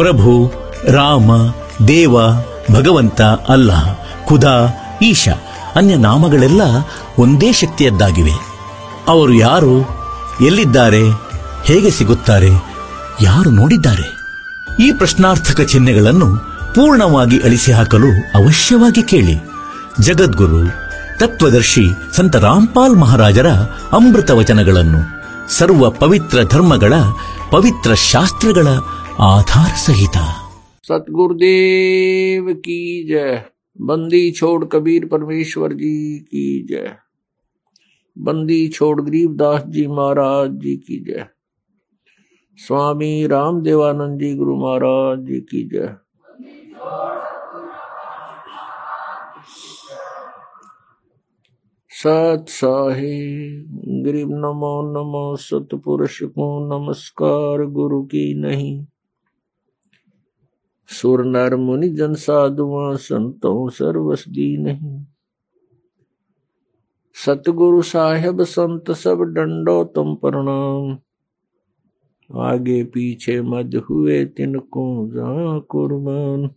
[0.00, 0.52] ಪ್ರಭು,
[0.92, 1.30] ರಾಮ,
[1.88, 2.14] ದೇವ,
[2.72, 3.96] ಭಗವಂತ ಅಲ್ಲಾಹ್
[4.26, 4.66] ಖುದಾ,
[5.02, 5.32] ಈಶಾ.
[5.76, 6.62] ಅನ್ಯ ನಾಮಗಳೆಲ್ಲ
[7.18, 8.32] ಒಂದೇ ಶಕ್ತಿಯದ್ದಾಗಿವೆ.
[9.08, 9.74] ಅವರು ಯಾರು,
[10.46, 11.02] ಎಲ್ಲಿದ್ದಾರೆ,
[11.64, 12.50] ಹೇಗೆ ಸಿಗುತ್ತಾರೆ,
[13.22, 14.06] ಯಾರು ನೋಡಿದ್ದಾರೆ?
[14.84, 16.38] ಈ ಪ್ರಶ್ನಾರ್ಥಕ ಚಿಹ್ನೆಗಳನ್ನು
[16.74, 19.36] ಪೂರ್ಣವಾಗಿ ಅಳಿಸಿ ಹಾಕಲು ಅವಶ್ಯವಾಗಿ ಕೇಳಿ.
[20.00, 20.68] ಜಗದ್ಗುರು,
[21.18, 23.48] ತತ್ವದರ್ಶಿ ಸಂತ ರಾಮ್ಪಾಲ್ ಮಹಾರಾಜರ
[23.92, 25.00] ಅಮೃತ ವಚನಗಳನ್ನು,
[25.52, 26.92] ಸರ್ವ ಪವಿತ್ರ ಧರ್ಮಗಳ
[27.50, 28.66] ಪವಿತ್ರ ಶಾಸ್ತ್ರಗಳ
[29.22, 30.50] आधार संहिता
[30.82, 33.44] सतगुरुदेव की जय।
[33.80, 36.96] बंदी छोड़ कबीर परमेश्वर जी की जय।
[38.18, 41.26] बंदी छोड़ गरीबदास जी महाराज जी की जय।
[42.56, 45.96] स्वामी रामदेवानंद जी गुरु महाराज जी की जय।
[51.90, 53.46] सत साहे,
[54.02, 58.86] गरीब नमो नमो, सतपुरुष को नमस्कार, गुरु की नहीं।
[60.90, 65.04] सुर नर मुनि जन साधुआ संतों सर्वस नहीं।
[67.16, 70.98] सतगुरु साहेब संत सब डंडो तुम प्रणाम
[72.30, 76.50] आगे पीछे मद हुए तिनको जा कुर्बान।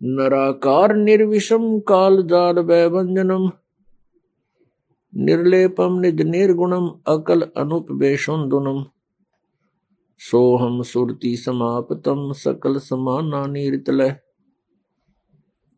[0.00, 3.50] नराकार निर्विषम काल जाल वैभंजनम।
[5.12, 8.84] निर्लेपम निज निर्गुणम अकल अनुपवेशुंदुनम
[10.30, 14.16] सोहम सुरति समापतम सकल समाना नीरतलय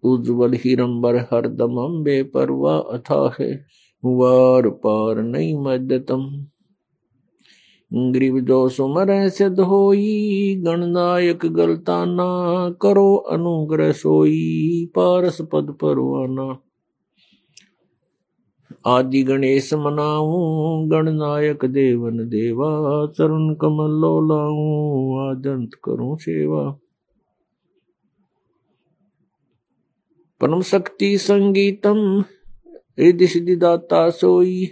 [0.02, 3.67] उज्ज्वल हिरंबर हरदमम बेपरवा अथा है
[4.05, 6.47] वार पार नहीं मद्यतम।
[7.92, 12.27] ग्रीव जो सुमर सिद्ध होई गणनायक गलताना
[12.83, 16.46] करो अनुग्रह सोई, पारस पद परवाना
[18.86, 26.79] आदि गणेश मनाऊं, गणनायक देवन देवा, चरण कमल लो आदंत करूँ सेवा।
[30.41, 32.25] परम शक्ति संगीतम
[32.98, 34.67] रिधि सिद्धि दाता सोई।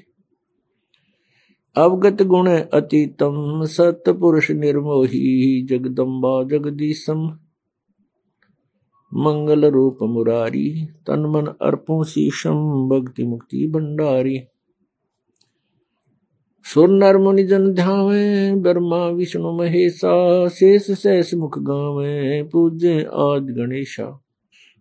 [1.77, 7.39] अवगत गुण अतीतम सत पुरुष निर्मोही, जगदम्बा जगदीशम।
[9.17, 14.41] मंगल रूप मुरारी, तन मन अर्पो शीशम भक्ति मुक्ति भंडारी।
[16.65, 24.21] सुर नर मुनि जन ध्यावे, ब्रह्मा, विष्णु, महेशा, शेष शेष मुख गावे पूजे आद गणेशा।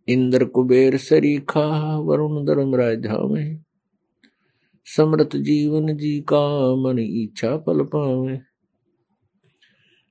[0.07, 3.57] इंद्र कुबेर सरीखा, वरुण धर्म राय ध्यावे
[4.85, 8.37] समृत जीवन जी का मन इच्छा पल पावे।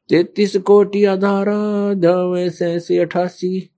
[0.09, 3.72] तैतीस कोटि आधारा ध्यावे सैसे अठासी।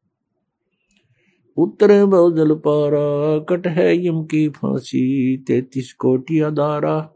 [1.56, 7.10] उत्तर बहुजल पारा, कट है यम की फांसी, तैतीस कोटि आधारा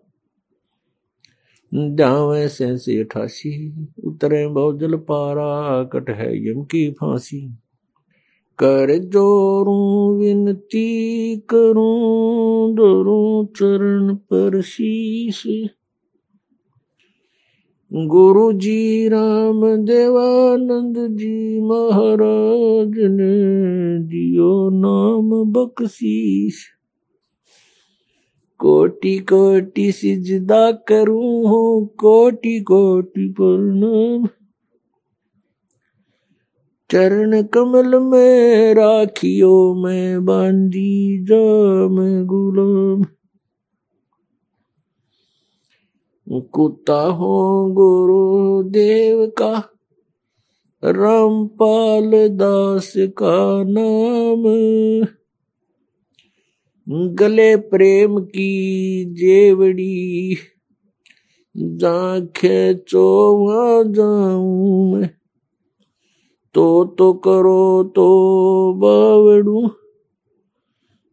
[1.74, 7.40] ध्यावे सैसे अठासी उत्तरे बहुजल पारा, कट है यम की फांसी।
[8.58, 15.42] कर जोरू, विनती करूँ धरूं चरण पर शीश
[17.94, 23.57] गुरु जी राम देवानंद जी महाराज ने
[23.98, 26.54] दियो नाम बख्शीश।
[28.58, 34.28] कोटि कोटि सिजदा करूँ कोटि कोटि प्रणाम।
[36.90, 43.04] चरण कमल में राखियो, मैं बांधी जाम गुलाम।
[46.40, 49.77] कुत्ता हो गुरु देव का
[50.84, 54.42] रामपाल दास का नाम।
[57.14, 60.36] गले प्रेम की जेवड़ी,
[61.56, 65.10] जाखे चोवा जाऊँ मैं।
[66.54, 68.08] तो तो करो तो
[68.72, 69.70] बावड़ू,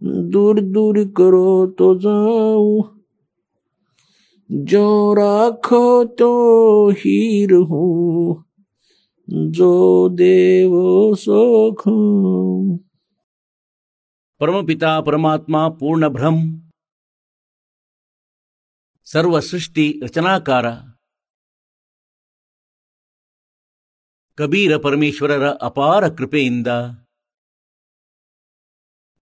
[0.04, 3.02] दूर दूर करो तो जाऊँ।
[4.52, 8.45] जो राखो तो हीर हूँ
[9.53, 9.73] जो
[10.17, 11.99] देवो सोखूं
[14.41, 16.45] ಪರಮಪಿತ ಪರಮಾತ್ಮ ಪೂರ್ಣ ಬ್ರಹ್ಮ
[19.07, 20.67] ಸರ್ವ ಸೃಷ್ಟಿ ರಚನಾಕಾರ
[24.39, 26.67] ಕಬೀರ ಪರಮೇಶ್ವರರ ಅಪಾರ ಕೃಪೆಯಿಂದ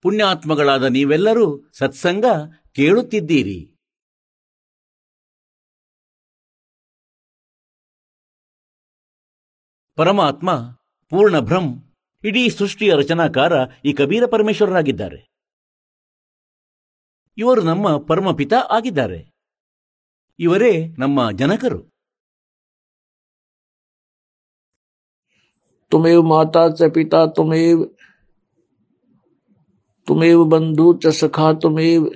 [0.04, 2.26] ಪುಣ್ಯಾತ್ಮಗಳಾದ ನೀವೆಲ್ಲರೂ ಸತ್ಸಂಗ
[2.72, 3.58] ಕೇಳುತ್ತಿದ್ದೀರಿ
[9.95, 10.49] ಪರಮಾತ್ಮ,
[11.09, 11.65] ಪೂರ್ಣ ಭ್ರಂ
[12.23, 13.53] ಇಡೀ ಸೃಷ್ಟಿಯ ರಚನಾಕಾರ
[13.85, 15.19] ಈ ಕಬೀರ ಪರಮೇಶ್ವರರಾಗಿದ್ದಾರೆ
[17.37, 19.19] ಇವರು ನಮ್ಮ ಪರಮಪಿತ ಆಗಿದ್ದಾರೆ.
[20.39, 21.79] ಇವರೇ ನಮ್ಮ ಜನಕರು.
[25.89, 27.83] ತುಮೇವ್ ಮಾತಾ ಚ ಪಿತಾ ತುಮೇವ್
[30.07, 32.07] ತುಮೇವ್ ಬಂಧು ಚ ಸಖಾ ತುಮೇವ್,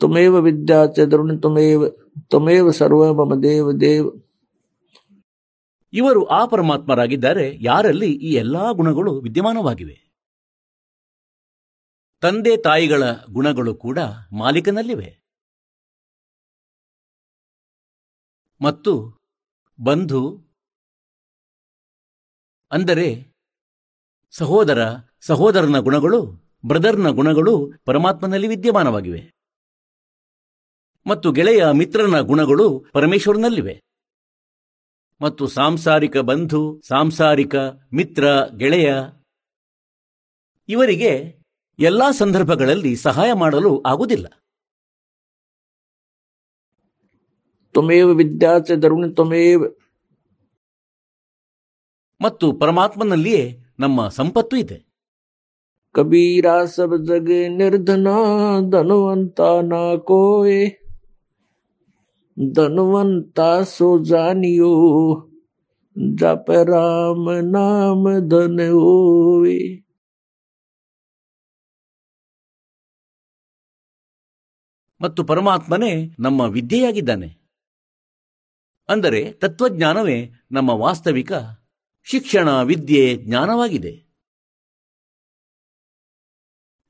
[0.00, 1.84] ತುಮೇವ ವಿದ್ಯಾ ಚ ತುಮೇವ ತುಮೇವ್
[2.30, 4.25] ತುಮೇವ್ ಸರ್ವ ಮಮ ದೇವ ದೇವ್.
[5.92, 10.06] ಇವರು ಆ ಪರಮಾತ್ಮರಾಗಿದ್ದಾರೆ, ಯಾರಲ್ಲಿ ಈ ಎಲ್ಲಾ ಗುಣಗಳು ವಿದ್ಯಮಾನವಾಗಿವೆ.
[12.20, 13.98] ತಂದೆ ತಾಯಿಗಳ ಗುಣಗಳು ಕೂಡ
[14.38, 15.18] ಮಾಲೀಕನಲ್ಲಿವೆ.
[18.60, 19.18] ಮತ್ತು
[19.84, 20.42] ಬಂಧು,
[22.72, 23.32] ಅಂದರೆ
[24.30, 24.78] ಸಹೋದರ,
[25.20, 26.26] ಸಹೋದರನ ಗುಣಗಳು,
[26.66, 29.32] ಬ್ರದರ್ನ ಗುಣಗಳು ಪರಮಾತ್ಮನಲ್ಲಿ ವಿದ್ಯಮಾನವಾಗಿವೆ.
[31.06, 33.85] ಮತ್ತು ಗೆಳೆಯ, ಮಿತ್ರನ ಗುಣಗಳು ಪರಮೇಶ್ವರನಲ್ಲಿವೆ.
[35.20, 37.54] ಮತ್ತು ಸಾಂಸಾರಿಕ ಬಂಧು ಸಾಂಸಾರಿಕ
[37.94, 38.24] ಮಿತ್ರ
[38.56, 38.94] ಗೆಳೆಯ.
[40.68, 41.38] ಇವರಿಗೆ
[41.78, 44.26] ಎಲ್ಲಾ ಸಂದರ್ಭಗಳಲ್ಲಿ ಸಹಾಯ ಮಾಡಲು ಆಗುವುದಿಲ್ಲ.
[47.72, 49.64] ತೊಮೇವ ವಿದ್ಯಾರ್ಥಿ ದರುಣ ತೊಮೇವ
[52.20, 54.86] ಮತ್ತು ಪರಮಾತ್ಮನಲ್ಲಿಯೇ ನಮ್ಮ ಸಂಪತ್ತು ಇದೆ.
[55.92, 58.08] ಕಬೀರ ಸಬದಗೆ ನಿರ್ಧನ
[58.70, 60.85] ಧನುವಂತ ನಾ ಕೋಯೆ
[62.37, 64.71] धनवंता सो जानियो
[65.95, 69.59] जप राम नाम धन होवे
[75.01, 77.29] ಮತ್ತು ಪರಮಾತ್ಮನೇ ನಮ್ಮ ವಿದ್ಯೆಯಾಗಿದ್ದಾನೆ
[78.89, 80.17] ಅಂದರೆ ತತ್ವಜ್ಞಾನವೇ
[80.51, 81.31] ನಮ್ಮ ವಾಸ್ತವಿಕ
[82.07, 83.93] ಶಿಕ್ಷಣ ವಿದ್ಯೆ ಜ್ಞಾನವಾಗಿದೆ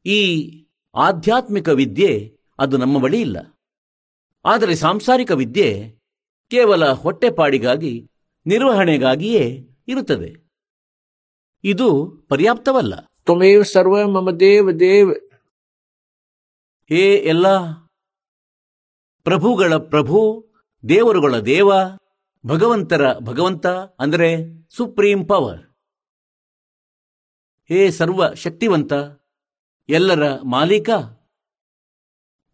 [0.05, 0.19] ಈ
[0.95, 2.11] ಆಧ್ಯಾತ್ಮಿಕ ವಿದ್ಯೆ
[2.59, 3.37] ಅದು ನಮ್ಮ ಬಳಿ ಇಲ್ಲ
[4.46, 5.98] ಆದರೆ ಸಾಂಸಾರಿಕ ವಿದ್ಯೆ
[6.50, 8.10] ಕೇವಲ ಹೊಟ್ಟೆಪಾಡಿಗಾಗಿ
[8.46, 10.50] ನಿರ್ವಹಣೆಗಾಗಿಯೇ ಇರುತ್ತದೆ.
[11.64, 11.88] ಇದು
[12.28, 13.00] ಪರ್ಯಾಪ್ತವಲ್ಲ.
[13.00, 15.14] ತ್ವಮೇವ ಸರ್ವ ಮಮ ದೇವ ದೇವ್.
[16.88, 17.72] ಹೇ ಎಲ್ಲ
[19.24, 20.48] ಪ್ರಭುಗಳ ಪ್ರಭು
[20.88, 21.70] ದೇವರುಗಳ ದೇವ
[22.46, 23.66] ಭಗವಂತರ ಭಗವಂತ
[23.98, 24.28] ಅಂದರೆ
[24.76, 25.62] ಸುಪ್ರೀಂ ಪವರ್.
[27.68, 28.92] ಹೇ ಸರ್ವ ಶಕ್ತಿವಂತ
[29.88, 30.90] ಎಲ್ಲರ ಮಾಲೀಕ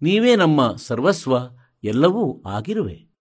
[0.02, 3.12] ನೀವೇ ನಮ್ಮ ಸರ್ವಸ್ವ ಎಲ್ಲವೂ ಆಗಿರುವೆ.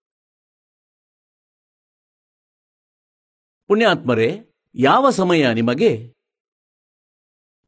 [3.68, 6.16] ಪುಣ್ಯಾತ್ಮರೇ, ಯಾವ ಸಮಯ ನಿಮಗೆ?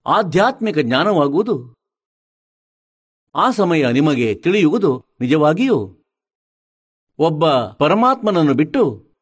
[0.06, 1.76] ಆಧ್ಯಾತ್ಮಿಕ ಜ್ಞಾನವಾಗುವುದು?
[3.36, 6.04] ಆ ಸಮಯ ನಿಮಗೆ ತಿಳಿಯುವುದು ನಿಜವಾಗಿಯೂ?
[7.18, 9.14] ಒಬ್ಬ ಪರಮಾತ್ಮನನ್ನು ಬಿಟ್ಟು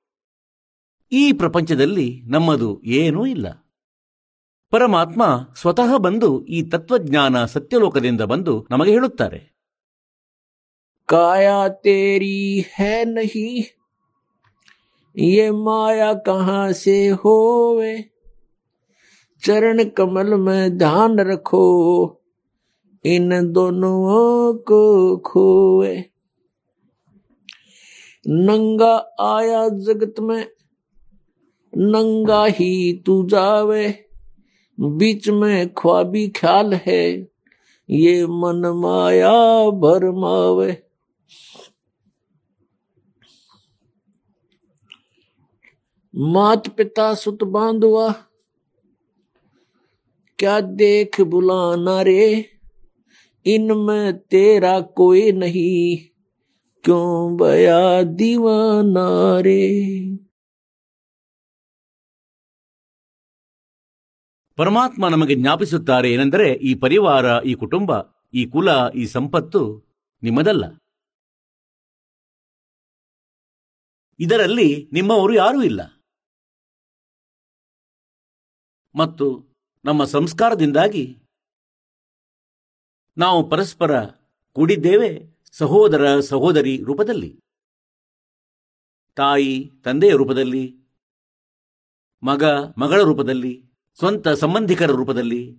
[1.12, 3.75] ಈ ಪ್ರಪಂಚದಲ್ಲಿ ನಮ್ಮದು ಏನೂ ಇಲ್ಲ.
[4.69, 5.24] ಪರಮಾತ್ಮ
[5.56, 9.50] ಸ್ವತಃ ಬಂದು ಈ ತತ್ವಜ್ಞಾನ ಸತ್ಯಲೋಕದಿಂದ ಬಂದು ನಮಗೆ ಹೇಳುತ್ತಾರೆ.
[11.09, 13.63] काया तेरी है नहीं?
[15.18, 18.06] ये माया कहाँ से होवे?
[19.44, 21.65] चरण कमल में ध्यान रखो,
[23.06, 25.98] इन दोनों को खोए
[28.27, 30.45] नंगा आया जगत में,
[31.74, 34.06] नंगा ही तू जावे।
[34.80, 37.27] बीच में ख्वाबी ख्याल है,
[37.89, 40.84] ये मन माया भरमावे
[46.14, 48.09] मात पिता सुत बांधुआ
[50.38, 52.26] क्या देख बुलाना रे
[53.47, 55.78] इनमें तेरा कोई नहीं
[56.85, 57.80] क्यों बया
[58.16, 59.09] दीवाना
[59.40, 59.62] रे
[64.59, 67.90] ಪರಮಾತ್ಮ ನಮಗೆ ಜ್ಞಾಪಿಸುತ್ತಾರೆ ಏನೆಂದರೆ ಈ ಪರಿವಾರ ಈ ಕುಟುಂಬ
[68.35, 69.61] ಈ ಕುಲ ಈ ಸಂಪತ್ತು
[70.23, 70.64] ನಿಮ್ಮದಲ್ಲ
[74.21, 75.83] ಇದರಲ್ಲಿ ನಿಮ್ಮವರು ಯಾರೂ ಇಲ್ಲ
[78.95, 79.45] ಮತ್ತು
[79.86, 81.17] ನಮ್ಮ ಸಂಸ್ಕಾರದಿಂದಾಗಿ
[83.17, 84.05] ನಾವು ಪರಸ್ಪರ
[84.51, 87.39] ಕೂಡಿದ್ದೇವೆ ಸಹೋದರ ಸಹೋದರಿ ರೂಪದಲ್ಲಿ.
[89.15, 90.77] ತಾಯಿ ತಂದೆಯ ರೂಪದಲ್ಲಿ,
[92.24, 92.43] ಮಗ
[92.77, 93.65] ಮಗಳ ರೂಪದಲ್ಲಿ,
[94.00, 95.57] ಸ್ವಂತ ಸಂಬಂಧಿಕರ ರೂಪದಲ್ಲಿ.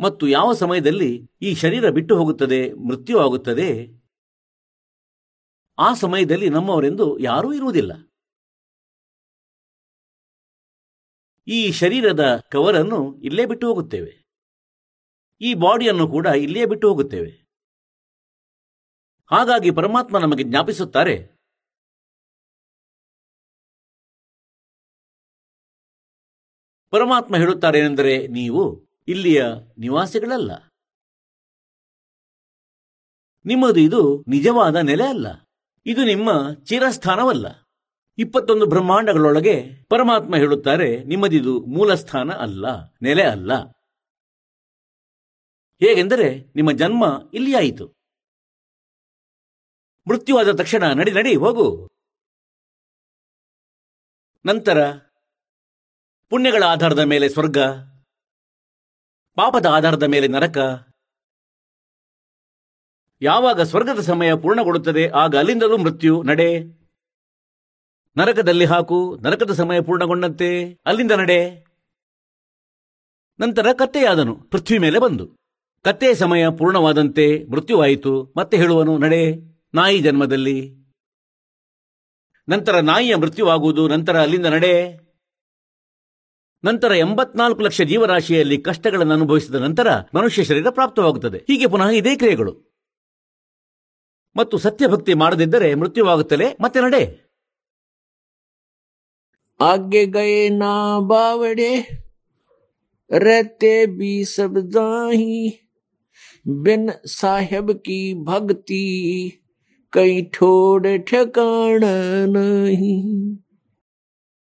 [0.00, 3.98] ಮತ್ತು ಯಾವ ಸಮಯದಲ್ಲಿ ಈ ಶರೀರ ಬಿಟ್ಟು ಹೋಗುತ್ತದೆ, ಮೃತ್ಯು ಆಗುತ್ತದೆ,
[5.78, 8.07] ಆ ಸಮಯದಲ್ಲಿ ನಮ್ಮವರೆಂದು ಯಾರೂ ಇರುವುದಿಲ್ಲ.
[11.48, 14.24] ಈ ಶರೀರದ ಕವರನ್ನು ಇಲ್ಲೇ ಬಿಟ್ಟು ಹೋಗುತ್ತೇವೆ.
[15.40, 17.30] ಈ ಬಾಡಿಯನ್ನು ಕೂಡ ಇಲ್ಲೇ ಬಿಟ್ಟು ಹೋಗುತ್ತೇವೆ.
[19.26, 21.38] ಹಾಗಾಗಿ ಪರಮಾತ್ಮ ನಮಗೆ ಜ್ಞಾಪಿಸುತ್ತಾರೆ,
[26.90, 29.44] ಪರಮಾತ್ಮ ಹೇಳುತ್ತಾರೆ ಏನೆಂದರೆ ನೀವು ಇಲ್ಲಿಯ
[29.78, 30.50] ನಿವಾಸಿಗಳಲ್ಲ.
[33.44, 35.26] ನಿಮ್ಮದು ಇದು ನಿಜವಾದ ನೆಲೆ ಅಲ್ಲ.
[35.86, 37.67] ಇದು ನಿಮ್ಮ ಚಿರಸ್ಥಾನವಲ್ಲ.
[38.18, 42.66] ಇಪ್ಪತ್ತೊಂದು ಬ್ರಹ್ಮಾಂಡಗಳೊಳಗೆ ಪರಮಾತ್ಮ ಹೇಳುತ್ತಾರೆ, ನಿಮ್ಮದಿದು ಮೂಲಸ್ಥಾನ ಅಲ್ಲ,
[43.02, 43.52] ನೆಲೆ ಅಲ್ಲ.
[45.80, 47.86] ಹೇಗೆಂದರೆ, ನಿಮ್ಮ ಜನ್ಮ ಇಲ್ಲಿ ಆಯಿತು
[50.08, 51.88] ಮೃತ್ಯುವಾದ ತಕ್ಷಣ ನಡಿ ನಡಿ, ಹೋಗು.
[54.46, 54.78] ನಂತರ,
[56.30, 57.58] ಪುಣ್ಯಗಳ ಆಧಾರದ ಮೇಲೆ ಸ್ವರ್ಗ,
[59.34, 60.58] ಪಾಪದ ಆಧಾರದ ಮೇಲೆ ನರಕ.
[63.22, 66.77] ಯಾವಾಗ ಸ್ವರ್ಗದ ಸಮಯ ಪೂರ್ಣಗೊಳ್ಳುತ್ತದೆ, ಆಗ ಅಲ್ಲಿಂದಲೂ ಮೃತ್ಯು, ನಡೆ.
[68.18, 71.66] ನರಕದಲ್ಲಿ ಹಾಕು, ನರಕದ ಸಮಯ ಪೂರ್ಣಗೊಂಡಂತೆ, ಅಲ್ಲಿಂದ ನಡೆ.
[73.40, 75.26] ನಂತರ ಕತ್ತೆಯಾದನು, ಪೃಥ್ವಿ ಮೇಲೆ ಬಂದು.
[75.82, 79.36] ಕತ್ತೆಯ ಸಮಯ ಪೂರ್ಣವಾದಂತೆ, ಮೃತ್ಯುವಾಯಿತು, ಮತ್ತೆ ಹೇಳುವನು, ನಡೆ,
[79.74, 80.74] ನಾಯಿ ಜನ್ಮದಲ್ಲಿ.
[82.48, 84.92] ನಂತರ ನಾಯಿಯ ಮೃತ್ಯುವಾಗುವುದು, ನಂತರ ಅಲ್ಲಿಂದ ನಡೆ.
[86.64, 91.38] ನಂತರ ಎಂಬತ್ನಾಲ್ಕು ಲಕ್ಷ ಜೀವರಾಶಿಯಲ್ಲಿ ಕಷ್ಟಗಳನ್ನು ಅನುಭವಿಸಿದ ನಂತರ ಮನುಷ್ಯ ಶರೀರ ಪ್ರಾಪ್ತವಾಗುತ್ತದೆ.
[91.38, 92.84] ಹೀಗೆ ಪುನಃ ಇದೇ ಕ್ರಿಯೆಗಳು.
[94.36, 97.27] ಮತ್ತು ಸತ್ಯಭಕ್ತಿ ಮಾಡದಿದ್ದರೆ ಮೃತ್ಯುವಾಗುತ್ತಲೇ ಮತ್ತೆ ನಡೆ.
[99.59, 100.73] आगे गए ना
[101.03, 101.73] बावड़े
[103.11, 105.35] रहते भी सब दाही
[106.63, 108.83] बिन साहेब की भक्ति
[109.93, 111.85] कई ठोड़ ठिकाण
[112.33, 112.97] नहीं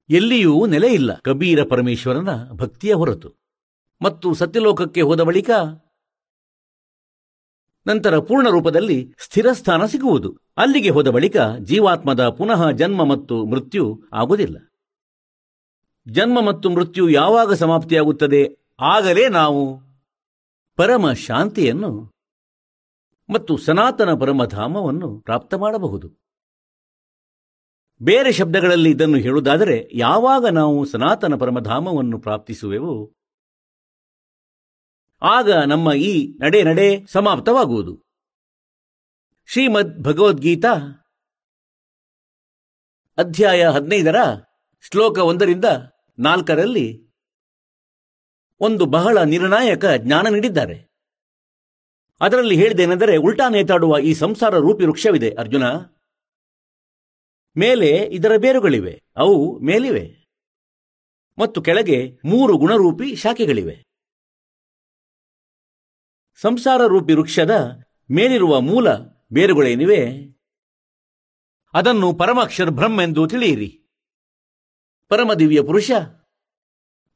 [0.10, 3.30] ಎಲ್ಲಿಯೂ ನೆಲೆ ಇಲ್ಲ ಕಬೀರ ಪರಮೇಶ್ವರನ ಭಕ್ತಿಯ ಹೊರತು
[4.02, 5.50] ಮತ್ತು ಸತ್ಯಲೋಕಕ್ಕೆ ಹೋದ ಬಳಿಕ
[7.86, 11.38] ನಂತರ ಪೂರ್ಣ ರೂಪದಲ್ಲಿ ಸ್ಥಿರಸ್ಥಾನ ಸಿಗುವುದು ಅಲ್ಲಿಗೆ ಹೋದ ಬಳಿಕ
[11.70, 14.58] ಜೀವಾತ್ಮದ ಪುನಃ ಜನ್ಮ ಮತ್ತು ಮೃತ್ಯು ಆಗುವುದಿಲ್ಲ
[16.11, 18.43] ಜನ್ಮ ಮತ್ತು ಮೃತ್ಯು ಯಾವಾಗ ಸಮಾಪ್ತಿಯಾಗುತ್ತದೆ?
[18.81, 19.63] ಆಗಲೇ ನಾವು
[20.77, 21.91] ಪರಮ ಶಾಂತಿಯನ್ನು
[23.31, 26.09] ಮತ್ತು ಸನಾತನ ಪರಮಧಾಮವನ್ನು ಪ್ರಾಪ್ತ ಮಾಡಬಹುದು.
[28.03, 32.95] ಬೇರೆ ಶಬ್ದಗಳಲ್ಲಿ ಇದನ್ನು ಹೇಳುವುದಾದರೆ, ಯಾವಾಗ ನಾವು ಸನಾತನ ಪರಮಧಾಮವನ್ನು ಪ್ರಾಪ್ತಿಸುವೆವು,
[35.23, 37.95] ಆಗ ನಮ್ಮ ಈ ನಡೆ ನಡೆ ಸಮಾಪ್ತವಾಗುವುದು.
[39.47, 40.75] ಶ್ರೀಮದ್ ಭಗವದ್ಗೀತಾ
[43.19, 44.17] ಅಧ್ಯಾಯ ಹದಿನೈದರ
[44.81, 45.65] ಶ್ಲೋಕ ಒಂದರಿಂದ
[46.21, 47.11] ನಾಲ್ಕರಲ್ಲಿ
[48.61, 50.91] ಒಂದು ಬಹಳ ನಿರ್ಣಾಯಕ ಜ್ಞಾನ ನೀಡಿದ್ದಾರೆ.
[52.21, 55.63] ಅದರಲ್ಲಿ ಹೇಳಿದೇನೆಂದರೆ ಉಲ್ಟಾ ನೇತಾಡುವ ಈ ಸಂಸಾರ ರೂಪಿ ವೃಕ್ಷವಿದೆ, ಅರ್ಜುನ.
[57.57, 60.29] ಮೇಲೆ ಇದರ ಬೇರುಗಳಿವೆ, ಅವು ಮೇಲಿವೆ.
[61.39, 63.85] ಮತ್ತು ಕೆಳಗೆ ಮೂರು ಗುಣರೂಪಿ ಶಾಖೆಗಳಿವೆ.
[66.41, 68.89] ಸಂಸಾರ ರೂಪಿ ವೃಕ್ಷದ ಮೇಲಿರುವ ಮೂಲ
[69.33, 70.31] ಬೇರುಗಳೇನಿವೆ?
[71.73, 73.80] ಅದನ್ನು ಪರಮಾಕ್ಷರ ಬ್ರಹ್ಮ ಎಂದು ತಿಳಿಯಿರಿ.
[75.11, 75.91] ಪರಮ ದಿವ್ಯ ಪುರುಷ.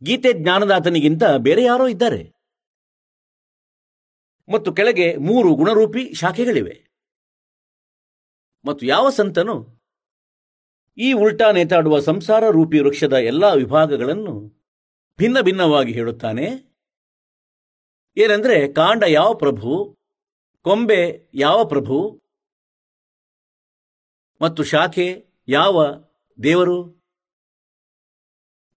[0.02, 2.34] ಗೀತೆ ಜ್ಞಾನದಾತನಿಗಿಂತ ಬೇರೆ ಯಾರೋ ಇದ್ದಾರೆ.
[4.52, 6.88] ಮತ್ತು ಕೆಳಗೆ ಮೂರು ಗುಣರೂಪಿ ಶಾಖೆಗಳಿವೆ.
[8.64, 9.82] ಮತ್ತು ಯಾವ ಸಂತನು?
[10.98, 14.48] ಈ ಉಲ್ಟಾ ನೇತಾಡುವ ಸಂಸಾರ ರೂಪಿ ವೃಕ್ಷದ ಎಲ್ಲಾ ವಿಭಾಗಗಳನ್ನು
[15.18, 16.46] ಭಿನ್ನ ಭಿನ್ನವಾಗಿ ಹೇಳುತ್ತಾನೆ.
[18.16, 19.98] ಏನೆಂದ್ರೆ ಕಾಂಡ ಯಾವ ಪ್ರಭು?
[20.62, 22.20] ಕೊಂಬೆ ಯಾವ ಪ್ರಭು?
[24.42, 25.86] ಮತ್ತು ಶಾಖೆ ಯಾವ
[26.42, 27.03] ದೇವರು?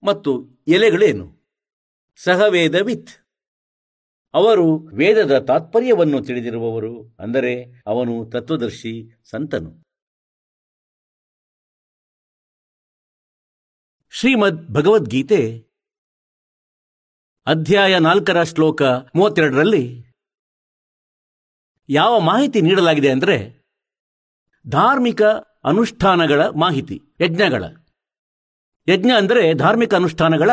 [0.04, 1.38] ಮತ್ತು ಎಲೆಗಳೇನು?
[2.16, 3.10] ಸಹವೇದವಿತ್.
[4.34, 9.88] ಅವರು ವೇದದ ತಾತ್ಪರ್ಯವನ್ನು ತಿಳಿದಿರುವವರು, ಅಂದರೆ ಅವನು ತತ್ವದರ್ಶಿ, ಸಂತನು.
[14.12, 15.68] ಶ್ರೀಮದ್ ಭಗವದ್ಗೀತೆ,
[17.46, 18.82] ಅಧ್ಯಾಯ ನಾಲ್ಕರ ಶ್ಲೋಕ
[19.16, 20.06] ಮೂವತ್ತೆರಡರಲ್ಲಿ,
[21.90, 23.66] ಯಾವ ಮಾಹಿತಿ ನೀಡಲಾಗಿದೆ ಅಂದರೆ,
[24.68, 25.22] ಧಾರ್ಮಿಕ
[25.64, 27.64] ಅನುಷ್ಠಾನಗಳ ಮಾಹಿತಿ, ಯಜ್ಞಗಳ.
[28.90, 30.52] ಯಜ್ಞ ಅಂದರೆ ಧಾರ್ಮಿಕ ಅನುಷ್ಠಾನಗಳ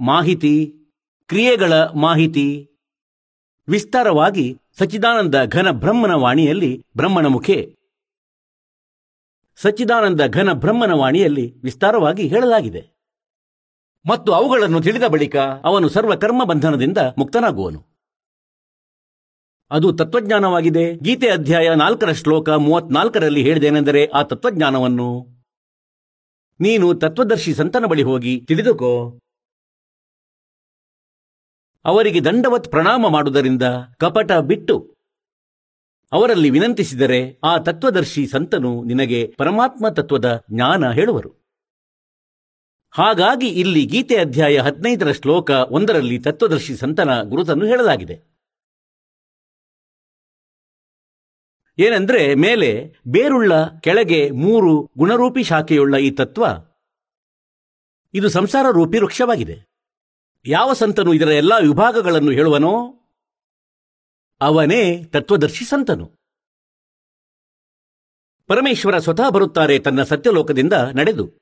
[0.00, 0.74] ಮಾಹಿತಿ,
[1.28, 2.70] ಕ್ರಿಯೆಗಳ ಮಾಹಿತಿ.
[3.68, 7.76] ವಿಸ್ತಾರವಾಗಿ ಸಚ್ಚಿದಾನಂದ ಘನ ಬ್ರಹ್ಮನ ವಾಣಿಯಲ್ಲಿ ಬ್ರಹ್ಮನ ಮುಖೆ.
[9.56, 12.94] ಸಚ್ಚಿದಾನಂದ ಘನ ಬ್ರಹ್ಮನ ವಾಣಿಯಲ್ಲಿ ವಿಸ್ತಾರವಾಗಿ ಹೇಳಲಾಗಿದೆ.
[14.06, 17.86] ಮತ್ತು ಅವುಗಳನ್ನು ತಿಳಿದ ಬಳಿಕ ಅವನು ಸರ್ವ ಕರ್ಮ ಬಂಧನದಿಂದ ಮುಕ್ತನಾಗುವನು.
[19.70, 20.96] ಅದು ತತ್ವಜ್ಞಾನವಾಗಿದೆ.
[20.96, 25.33] ಗೀತೆ ಅಧ್ಯಾಯ ನಾಲ್ಕರ ಶ್ಲೋಕ ಮೂವತ್ನಾಲ್ಕರಲ್ಲಿ ಹೇಳಿದೇನೆಂದರೆ ಆ ತತ್ವಜ್ಞಾನವನ್ನು
[26.60, 29.20] ನೀನು ತತ್ವದರ್ಶಿ ಸಂತನ ಬಳಿ ಹೋಗಿ ತಿಳಿದುಕೋ.
[31.84, 33.62] ಅವರಿಗೆ ದಂಡವತ್ ಪ್ರಣಾಮ ಮಾಡುವುದರಿಂದ
[33.98, 34.96] ಕಪಟ ಬಿಟ್ಟು.
[36.12, 41.30] ಅವರಲ್ಲಿ ವಿನಂತಿಸಿದರೆ ಆ ತತ್ವದರ್ಶಿ ಸಂತನು ನಿನಗೆ ಪರಮಾತ್ಮ ತತ್ವದ ಜ್ಞಾನ ಹೇಳುವರು.
[42.90, 48.33] ಹಾಗಾಗಿ ಇಲ್ಲಿ ಗೀತೆ ಅಧ್ಯಾಯ ಹದಿನೈದರ ಶ್ಲೋಕ ಒಂದರಲ್ಲಿ ತತ್ವದರ್ಶಿ ಸಂತನ ಗುರುತನ್ನು ಹೇಳಲಾಗಿದೆ.
[51.78, 56.46] ಏನೆಂದ್ರೆ ಮೇಲೆ ಬೇರುಳ್ಳ ಕೆಳಗೆ ಮೂರು ಗುಣರೂಪಿ ಶಾಖೆಯುಳ್ಳ ಈ ತತ್ವ.
[58.14, 59.74] ಇದು ಸಂಸಾರ ರೂಪಿ ವೃಕ್ಷವಾಗಿದೆ.
[60.46, 63.00] ಯಾವ ಸಂತನು ಇದರ ಎಲ್ಲಾ ವಿಭಾಗಗಳನ್ನು ಹೇಳುವನೋ
[64.40, 66.12] ಅವನೇ ತತ್ವದರ್ಶಿ ಸಂತನು.
[68.46, 71.32] ಪರಮೇಶ್ವರ ಸ್ವತಃ ಬರುತ್ತಾರೆ ತನ್ನ ಸತ್ಯಲೋಕದಿಂದ ನಡೆದು.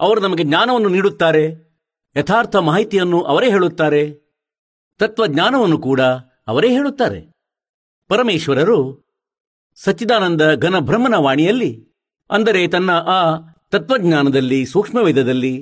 [0.00, 1.44] ಅವರು ನಮಗೆ ಜ್ಞಾನವನ್ನು ನೀಡುತ್ತಾರೆ,
[2.16, 4.10] ಯಥಾರ್ಥ ಮಾಹಿತಿಯನ್ನು ಅವರೇ ಹೇಳುತ್ತಾರೆ,
[4.98, 6.00] ತತ್ವಜ್ಞಾನವನ್ನು ಕೂಡ
[6.46, 7.32] ಅವರೇ ಹೇಳುತ್ತಾರೆ.
[8.08, 9.07] ಪರಮೇಶ್ವರರು
[9.79, 11.71] ಸಚ್ಚಿದಾನಂದ ಘನ ಬ್ರಹ್ಮನ ವಾಣಿಯಲ್ಲಿ
[12.29, 13.19] ಅಂದರೆ ತನ್ನ ಆ
[13.69, 15.53] ತತ್ವಜ್ಞಾನದಲ್ಲಿ ಸೂಕ್ಷ್ಮವೇದದಲ್ಲಿ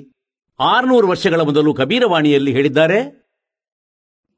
[0.60, 3.00] ಆರುನೂರು ವರ್ಷಗಳ ಮೊದಲು ಕಬೀರವಾಣಿಯಲ್ಲಿ ಹೇಳಿದ್ದಾರೆ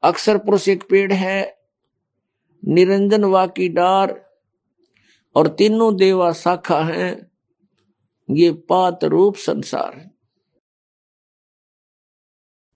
[0.03, 1.37] अक्षर पुरुष एक पेड़ है
[2.63, 4.09] निरंजन वा की डार
[5.35, 7.07] और तीनों देवा शाखा हैं
[8.29, 10.05] ये पात रूप संसार है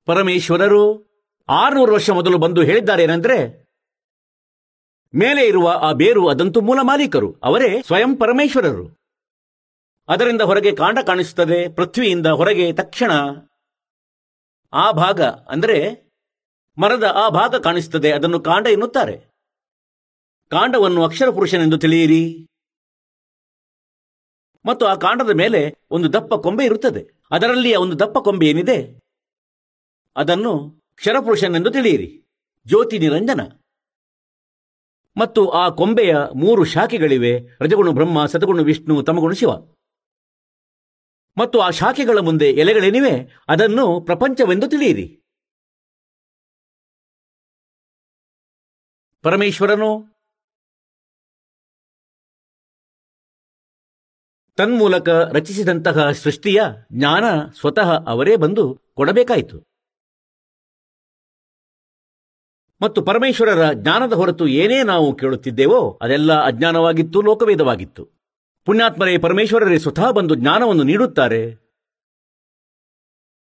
[0.07, 0.83] ಪರಮೇಶ್ವರರು
[1.49, 3.35] ಆರುನೂರು ವರ್ಷ ಮೊದಲು ಬಂದು ಹೇಳಿದ್ದಾರೇನೆಂದ್ರೆ
[5.14, 8.98] ಮೇಲೆ ಇರುವ ಆ ಬೇರು ಅದಂತೂ ಮೂಲ ಮಾಲೀಕರು, ಅವರೇ ಸ್ವಯಂ ಪರಮೇಶ್ವರರು.
[10.08, 13.10] ಅದರಿಂದ ಹೊರಗೆ ಕಾಂಡ ಕಾಣಿಸುತ್ತದೆ, ಪೃಥ್ವಿಯಿಂದ ಹೊರಗೆ ತಕ್ಷಣ
[14.72, 16.04] ಆ ಭಾಗ, ಅಂದರೆ
[16.78, 19.34] ಮರದ ಆ ಭಾಗ ಕಾಣಿಸುತ್ತದೆ, ಅದನ್ನು ಕಾಂಡ ಎನ್ನುತ್ತಾರೆ.
[20.50, 22.46] ಕಾಂಡವನ್ನು ಅಕ್ಷರ ಪುರುಷನೆಂದು ತಿಳಿಯಿರಿ.
[24.66, 27.10] ಮತ್ತು ಆ ಕಾಂಡದ ಮೇಲೆ ಒಂದು ದಪ್ಪ ಕೊಂಬೆ ಇರುತ್ತದೆ.
[27.30, 29.00] ಅದರಲ್ಲಿ ಒಂದು ದಪ್ಪ ಕೊಂಬೆ ಏನಿದೆ?
[30.16, 32.24] ಅದನ್ನು ಕ್ಷರಪುರುಷನೆಂದು ತಿಳಿಯಿರಿ.
[32.66, 33.40] ಜ್ಯೋತಿ ನಿರಂಜನ.
[35.16, 37.38] ಮತ್ತು ಆ ಕೊಂಬೆಯ ಮೂರು ಶಾಖೆಗಳಿವೆ.
[37.60, 39.50] ರಜಗುಣ ಬ್ರಹ್ಮ ಸತಗುಣ ವಿಷ್ಣು, ತಮಗುಣ ಶಿವ.
[41.38, 43.36] ಮತ್ತು ಆ ಶಾಖೆಗಳ ಮುಂದೆ ಎಲೆಗಳೇನಿವೆ?
[43.48, 45.20] ಅದನ್ನು ಪ್ರಪಂಚವೆಂದು ತಿಳಿಯಿರಿ.
[49.22, 50.14] ಪರಮೇಶ್ವರನು
[54.56, 57.24] ತನ್ಮೂಲಕ ರಚಿಸಿದಂತಹ ಸೃಷ್ಟಿಯ ಜ್ಞಾನ
[57.60, 59.73] ಸ್ವತಃ ಅವರೇ ಬಂದು ಕೊಡಬೇಕಾಯಿತು.
[62.84, 68.08] ಮತ್ತು ಪರಮೇಶ್ವರರ ಜ್ಞಾನದ ಹೊರತು ಏನೇ ನಾವು ಕೇಳುತ್ತಿದ್ದೇವೋ ಅದೆಲ್ಲ ಅಜ್ಞಾನವಾಗಿತ್ತು, ಲೋಕವೇದವಾಗಿತ್ತು.
[68.64, 71.56] ಪುಣ್ಯಾತ್ಮರೇ, ಪರಮೇಶ್ವರರೇ ಸ್ವತಃ ಬಂದು ಜ್ಞಾನವನ್ನು ನೀಡುತ್ತಾರೆ.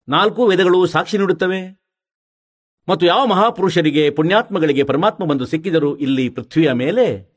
[0.08, 1.80] ನಾಲ್ಕು ವೇದಗಳು ಸಾಕ್ಷಿ ನೀಡುತ್ತವೆ.
[2.88, 7.32] ಮತ್ತು ಯಾವ ಮಹಾಪುರುಷರಿಗೆ, ಪುಣ್ಯಾತ್ಮಗಳಿಗೆ ಪರಮಾತ್ಮ ಬಂದು ಸಿಕ್ಕಿದರು ಇಲ್ಲಿ ಪೃಥ್ವಿಯ ಮೇಲೆ?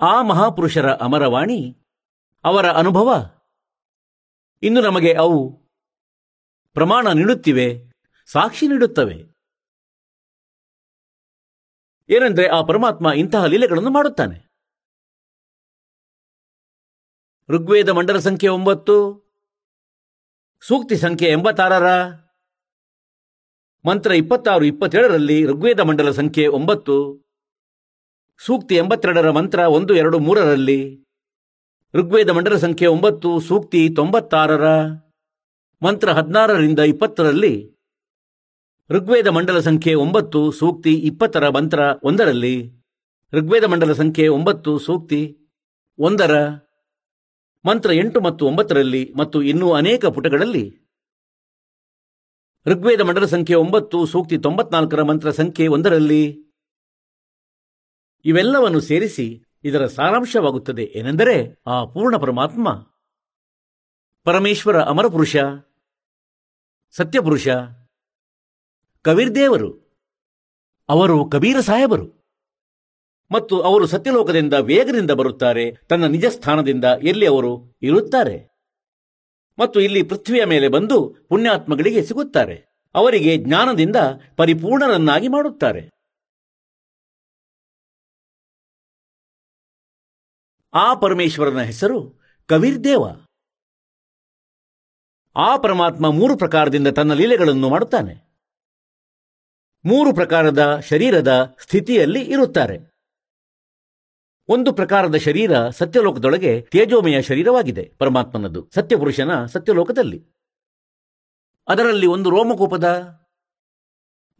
[0.00, 1.78] ಆ ಮಹಾಪುರುಷರ ಅಮರವಾಣಿ,
[2.44, 3.30] ಅವರ ಅನುಭವ?
[4.62, 5.60] ಇನ್ನು ನಮಗೆ ಅವು
[6.74, 7.92] ಪ್ರಮಾಣ ನೀಡುತ್ತಿವೆ,
[8.26, 9.35] ಸಾಕ್ಷಿ ನೀಡುತ್ತವೆ.
[12.08, 14.46] ಏನೆಂದ್ರೆ ಆ ಪರಮಾತ್ಮ ಇಂತಹ ಲೀಲೆಗಳನ್ನು ಮಾಡುತ್ತಾನೆ.
[17.48, 19.26] ಋಗ್ವೇದ ಮಂಡಲ ಸಂಖ್ಯೆ ಒಂಬತ್ತು,
[20.60, 22.06] ಸೂಕ್ತಿ ಸಂಖ್ಯೆ ಎಂಬತ್ತಾರರ
[23.84, 27.26] ಮಂತ್ರ ಇಪ್ಪತ್ತಾರು, ಇಪ್ಪತ್ತೇಳರಲ್ಲಿ ಋಗ್ವೇದ ಮಂಡಲ ಸಂಖ್ಯೆ ಒಂಬತ್ತು,
[28.38, 31.06] ಸೂಕ್ತಿ ಎಂಬತ್ತೆರಡರ ಮಂತ್ರ ಒಂದು, ಎರಡು, ಮೂರರಲ್ಲಿ
[31.94, 34.84] ಋಗ್ವೇದ ಮಂಡಲ ಸಂಖ್ಯೆ ಒಂಬತ್ತು, ಸೂಕ್ತಿ ತೊಂಬತ್ತಾರರ
[35.82, 37.75] ಮಂತ್ರ ಹದಿನಾರರಿಂದ ಇಪ್ಪತ್ತರಲ್ಲಿ
[38.90, 42.72] ಋಗ್ವೇದ ಮಂಡಲ ಸಂಖ್ಯೆ ಒಂಬತ್ತು, ಸೂಕ್ತಿ ಇಪ್ಪತ್ತರ ಮಂತ್ರ ಒಂದರಲ್ಲಿ.
[43.32, 45.38] ಋಗ್ವೇದ ಮಂಡಲ ಸಂಖ್ಯೆ ಒಂಬತ್ತು, ಸೂಕ್ತಿ
[45.98, 46.48] ಒಂದರ
[47.64, 50.78] ಮಂತ್ರ ಎಂಟು ಮತ್ತು ಒಂಬತ್ತರಲ್ಲಿ ಮತ್ತು ಇನ್ನೂ ಅನೇಕ ಪುಟಗಳಲ್ಲಿ.
[52.66, 56.42] ಋಗ್ವೇದ ಮಂಡಲ ಸಂಖ್ಯೆ ಒಂಬತ್ತು, ಸೂಕ್ತಿ ತೊಂಬತ್ನಾಲ್ಕರ ಮಂತ್ರ ಸಂಖ್ಯೆ ಒಂದರಲ್ಲಿ.
[58.24, 62.68] ಇವೆಲ್ಲವನ್ನು ಸೇರಿಸಿ ಇದರ ಸಾರಾಂಶವಾಗುತ್ತದೆ ಏನೆಂದರೆ ಆ ಪೂರ್ಣ ಪರಮಾತ್ಮ.
[64.24, 65.36] ಪರಮೇಶ್ವರ ಅಮರಪುರುಷ,
[66.90, 67.48] ಸತ್ಯಪುರುಷ
[69.06, 69.70] ಕಬೀರ್ದೇವರು
[70.88, 72.26] ಅವರು ಕಬೀರ ಸಾಹೇಬರು.
[73.30, 78.48] ಮತ್ತು ಅವರು ಸತ್ಯಲೋಕದಿಂದ ವೇಗದಿಂದ ಬರುತ್ತಾರೆ, ತನ್ನ ನಿಜ ಸ್ಥಾನದಿಂದ ಎಲ್ಲಿ ಅವರು ಇರುತ್ತಾರೆ.
[79.58, 82.66] ಮತ್ತು ಇಲ್ಲಿ ಪೃಥ್ವಿಯ ಮೇಲೆ ಬಂದು ಪುಣ್ಯಾತ್ಮಗಳಿಗೆ ಸಿಗುತ್ತಾರೆ.
[82.94, 83.96] ಅವರಿಗೆ ಜ್ಞಾನದಿಂದ
[84.36, 85.90] ಪರಿಪೂರ್ಣರನ್ನಾಗಿ ಮಾಡುತ್ತಾರೆ.
[90.74, 93.26] ಆ ಪರಮೇಶ್ವರನ ಹೆಸರು ಕವಿರ್ದೇವ
[95.36, 98.26] ಆ ಪರಮಾತ್ಮ ಮೂರು ಪ್ರಕಾರದಿಂದ ತನ್ನ ಲೀಲೆಗಳನ್ನು ಮಾಡುತ್ತಾನೆ.
[99.86, 102.76] ಮೂರು ಪ್ರಕಾರದ ಶರೀರದ ಸ್ಥಿತಿಯಲ್ಲಿ ಇರುತ್ತಾರೆ.
[104.48, 110.18] ಒಂದು ಪ್ರಕಾರದ ಶರೀರ ಸತ್ಯಲೋಕದೊಳಗೆ ತೇಜೋಮಯ ಶರೀರವಾಗಿದೆ ಪರಮಾತ್ಮನದು ಸತ್ಯಪುರುಷನ ಸತ್ಯಲೋಕದಲ್ಲಿ.
[111.68, 112.86] ಅದರಲ್ಲಿ ಒಂದು ರೋಮಕೂಪದ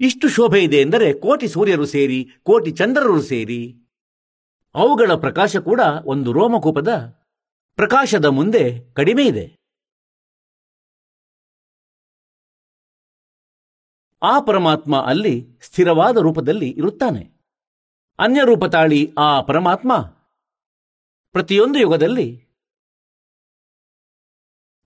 [0.00, 3.60] ಇಷ್ಟು ಶೋಭೆ ಇದೆ ಎಂದರೆ ಕೋಟಿ ಸೂರ್ಯರು ಸೇರಿ, ಕೋಟಿ ಚಂದ್ರರು ಸೇರಿ,
[4.74, 6.90] ಅವುಗಳ ಪ್ರಕಾಶ ಕೂಡ ಒಂದು ರೋಮಕೂಪದ
[7.78, 9.46] ಪ್ರಕಾಶದ ಮುಂದೆ ಕಡಿಮೆ ಇದೆ.
[14.26, 17.22] ಆ ಪರಮಾತ್ಮ ಅಲ್ಲಿ ಸ್ಥಿರವಾದ ರೂಪದಲ್ಲಿ ಇರುತ್ತಾನೆ.
[18.18, 19.92] ಅನ್ಯ ರೂಪ ತಾಳಿ ಆ ಪರಮಾತ್ಮ
[21.32, 22.28] ಪ್ರತಿಯೊಂದು ಯುಗದಲ್ಲಿ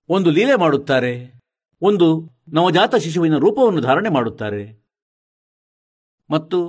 [0.09, 1.13] ಒಂದು ಲೀಲೆ ಮಾಡುತ್ತಾರೆ,
[1.81, 2.07] ಒಂದು
[2.53, 4.63] ನವಜಾತ ಶಿಶುವಿನ ರೂಪವನ್ನು ಧಾರಣೆ ಮಾಡುತ್ತಾರೆ.
[6.29, 6.59] ಮತ್ತು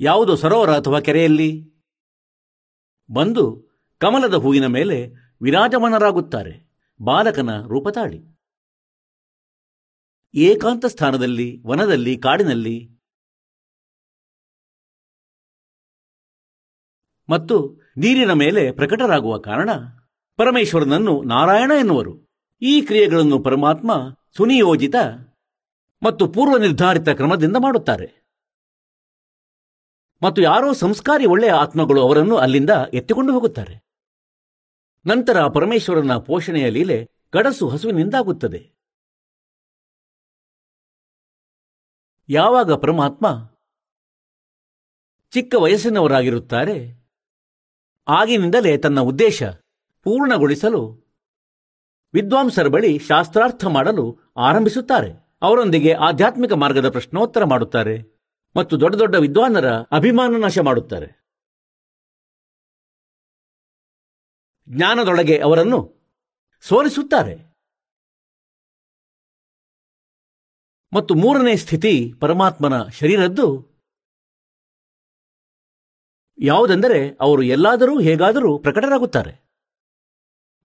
[0.00, 1.50] ಯಾವುದೋ ಸರೋವರ ಅಥವಾ ಕೆರೆಯಲ್ಲಿ
[3.10, 3.44] ಬಂದು
[3.98, 4.98] ಕಮಲದ ಹೂವಿನ ಮೇಲೆ
[5.42, 6.54] ವಿರಾಜಮಾನರಾಗುತ್ತಾರೆ,
[7.00, 8.35] ಬಾಲಕನ ರೂಪ ತಾಳಿ.
[10.34, 12.96] ಏಕಾಂತ ಸ್ಥಾನದಲ್ಲಿ, ವನದಲ್ಲಿ, ಕಾಡಿನಲ್ಲಿ
[17.28, 19.70] ಮತ್ತು ನೀರಿನ ಮೇಲೆ ಪ್ರಕಟರಾಗುವ ಕಾರಣ
[20.36, 22.28] ಪರಮೇಶ್ವರನನ್ನು ನಾರಾಯಣ ಎನ್ನುವರು.
[22.62, 24.94] ಈ ಕ್ರಿಯೆಗಳನ್ನು ಪರಮಾತ್ಮ ಸುನಿಯೋಜಿತ
[26.02, 28.26] ಮತ್ತು ಪೂರ್ವ ನಿರ್ಧಾರಿತ ಕ್ರಮದಿಂದ ಮಾಡುತ್ತಾರೆ.
[30.22, 33.82] ಮತ್ತು ಯಾರೋ ಸಂಸ್ಕಾರಿ ಒಳ್ಳೆಯ ಆತ್ಮಗಳು ಅವರನ್ನು ಅಲ್ಲಿಂದ ಎತ್ತಿಕೊಂಡು ಹೋಗುತ್ತಾರೆ.
[35.06, 38.75] ನಂತರ ಪರಮೇಶ್ವರನ ಪೋಷಣೆಯ ಲೀಲೆ ಗಡಸು ಹಸುವಿನಿಂದಾಗುತ್ತದೆ.
[42.28, 43.26] ಯಾವಾಗ ಪರಮಾತ್ಮ
[45.30, 46.76] ಚಿಕ್ಕ ವಯಸ್ಸಿನವರಾಗಿರುತ್ತಾರೆ,
[48.08, 49.42] ಆಗಿನಿಂದಲೇ ತನ್ನ ಉದ್ದೇಶ
[50.02, 50.80] ಪೂರ್ಣಗೊಳಿಸಲು
[52.14, 54.04] ವಿದ್ವಾಂಸರ ಬಳಿ ಶಾಸ್ತ್ರಾರ್ಥ ಮಾಡಲು
[54.36, 55.10] ಆರಂಭಿಸುತ್ತಾರೆ.
[55.42, 57.96] ಅವರೊಂದಿಗೆ ಆಧ್ಯಾತ್ಮಿಕ ಮಾರ್ಗದ ಪ್ರಶ್ನೋತ್ತರ ಮಾಡುತ್ತಾರೆ
[58.56, 61.08] ಮತ್ತು ದೊಡ್ಡ ದೊಡ್ಡ ವಿದ್ವಾನರ ಅಭಿಮಾನ ನಾಶ ಮಾಡುತ್ತಾರೆ.
[64.68, 65.80] ಜ್ಞಾನದೊಳಗೆ ಅವರನ್ನು
[66.60, 67.55] ಸೋಲಿಸುತ್ತಾರೆ.
[70.96, 73.48] ಮತ್ತು ಮೂರನೇ ಸ್ಥಿತಿ ಪರಮಾತ್ಮನ ಶರೀರದ್ದು.
[76.38, 79.34] ಯಾವುದೆಂದರೆ ಅವರು ಎಲ್ಲಾದರೂ ಹೇಗಾದರೂ ಪ್ರಕಟರಾಗುತ್ತಾರೆ.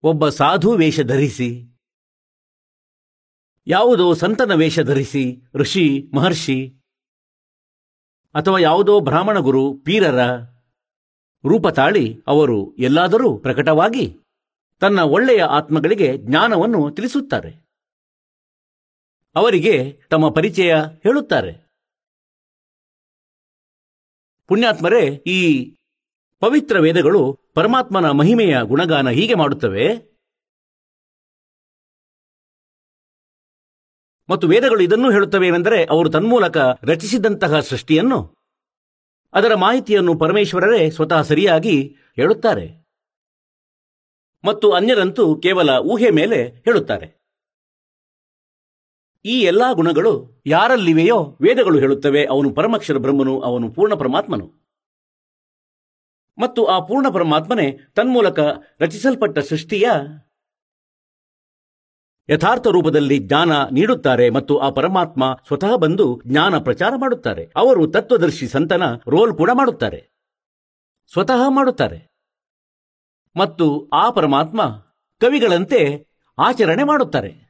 [0.04, 1.68] ಒಬ್ಬ ಸಾಧು ವೇಷ ಧರಿಸಿ,
[3.68, 6.60] ಯಾವುದೋ ಸಂತನ ವೇಷ ಧರಿಸಿ, ಋಷಿ, ಮಹರ್ಷಿ,
[8.36, 10.20] ಅಥವಾ ಯಾವುದೋ ಬ್ರಾಹ್ಮಣ ಗುರು, ಪೀರರ
[11.46, 14.20] ರೂಪ ತಾಳಿ ಅವರು ಎಲ್ಲಾದರೂ ಪ್ರಕಟವಾಗಿ
[14.80, 17.61] ತನ್ನ ಒಳ್ಳೆಯ ಆತ್ಮಗಳಿಗೆ ಜ್ಞಾನವನ್ನು ತಿಳಿಸುತ್ತಾರೆ.
[19.36, 21.72] ಅವರಿಗೆ ತಮ್ಮ ಪರಿಚಯ ಹೇಳುತ್ತಾರೆ.
[24.48, 25.72] ಪುಣ್ಯಾತ್ಮರೇ, ಈ
[26.40, 30.12] ಪವಿತ್ರ ವೇದಗಳು ಪರಮಾತ್ಮನ ಮಹಿಮೆಯ ಗುಣಗಾನ ಹೀಗೆ ಮಾಡುತ್ತವೆ.
[34.30, 38.36] ಮತ್ತು ವೇದಗಳು ಇದನ್ನು ಹೇಳುತ್ತವೆ ಏನೆಂದರೆ ಅವರು ತನ್ಮೂಲಕ ರಚಿಸಿದಂತಹ ಸೃಷ್ಟಿಯನ್ನು,
[39.34, 42.82] ಅದರ ಮಾಹಿತಿಯನ್ನು ಪರಮೇಶ್ವರರೇ ಸ್ವತಃ ಸರಿಯಾಗಿ ಹೇಳುತ್ತಾರೆ.
[44.46, 47.21] ಮತ್ತು ಅನ್ಯರಂತೂ ಕೇವಲ ಊಹೆ ಮೇಲೆ ಹೇಳುತ್ತಾರೆ.
[49.26, 54.62] ಈ ಎಲ್ಲಾ ಗುಣಗಳು ಯಾರಲ್ಲಿವೆಯೋ ವೇದಗಳು ಹೇಳುತ್ತವೆ, ಅವನು ಪರಮಕ್ಷರ ಬ್ರಹ್ಮನು, ಅವನು ಪೂರ್ಣ ಪರಮಾತ್ಮನು.
[56.38, 58.40] ಮತ್ತು ಆ ಪೂರ್ಣ ಪರಮಾತ್ಮನೇ ತನ್ಮೂಲಕ
[58.80, 59.90] ರಚಿಸಲ್ಪಟ್ಟ ಸೃಷ್ಟಿಯ
[62.30, 67.52] ಯಥಾರ್ಥ ರೂಪದಲ್ಲಿ ಜ್ಞಾನ ನೀಡುತ್ತಾರೆ ಮತ್ತು ಆ ಪರಮಾತ್ಮ ಸ್ವತಃ ಬಂದು ಜ್ಞಾನ ಪ್ರಚಾರ ಮಾಡುತ್ತಾರೆ.
[67.56, 70.10] ಅವರು ತತ್ವದರ್ಶಿ ಸಂತನ ರೋಲ್ ಕೂಡ ಮಾಡುತ್ತಾರೆ.
[71.12, 72.12] ಸ್ವತಃ ಮಾಡುತ್ತಾರೆ.
[73.36, 74.66] ಮತ್ತು ಆ ಪರಮಾತ್ಮ
[75.20, 76.08] ಕವಿಗಳಂತೆ
[76.40, 77.41] ಆಚರಣೆ ಮಾಡುತ್ತಾರೆ.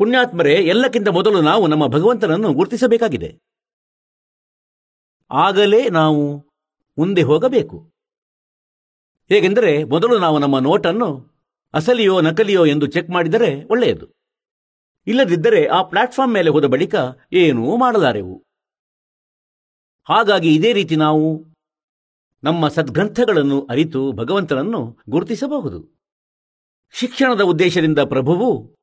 [0.00, 3.38] ಪುಣ್ಯಾತ್ಮರೇ, ಎಲ್ಲಕ್ಕಿಂತ ಮೊದಲು ನಾವು ನಮ್ಮ ಭಗವಂತನನ್ನು ಗುರುತಿಸಬೇಕಾಗಿದೆ.
[5.30, 6.38] ಆಗಲೇ ನಾವು
[6.98, 7.90] ಮುಂದೆ ಹೋಗಬೇಕು.
[9.28, 11.30] ಹೇಗೆಂದರೆ, ಮೊದಲು ನಾವು ನಮ್ಮ ನೋಟನ್ನು
[11.74, 14.06] ಅಸಲಿಯೋ ನಕಲಿಯೋ ಎಂದು ಚೆಕ್ ಮಾಡಿದರೆ ಒಳ್ಳೆಯದು.
[15.06, 16.94] ಇಲ್ಲದಿದ್ದರೆ ಆ ಪ್ಲಾಟ್ಫಾರ್ಮ್ ಮೇಲೆ ಹೋದ ಬಳಿಕ
[17.32, 18.44] ಏನೂ ಮಾಡಲಾರೆವು.
[20.08, 21.46] ಹಾಗಾಗಿ ಇದೇ ರೀತಿ ನಾವು
[22.44, 25.98] ನಮ್ಮ ಸದ್ಗ್ರಂಥಗಳನ್ನು ಅರಿತು ಭಗವಂತನನ್ನು ಗುರುತಿಸಬಹುದು.
[26.92, 28.79] ಶಿಕ್ಷಣದ ಉದ್ದೇಶದಿಂದ ಪ್ರಭುವು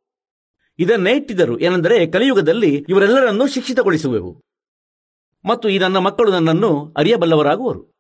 [0.80, 1.60] ಇದನ್ನೇ ಇಟ್ಟಿದ್ದರು.
[1.60, 4.42] ಏನೆಂದರೆ ಕಲಿಯುಗದಲ್ಲಿ ಇವರೆಲ್ಲರನ್ನೂ ಶಿಕ್ಷಿತಗೊಳಿಸುವೆವು.
[5.46, 7.98] ಮತ್ತು ಈ ನನ್ನ ಮಕ್ಕಳು ನನ್ನನ್ನು ಅರಿಯಬಲ್ಲವರಾಗುವರು.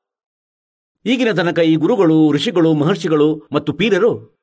[1.05, 4.37] ಈಗಿನ ತನಕ ಈ ಗುರುಗಳು, ಋಷಿಗಳು, ಮಹರ್ಷಿಗಳು ಮತ್ತು ಪೀರರು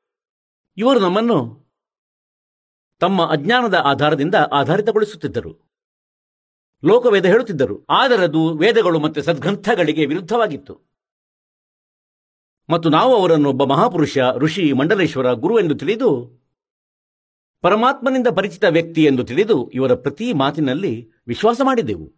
[0.77, 1.65] ಇವರು ನಮ್ಮನ್ನು
[3.01, 5.71] ತಮ್ಮ ಅಜ್ಞಾನದ ಆಧಾರದಿಂದ ಆಧಾರಿತಗೊಳಿಸುತ್ತಿದ್ದರು.
[6.85, 7.87] ಲೋಕವೇದ ಹೇಳುತ್ತಿದ್ದರು.
[7.91, 10.81] ಆದರದು ವೇದಗಳು ಮತ್ತು ಸದ್ಗ್ರಂಥಗಳಿಗೆ ವಿರುದ್ಧವಾಗಿತ್ತು.
[12.71, 16.44] ಮತ್ತು ನಾವು ಅವರನ್ನು ಒಬ್ಬ ಮಹಾಪುರುಷ, ಋಷಿ, ಮಂಡಲೇಶ್ವರ ಗುರು ಎಂದು ತಿಳಿದು
[17.65, 22.13] ಪರಮಾತ್ಮನಿಂದ ಪರಿಚಿತ ವ್ಯಕ್ತಿ ಎಂದು ತಿಳಿದು ಇವರ ಪ್ರತಿ ಮಾತಿನಲ್ಲಿ ವಿಶ್ವಾಸ ಮಾಡಿದೆವು.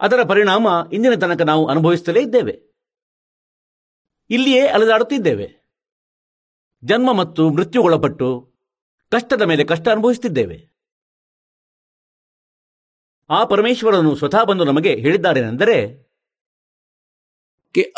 [0.00, 2.74] ಅದರ ಪರಿಣಾಮ ಇಂದಿನ ತನಕ ನಾವು ಅನುಭವಿಸುತ್ತಲೇ ಇದ್ದೇವೆ.
[4.30, 5.64] ಇಲ್ಲಿಯೇ ಅಲೆದಾಡುತ್ತಿದ್ದೇವೆ.
[6.84, 8.54] ಜನ್ಮ ಮತ್ತು ಮೃತ್ಯುಗೊಳಪಟ್ಟು
[9.10, 10.74] ಕಷ್ಟದ ಮೇಲೆ ಕಷ್ಟ ಅನುಭವಿಸುತ್ತಿದ್ದೇವೆ.
[13.30, 16.04] ಆ ಪರಮೇಶ್ವರನು ಸ್ವತಃ ಬಂದು ನಮಗೆ ಹೇಳಿದ್ದಾರೆನೆಂದರೆ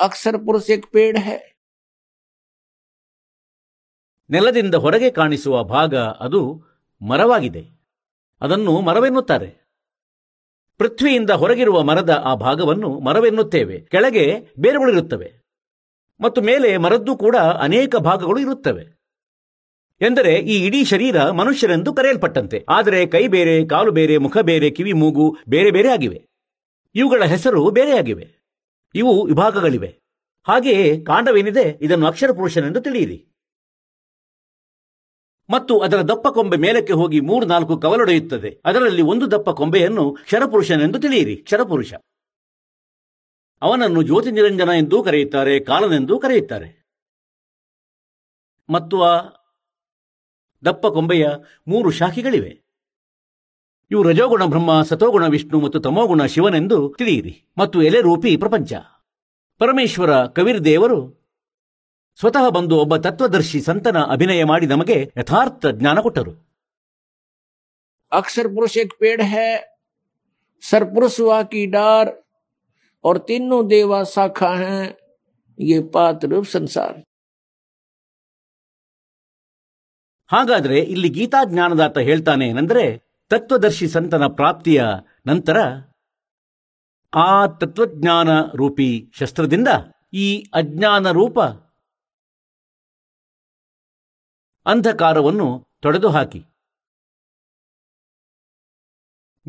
[0.01, 1.56] ಅಕ್ಷರ ಪುರುಷ ಪೇಡ್ ಹೇ.
[4.31, 6.63] ನೆಲದಿಂದ ಹೊರಗೆ ಕಾಣಿಸುವ ಭಾಗ ಅದು
[7.09, 7.69] ಮರವಾಗಿದೆ.
[8.41, 9.67] ಅದನ್ನು ಮರವೆನ್ನುತ್ತಾರೆ.
[10.79, 13.81] ಪೃಥ್ವಿಯಿಂದ ಹೊರಗಿರುವ ಮರದ ಆ ಭಾಗವನ್ನು ಮರವೆನ್ನುತ್ತೇವೆ.
[13.81, 15.35] ಕೆಳಗೆ ಬೇರುಗಳಿರುತ್ತವೆ
[16.21, 18.97] ಮತ್ತು ಮೇಲೆ ಮರದ್ದು ಕೂಡ ಅನೇಕ ಭಾಗಗಳು ಇರುತ್ತವೆ.
[20.01, 22.65] ಎಂದರೆ ಈ ಇಡೀ ಶರೀರ ಮನುಷ್ಯರೆಂದು ಕರೆಯಲ್ಪಟ್ಟಂತೆ.
[22.69, 26.27] ಆದರೆ ಕೈ ಬೇರೆ, ಕಾಲು ಬೇರೆ, ಮುಖ ಬೇರೆ, ಕಿವಿ, ಮೂಗು ಬೇರೆ ಬೇರೆ ಆಗಿವೆ.
[26.95, 28.39] ಇವುಗಳ ಹೆಸರು ಬೇರೆಯಾಗಿವೆ
[28.95, 29.99] ಇವು ವಿಭಾಗಗಳಿವೆ.
[30.45, 31.79] ಹಾಗೆಯೇ ಕಾಂಡವೇನಿದೆ?
[31.81, 33.36] ಇದನ್ನು ಅಕ್ಷರ ಪುರುಷನೆಂದು ತಿಳಿಯಿರಿ.
[35.51, 38.61] ಮತ್ತು ಅದರ ದಪ್ಪ ಕೊಂಬೆ ಮೇಲಕ್ಕೆ ಹೋಗಿ ಮೂರು ನಾಲ್ಕು ಕವಲೊಡೆಯುತ್ತದೆ.
[38.65, 41.37] ಅದರಲ್ಲಿ ಒಂದು ದಪ್ಪ ಕೊಂಬೆಯನ್ನು ಕ್ಷರಪುರುಷನೆಂದು ತಿಳಿಯಿರಿ.
[41.37, 41.95] ಕ್ಷರಪುರುಷ.
[43.63, 46.87] ಅವನನ್ನು ಜ್ಯೋತಿ ನಿರಂಜನ ಎಂದೂ ಕರೆಯುತ್ತಾರೆ, ಕಾಲನೆಂದೂ ಕರೆಯುತ್ತಾರೆ.
[48.71, 49.21] ಮತ್ತು ಆ
[50.65, 51.29] ದಪ್ಪ ಕೊಂಬೆಯ
[51.69, 52.63] ಮೂರು ಶಾಖೆಗಳಿವೆ.
[53.91, 57.45] ಇವು ರಜೋಗುಣ ಬ್ರಹ್ಮ, ಸತೋಗುಣ ವಿಷ್ಣು ಮತ್ತು ತಮೋಗುಣ ಶಿವನೆಂದು ತಿಳಿಯಿರಿ.
[57.59, 58.73] ಮತ್ತು ಎಲೆರೂಪಿ ಪ್ರಪಂಚ.
[59.59, 61.16] ಪರಮೇಶ್ವರ ಕವಿರ್ ದೇವರು
[62.20, 66.34] ಸ್ವತಃ ಬಂದು ಒಬ್ಬ ತತ್ವದರ್ಶಿ ಸಂತನ ಅಭಿನಯ ಮಾಡಿ ನಮಗೆ ಯಥಾರ್ಥ ಜ್ಞಾನ ಕೊಟ್ಟರು
[68.12, 69.50] अक्षर पुरुष एक पेड़ है
[70.64, 72.08] सरपुरुष वा की डार
[73.04, 74.82] और तीनों देवा शाखा हैं
[75.58, 76.94] ये पात रूप संसार
[80.30, 82.84] ಹಾಗಾದ್ರೆ ಇಲ್ಲಿ ಗೀತಾ ಜ್ಞಾನದಾತ ಹೇಳ್ತಾನೆ ಏನಂದ್ರೆ
[83.32, 84.82] ತತ್ವದರ್ಶಿ ಸಂತನ ಪ್ರಾಪ್ತಿಯ
[85.26, 85.58] ನಂತರ
[87.14, 88.90] ಆ ತತ್ವಜ್ಞಾನ ರೂಪಿ
[89.20, 89.70] ಶಸ್ತ್ರದಿಂದ
[90.18, 91.38] ಈ ಅಜ್ಞಾನ ರೂಪ
[94.67, 96.45] ಅಂಧಕಾರವನ್ನು ತೊಡೆದು ಹಾಕಿ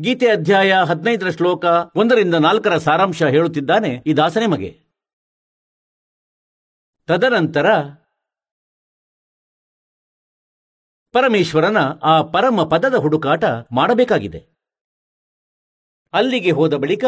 [0.00, 1.64] ಗೀತೆ ಅಧ್ಯಾಯ ಹದಿನೈದರ ಶ್ಲೋಕ
[1.96, 4.80] ಒಂದರಿಂದ ನಾಲ್ಕರ ಸಾರಾಂಶ ಹೇಳುತ್ತಿದ್ದಾನೆ ಈ ದಾಸನೆ ಮಗೆ.
[7.06, 7.66] ತದನಂತರ
[11.12, 14.40] ಪರಮೇಶ್ವರನ ಆ ಪರಮ ಪದದ ಹುಡುಕಾಟ ಮಾಡಬೇಕಾಗಿದೆ.
[16.12, 17.04] ಅಲ್ಲಿಗೆ ಹೋದ ಬಳಿಕ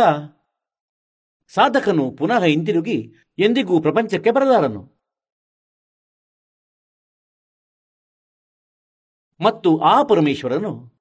[1.48, 4.99] ಸಾಧಕನು ಪುನಃ ಹಿಂದಿರುಗಿ ಎಂದಿಗೂ ಪ್ರಪಂಚಕ್ಕೆ ಬರಲಾರನು.
[9.40, 10.92] ಮತ್ತು ಆ ಪರಮೇಶ್ವರನು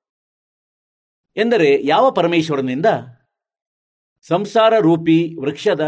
[1.38, 2.86] ಎಂದರೆ ಯಾವ ಪರಮೇಶ್ವರನಿಂದ?
[4.28, 5.86] ಸಂಸಾರ ರೂಪಿ ವೃಕ್ಷದ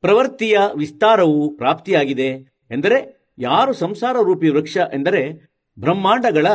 [0.00, 2.28] ಪ್ರವೃತ್ತಿಯ ವಿಸ್ತಾರವು ಪ್ರಾಪ್ತಿಯಾಗಿದೆ
[2.70, 5.32] ಎಂದರೆ ಯಾರು ಸಂಸಾರ ರೂಪಿ ವೃಕ್ಷ ಎಂದರೆ
[5.78, 6.46] ಬ್ರಹ್ಮಾಂಡಗಳ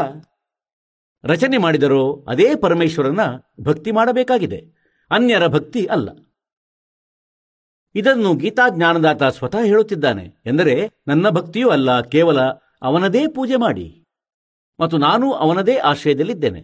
[1.24, 3.20] ರಚನೆ ಮಾಡಿದರೋ ಅದೇ ಪರಮೇಶ್ವರನ
[3.62, 4.66] ಭಕ್ತಿ ಮಾಡಬೇಕಾಗಿದೆ.
[5.12, 6.10] ಅನ್ಯರ ಭಕ್ತಿ ಅಲ್ಲ.
[7.96, 12.42] ಇದನ್ನು ಗೀತಾ ಜ್ಞಾನದಾತ ಸ್ವತಃ ಹೇಳುತ್ತಿದ್ದಾನೆ ಎಂದರೆ ನನ್ನ ಭಕ್ತಿಯೂ ಅಲ್ಲ, ಕೇವಲ
[12.82, 13.99] ಅವನದೇ ಪೂಜೆ ಮಾಡಿ.
[14.80, 16.62] ಮತ್ತು ನಾನು ಅವನದೇ ಆಶ್ರಯದಲ್ಲಿದ್ದೇನೆ.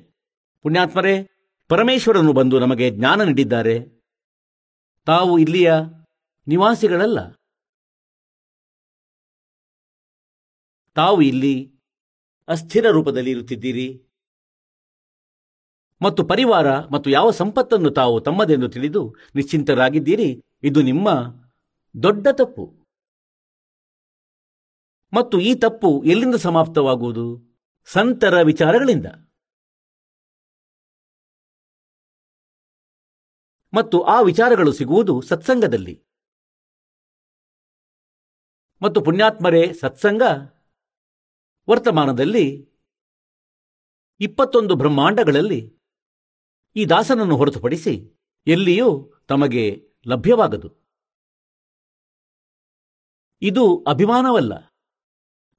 [0.61, 1.29] ಪುಣ್ಯಾತ್ಮರೇ,
[1.67, 4.03] ಪರಮೇಶ್ವರನು ಬಂದು ನಮಗೆ ಜ್ಞಾನ ನೀಡಿದ್ದಾರೆ.
[5.05, 5.73] ತಾವು ಇಲ್ಲಿಯ
[6.47, 7.19] ನಿವಾಸಿಗಳಲ್ಲ.
[10.95, 11.81] ತಾವು ಇಲ್ಲಿ
[12.47, 14.07] ಅಸ್ಥಿರ ರೂಪದಲ್ಲಿ ಇರುತ್ತಿದ್ದೀರಿ.
[16.01, 21.09] ಮತ್ತು ಪರಿವಾರ ಮತ್ತು ಯಾವ ಸಂಪತ್ತನ್ನು ತಾವು ತಮ್ಮದೆಂದು ತಿಳಿದು ನಿಶ್ಚಿಂತರಾಗಿದ್ದೀರಿ, ಇದು ನಿಮ್ಮ
[22.03, 22.85] ದೊಡ್ಡ ತಪ್ಪು.
[25.13, 27.54] ಮತ್ತು ಈ ತಪ್ಪು ಎಲ್ಲಿಂದ ಸಮಾಪ್ತವಾಗುವುದು?
[27.85, 29.05] ಸಂತರ ವಿಚಾರಗಳಿಂದ.
[33.73, 36.05] ಮತ್ತು ಆ ವಿಚಾರಗಳು ಸಿಗುವುದು ಸತ್ಸಂಗದಲ್ಲಿ.
[38.81, 40.21] ಮತ್ತು ಪುಣ್ಯಾತ್ಮರೇ ಸತ್ಸಂಗ.
[41.69, 42.71] ವರ್ತಮಾನದಲ್ಲಿ
[44.19, 45.79] ಇಪ್ಪತ್ತೊಂದು ಬ್ರಹ್ಮಾಂಡಗಳಲ್ಲಿ
[46.75, 50.85] ಈ ದಾಸನನ್ನು ಹೊರತುಪಡಿಸಿ ಎಲ್ಲಿಯೂ ತಮಗೆ ಲಭ್ಯವಾಗದು.
[53.41, 54.53] ಇದು ಅಭಿಮಾನವಲ್ಲ.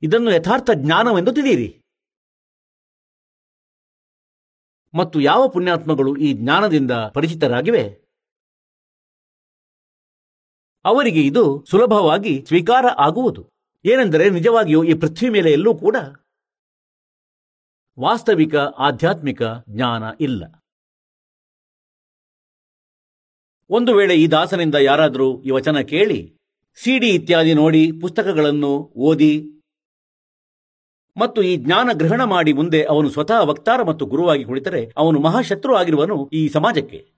[0.02, 1.85] ಇದನ್ನು ಯಥಾರ್ಥ ಜ್ಞಾನವೆಂದು ತಿಳಿಯಿರಿ.
[4.94, 8.06] ಮತ್ತು ಯಾವ ಪುಣ್ಯಾತ್ಮಗಳು ಈ ಜ್ಞಾನದಿಂದ ಪರಿಚಿತರಾಗಿವೆ?
[10.84, 13.50] ಅವರಿಗೆ ಇದು ಸುಲಭವಾಗಿ ಸ್ವೀಕಾರ ಆಗುವುದು.
[13.84, 15.96] ಏನೆಂದರೆ ನಿಜವಾಗಿಯೂ ಈ ಪೃಥ್ವಿ ಮೇಲೆ ಎಲ್ಲೂ ಕೂಡ
[17.98, 20.44] ವಾಸ್ತವಿಕ, ಆಧ್ಯಾತ್ಮಿಕ ಜ್ಞಾನ ಇಲ್ಲ.
[23.70, 26.38] ಒಂದು ವೇಳೆ ಈ ದಾಸನಿಂದ ಯಾರಾದರೂ ಈ ವಚನ ಕೇಳಿ,
[26.74, 29.55] ಸಿಡಿ ಇತ್ಯಾದಿ ನೋಡಿ ಪುಸ್ತಕಗಳನ್ನು ಓದಿ
[31.16, 36.30] ಮತ್ತು ಈ ಜ್ಞಾನ ಗ್ರಹಣ ಮಾಡಿ ಮುಂದೆ ಅವನು ಸ್ವತಃ ವಕ್ತಾರ ಮತ್ತು ಗುರುವಾಗಿ ಕುಳಿತರೆ ಅವನು ಮಹಾಶತ್ರು ಆಗಿರುವನು
[36.32, 37.12] ಈ ಸಮಾಜಕ್ಕೆ.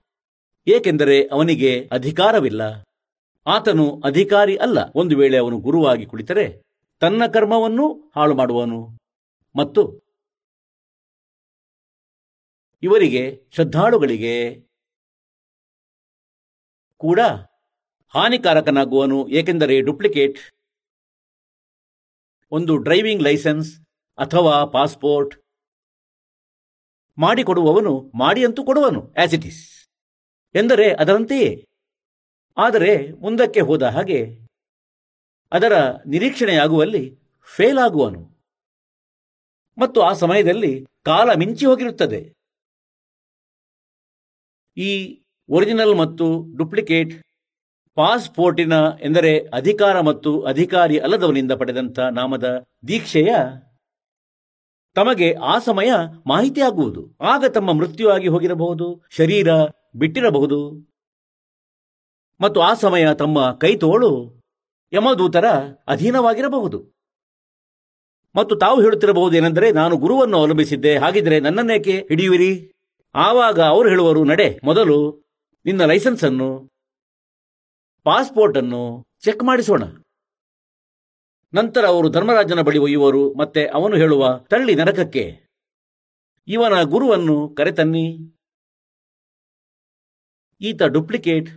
[0.67, 2.61] ಏಕೆಂದರೆ ಅವನಿಗೆ ಅಧಿಕಾರವಿಲ್ಲ.
[3.47, 4.77] ಆತನು ಅಧಿಕಾರಿ ಅಲ್ಲ.
[4.95, 6.61] ಒಂದು ವೇಳೆ ಅವನು ಗುರುವಾಗಿ ಕುಳಿತರೆ
[6.99, 8.97] ತನ್ನ ಕರ್ಮವನ್ನು ಹಾಳು ಮಾಡುವನು.
[9.55, 10.09] ಮತ್ತು
[12.83, 14.67] ಇವರಿಗೆ ಶ್ರದ್ಧಾಳುಗಳಿಗೆ
[16.97, 17.19] ಕೂಡ
[18.15, 19.27] ಹಾನಿಕಾರಕನಾಗುವನು.
[19.27, 20.39] ಏಕೆಂದರೆ ಡುಪ್ಲಿಕೇಟ್
[22.51, 23.88] ಒಂದು ಡ್ರೈವಿಂಗ್ ಲೈಸೆನ್ಸ್
[24.19, 25.33] ಅಥವಾ ಪಾಸ್ಪೋರ್ಟ್
[27.17, 29.63] ಮಾಡಿಕೊಡುವವನು ಮಾಡಿಯಂತೂ ಕೊಡುವನು ಆಸ್ ಇಟ್ ಈಸ್
[30.55, 31.51] ಎಂದರೆ ಅದರಂತೆಯೇ.
[32.57, 34.19] ಆದರೆ ಮುಂದಕ್ಕೆ ಹೋದ ಹಾಗೆ
[35.51, 35.73] ಅದರ
[36.07, 37.03] ನಿರೀಕ್ಷಣೆಯಾಗುವಲ್ಲಿ
[37.55, 38.21] ಫೇಲ್ ಆಗುವನು
[39.77, 40.73] ಮತ್ತು ಆ ಸಮಯದಲ್ಲಿ
[41.05, 42.21] ಕಾಲ ಮಿಂಚಿ ಹೋಗಿರುತ್ತದೆ.
[44.77, 44.89] ಈ
[45.49, 46.25] ಒರಿಜಿನಲ್ ಮತ್ತು
[46.57, 47.13] ಡುಪ್ಲಿಕೇಟ್
[47.97, 52.47] ಪಾಸ್ಪೋರ್ಟಿನ ಎಂದರೆ ಅಧಿಕಾರ ಮತ್ತು ಅಧಿಕಾರಿ ಅಲ್ಲದವನಿಂದ ಪಡೆದಂಥ ನಾಮದ
[52.87, 53.31] ದೀಕ್ಷೆಯ
[54.95, 55.91] ತಮಗೆ ಆ ಸಮಯ
[56.27, 57.17] ಮಾಹಿತಿಯಾಗುವುದು.
[57.21, 59.47] ಆಗ ತಮ್ಮ ಮೃತ್ಯು ಆಗಿ ಹೋಗಿರಬಹುದು, ಶರೀರ
[59.95, 60.89] ಬಿಟ್ಟಿರಬಹುದು.
[62.41, 64.41] ಮತ್ತು ಆ ಸಮಯ ತಮ್ಮ ಕೈತೋಳು
[64.93, 65.45] ಯಮದೂತರ
[65.87, 66.83] ಅಧೀನವಾಗಿರಬಹುದು.
[68.35, 72.71] ಮತ್ತು ತಾವು ಹೇಳುತ್ತಿರಬಹುದು ಏನೆಂದರೆ, ನಾನು ಗುರುವನ್ನು ಅವಲಂಬಿಸಿದ್ದೆ, ಹಾಗಿದ್ರೆ ನನ್ನನ್ನೇಕೆ ಹಿಡಿಯುವಿರಿ?
[73.15, 75.23] ಆವಾಗ ಅವರು ಹೇಳುವರು, ನಡೆ, ಮೊದಲು
[75.65, 76.69] ನಿನ್ನ ಲೈಸೆನ್ಸ್ ಅನ್ನು
[78.03, 79.83] ಪಾಸ್ಪೋರ್ಟ್ ಅನ್ನು ಚೆಕ್ ಮಾಡಿಸೋಣ.
[81.53, 85.45] ನಂತರ ಅವರು ಧರ್ಮರಾಜನ ಬಳಿ ಒಯ್ಯುವರು, ಮತ್ತೆ ಅವನು ಹೇಳುವ, ತಳ್ಳಿ ನರಕಕ್ಕೆ.
[86.47, 88.35] ಇವನ ಗುರುವನ್ನು ಕರೆತನ್ನಿ.
[90.61, 91.49] ಈತ ಡುಪ್ಲಿಕೇಟ್.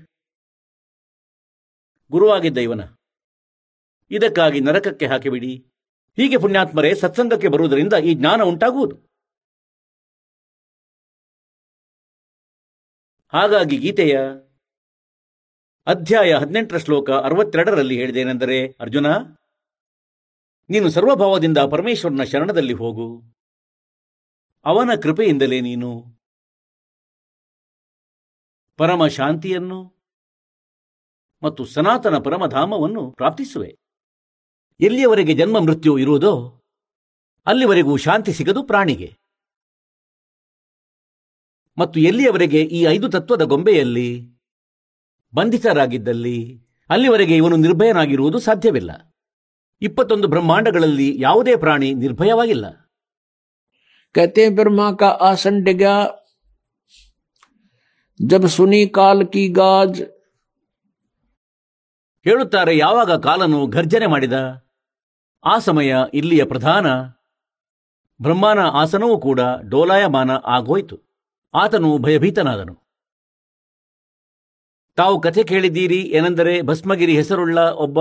[2.11, 2.81] ಗುರುವಾಗಿದ್ದ ಇವನ
[4.11, 5.67] ಇದಕ್ಕಾಗಿ ನರಕಕ್ಕೆ ಹಾಕಿಬಿಡಿ.
[6.17, 8.97] ಹೀಗೆ ಪುಣ್ಯಾತ್ಮರೇ ಸತ್ಸಂಗಕ್ಕೆ ಬರುವುದರಿಂದ ಈ ಜ್ಞಾನ ಉಂಟಾಗುವುದು.
[13.33, 14.19] ಹಾಗಾಗಿ ಗೀತೆಯ
[15.87, 19.07] ಅಧ್ಯಾಯ ಹದಿನೆಂಟರ ಶ್ಲೋಕ ಅರವತ್ತೆರಡರಲ್ಲಿ ಹೇಳಿದೇನೆಂದರೆ ಅರ್ಜುನ
[20.73, 23.23] ನೀನು ಸರ್ವಭಾವದಿಂದ ಪರಮೇಶ್ವರನ ಶರಣದಲ್ಲಿ ಹೋಗು.
[24.65, 26.05] ಅವನ ಕೃಪೆಯಿಂದಲೇ ನೀನು
[28.77, 30.09] ಪರಮ ಶಾಂತಿಯನ್ನು
[31.43, 33.79] ಮತ್ತು ಸನಾತನ ಪರಮಧಾಮವನ್ನು ಪ್ರಾಪ್ತಿಸುವೆ.
[34.81, 36.63] ಎಲ್ಲಿಯವರೆಗೆ ಜನ್ಮ ಮೃತ್ಯು ಇರುವುದೋ
[37.47, 39.17] ಅಲ್ಲಿವರೆಗೂ ಶಾಂತಿ ಸಿಗದು ಪ್ರಾಣಿಗೆ.
[41.79, 44.31] ಮತ್ತು ಎಲ್ಲಿಯವರೆಗೆ ಈ ಐದು ತತ್ವದ ಗೊಂಬೆಯಲ್ಲಿ
[45.35, 49.12] ಬಂಧಿತರಾಗಿದ್ದಲ್ಲಿ ಅಲ್ಲಿವರೆಗೆ ಇವನು ನಿರ್ಭಯನಾಗಿರುವುದು ಸಾಧ್ಯವಿಲ್ಲ.
[49.82, 52.66] ಇಪ್ಪತ್ತೊಂದು ಬ್ರಹ್ಮಾಂಡಗಳಲ್ಲಿ ಯಾವುದೇ ಪ್ರಾಣಿ ನಿರ್ಭಯವಾಗಿಲ್ಲ
[54.16, 55.96] कहते हैं ब्रह्मा का आसन डिगा
[58.20, 59.92] जब सुनी काल की गाज
[62.26, 64.38] ಹೇಳುತ್ತಾರೆ ಯಾವಾಗ ಕಾಲನು ಘರ್ಜನೆ ಮಾಡಿದ
[65.44, 66.88] ಆ ಸಮಯ ಇಲ್ಲಿಯ ಪ್ರಧಾನ
[68.20, 70.98] ಬ್ರಹ್ಮನ ಆಸನವೂ ಕೂಡ ಡೋಲಾಯಮಾನ ಆಗೋಯ್ತು
[71.54, 72.76] ಆತನು ಭಯಭೀತನಾದನು
[74.98, 78.00] ತಾವು ಕಥೆ ಕೇಳಿದ್ದೀರಿ ಏನೆಂದರೆ ಭಸ್ಮಗಿರಿ ಹೆಸರುಳ್ಳ ಒಬ್ಬ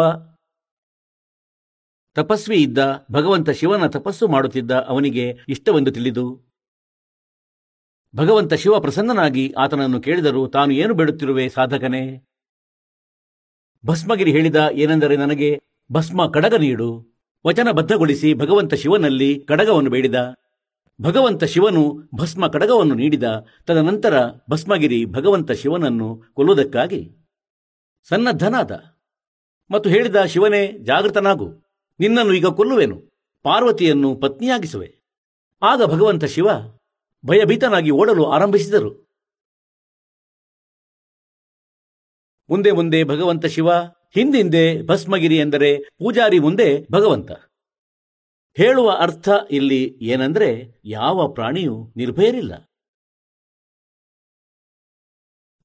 [2.15, 6.51] ತಪಸ್ವಿ ಇದ್ದ ಭಗವಂತ ಶಿವನ ತಪಸ್ಸು ಮಾಡುತ್ತಿದ್ದ ಅವನಿಗೆ ಇಷ್ಟವೆಂದು ತಿಳಿದು,
[8.15, 12.27] ಭಗವಂತ ಶಿವ ಪ್ರಸನ್ನನಾಗಿ ಆತನನ್ನು ಕೇಳಿದರು ತಾನು ಏನು ಬೇಡುತ್ತಿರುವೆ ಸಾಧಕನೇ?
[13.85, 17.19] ಭಸ್ಮಗಿರಿ ಹೇಳಿದ ಏನೆಂದರೆ ನನಗೆ ಭಸ್ಮ ಕಡಗ ನೀಡು.
[17.47, 20.15] ವಚನಬದ್ಧಗೊಳಿಸಿ ಭಗವಂತ ಶಿವನಲ್ಲಿ ಕಡಗವನ್ನು ಬೇಡಿದ.
[21.01, 23.23] ಭಗವಂತ ಶಿವನು ಭಸ್ಮ ಕಡಗವನ್ನು ನೀಡಿದ.
[23.63, 27.17] ತದನಂತರ ಭಸ್ಮಗಿರಿ ಭಗವಂತ ಶಿವನನ್ನು ಕೊಲ್ಲುವುದಕ್ಕಾಗಿ
[28.09, 28.71] ಸನ್ನದ್ಧನಾದ.
[29.71, 31.60] ಮತ್ತು ಹೇಳಿದ ಶಿವನೇ, ಜಾಗೃತನಾಗು.
[32.01, 33.01] ನಿನ್ನನ್ನು ಈಗ ಕೊಲ್ಲುವೆನು.
[33.43, 35.01] ಪಾರ್ವತಿಯನ್ನು ಪತ್ನಿಯಾಗಿಸುವೆ.
[35.61, 36.47] ಆಗ ಭಗವಂತ ಶಿವ
[37.25, 39.11] ಭಯಭೀತನಾಗಿ ಓಡಲು ಆರಂಭಿಸಿದರು.
[42.49, 43.71] ಮುಂದೆ ಮುಂದೆ ಭಗವಂತ ಶಿವ,
[44.11, 47.31] ಹಿಂದಿಂದೆ ಭಸ್ಮಗಿರಿ ಎಂದರೆ ಪೂಜಾರಿ ಮುಂದೆ ಭಗವಂತ.
[48.57, 52.53] ಹೇಳುವ ಅರ್ಥ ಇಲ್ಲಿ ಏನಂದ್ರೆ ಯಾವ ಪ್ರಾಣಿಯೂ ನಿರ್ಭಯರಿಲ್ಲ.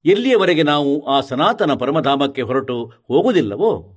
[0.05, 3.95] ಎಲ್ಲಿಯವರೆಗೆ ನಾವು ಆ ಸನಾತನ ಪರಮಧಾಮಕ್ಕೆ ಹೊರಟು ಹೋಗುವುದಿಲ್ಲವೋ?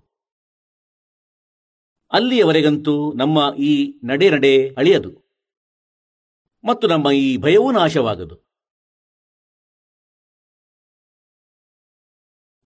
[2.12, 3.72] ಅಲ್ಲಿಯವರೆಗಂತೂ ನಮ್ಮ ಈ
[4.04, 5.10] ನಡೆ ನಡೆ ಅಳಿಯದು
[6.64, 8.36] ಮತ್ತು ನಮ್ಮ ಈ ಭಯವೂ ನಾಶವಾಗದು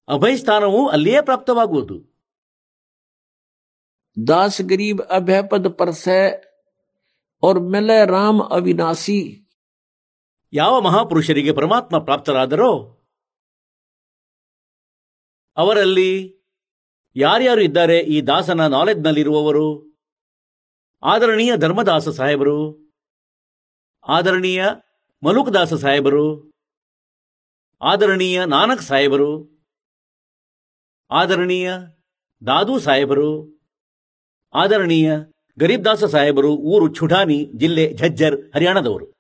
[0.09, 1.97] ಅಭಯಸ್ಥಾನವೂ ಅಲ್ಲಿಯೇ ಪ್ರಾಪ್ತವಾಗುವುದು
[4.17, 6.23] दास गरीब अभय पद परसै
[7.43, 9.21] और मिले राम अविनाशी
[10.53, 12.71] ಯಾವ ಮಹಾಪುರುಷರಿಗೆ ಪರಮಾತ್ಮ ಪ್ರಾಪ್ತರಾದರೋ
[15.57, 16.11] ಅವರಲ್ಲಿ
[17.16, 19.94] ಯಾರ್ಯಾರು ಇದ್ದಾರೆ ಈ ದಾಸನ ನಾಲೆಜ್ನಲ್ಲಿರುವವರು
[21.04, 22.80] ಆದರಣೀಯ ಧರ್ಮದಾಸ ಸಾಹೇಬರು?
[24.08, 24.66] ಆದರಣೀಯ
[25.24, 26.52] ಮಲುಕದಾಸ ಸಾಹೇಬರು?
[27.82, 29.50] ಆದರಣೀಯ ನಾನಕ್ ಸಾಹೇಬರು?
[31.12, 31.74] ಆದರಣೀಯ
[32.48, 33.60] ದಾದು ಸಾಹೇಬರು?
[34.54, 35.12] ಆದರಣೀಯ
[35.60, 39.14] ಗರೀಬ್ ದಾಸ ಸಾಹೇಬರು, ಊರು ಛುಡಾನಿ ಜಿಲ್ಲೆ ಝಜ್ಜರ್, ಹರಿಯಾಣದವರು.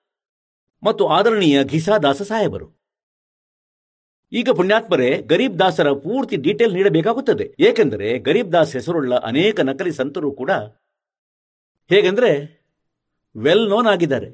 [0.84, 2.83] ಮತ್ತು ಆದರಣೀಯ ಘಿಸಾ ದಾಸ ಸಾಹೇಬರು.
[4.34, 7.46] ಈಗ ಪುಣ್ಯಾತ್ಮರೇ, ಗರೀಬ್ ದಾಸರ ಪೂರ್ತಿ ಡೀಟೇಲ್ ನೀಡಬೇಕಾಗುತ್ತದೆ.
[7.60, 10.52] ಏಕೆಂದರೆ ಗರೀಬ್ ದಾಸ್ ಹೆಸರುಳ್ಳ ಅನೇಕ ನಕಲಿ ಸಂತರು ಕೂಡ
[11.89, 12.32] ಹೇಗೆಂದ್ರೆ
[13.36, 14.30] ವೆಲ್ ನೋನ್ ಆಗಿದ್ದಾರೆ.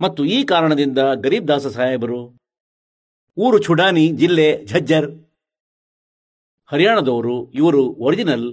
[0.00, 2.20] ಮತ್ತು ಈ ಕಾರಣದಿಂದ ಗರೀಬ್ ದಾಸ ಸಾಹೇಬರು
[3.36, 5.08] ಊರು ಚುಡಾನಿ ಜಿಲ್ಲೆ ಝಜ್ಜರ್,
[6.70, 8.46] ಹರಿಯಾಣದವರು ಇವರು ಒರಿಜಿನಲ್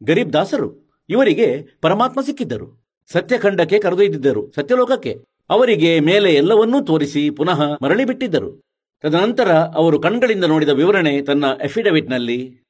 [0.00, 0.68] ಗರೀಬ್ ದಾಸರು.
[1.08, 1.48] ಇವರಿಗೆ
[1.80, 2.68] ಪರಮಾತ್ಮ ಸಿಕ್ಕಿದ್ದರು.
[3.10, 4.42] ಸತ್ಯಖಂಡಕ್ಕೆ ಕರೆದೊಯ್ದಿದ್ದರು.
[4.56, 5.14] ಸತ್ಯಲೋಕಕ್ಕೆ.
[5.50, 8.62] ಅವರಿಗೆ ಮೇಲೆ ಎಲ್ಲವನ್ನೂ ತೋರಿಸಿ ಪುನಃ ಮರಳಿ ಬಿಟ್ಟಿದ್ದರು.
[9.02, 12.62] ತದನಂತರ ಅವರು ಕಣ್ಗಳಿಂದ ನೋಡಿದ ವಿವರಣೆ ತನ್ನ ಎಫಿಡವಿಟ್ನಲ್ಲಿ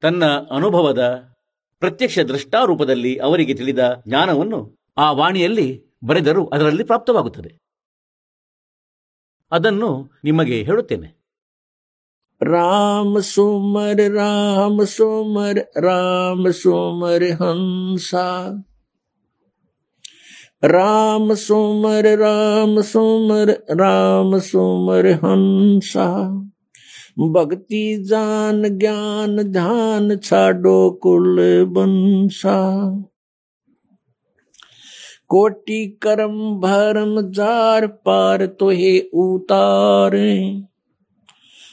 [0.00, 1.28] ತನ್ನ ಅನುಭವದ
[1.78, 7.58] ಪ್ರತ್ಯಕ್ಷ ದೃಷ್ಟಾರೂಪದಲ್ಲಿ ಅವರಿಗೆ ತಿಳಿದ ಜ್ಞಾನವನ್ನು ಆ ವಾಣಿಯಲ್ಲಿ ಬರೆದರೂ ಅದರಲ್ಲಿ ಪ್ರಾಪ್ತವಾಗುತ್ತದೆ.
[9.52, 11.16] ಅದನ್ನು ನಿಮಗೆ ಹೇಳುತ್ತೇನೆ.
[12.42, 18.14] ರಾಮ ಸುಮರ್ ರಾಮ ಸುಮರ್, ರಾಮ ಸೋಮರ್ ಹಂಸ.
[20.66, 26.28] राम सुमर राम सुमर राम सुमर हंसा।
[27.18, 31.36] भक्ति, जान, ज्ञान, ध्यान छाडो कुल
[31.68, 32.90] बंसा।
[35.28, 40.62] कोटि कर्म भरम जार पार तो हे उतारे।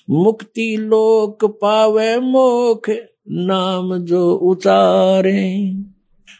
[0.09, 2.89] मुक्ति लोक पावे मोख
[3.29, 5.73] नाम जो उचारे।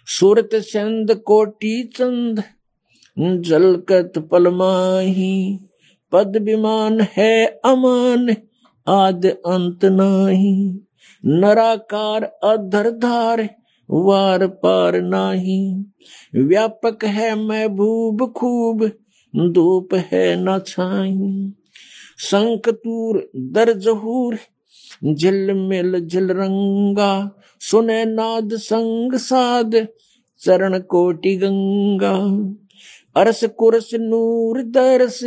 [0.08, 2.44] सूरत चंद कोटि चंद
[3.20, 5.60] जलकत पलमाही
[6.12, 8.36] पद विमान है अमान,
[8.88, 10.80] आद अंत नाही।
[11.26, 13.50] नराकार अधरधार
[13.90, 15.86] वार पार नाही।
[16.36, 18.92] व्यापक है महबूब खूब,
[19.36, 21.52] धूप है न छाई।
[22.18, 24.38] संकतूर दर्जहूर
[25.14, 27.32] झिल मिल झिल रंगा
[27.72, 29.88] सुने नाद संग साध
[30.40, 32.16] चरण कोटि गंगा।
[33.22, 35.24] अरस कुरस नूर दरस,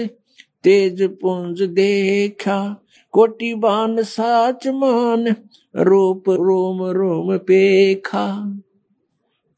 [0.65, 5.35] तेज पुंज देखा। कोटि बान साच मान,
[5.77, 8.61] रूप रोम रोम पेखा।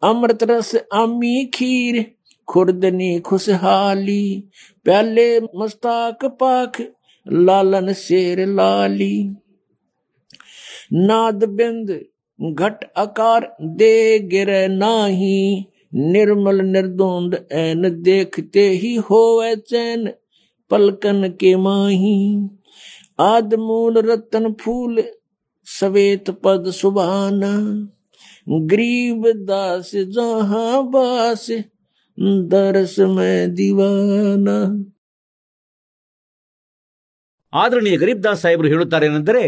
[0.03, 2.13] अमृत रस आमी खीर
[2.49, 4.45] खुर्दनी खुशहाली।
[4.85, 6.83] प्याले मस्ताक पाख,
[7.29, 9.31] लालन शेर लाली।
[10.93, 12.05] नाद बिंद
[12.40, 13.46] घट आकार
[13.80, 13.94] दे
[14.32, 15.38] गिर नाही
[15.96, 20.10] निर्मल निर्दोंद एन देखते ही होवे चैन
[20.72, 22.16] पलकन के माही
[23.24, 25.04] आद मूल रतन फूल
[25.68, 27.52] सवेत पद सुबाना
[28.70, 31.48] गरीब दास जहाँ बास
[32.52, 34.58] दरस में दीवाना
[37.54, 39.42] ಆದರಣೀಯ ಗರೀಬ್ ದಾಸ್ ಸಾಹೇಬರು ಹೇಳುತ್ತಾರೇನೆಂದರೆ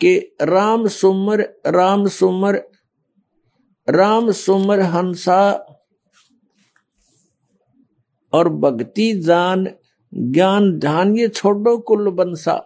[0.00, 0.12] कि
[0.44, 2.56] राम सुमर राम सुमर
[3.88, 5.40] राम सुमर हंसा
[8.32, 9.68] और भक्ति जान
[10.32, 12.56] ज्ञान ध्यान ये छोड़ो कुल बंसा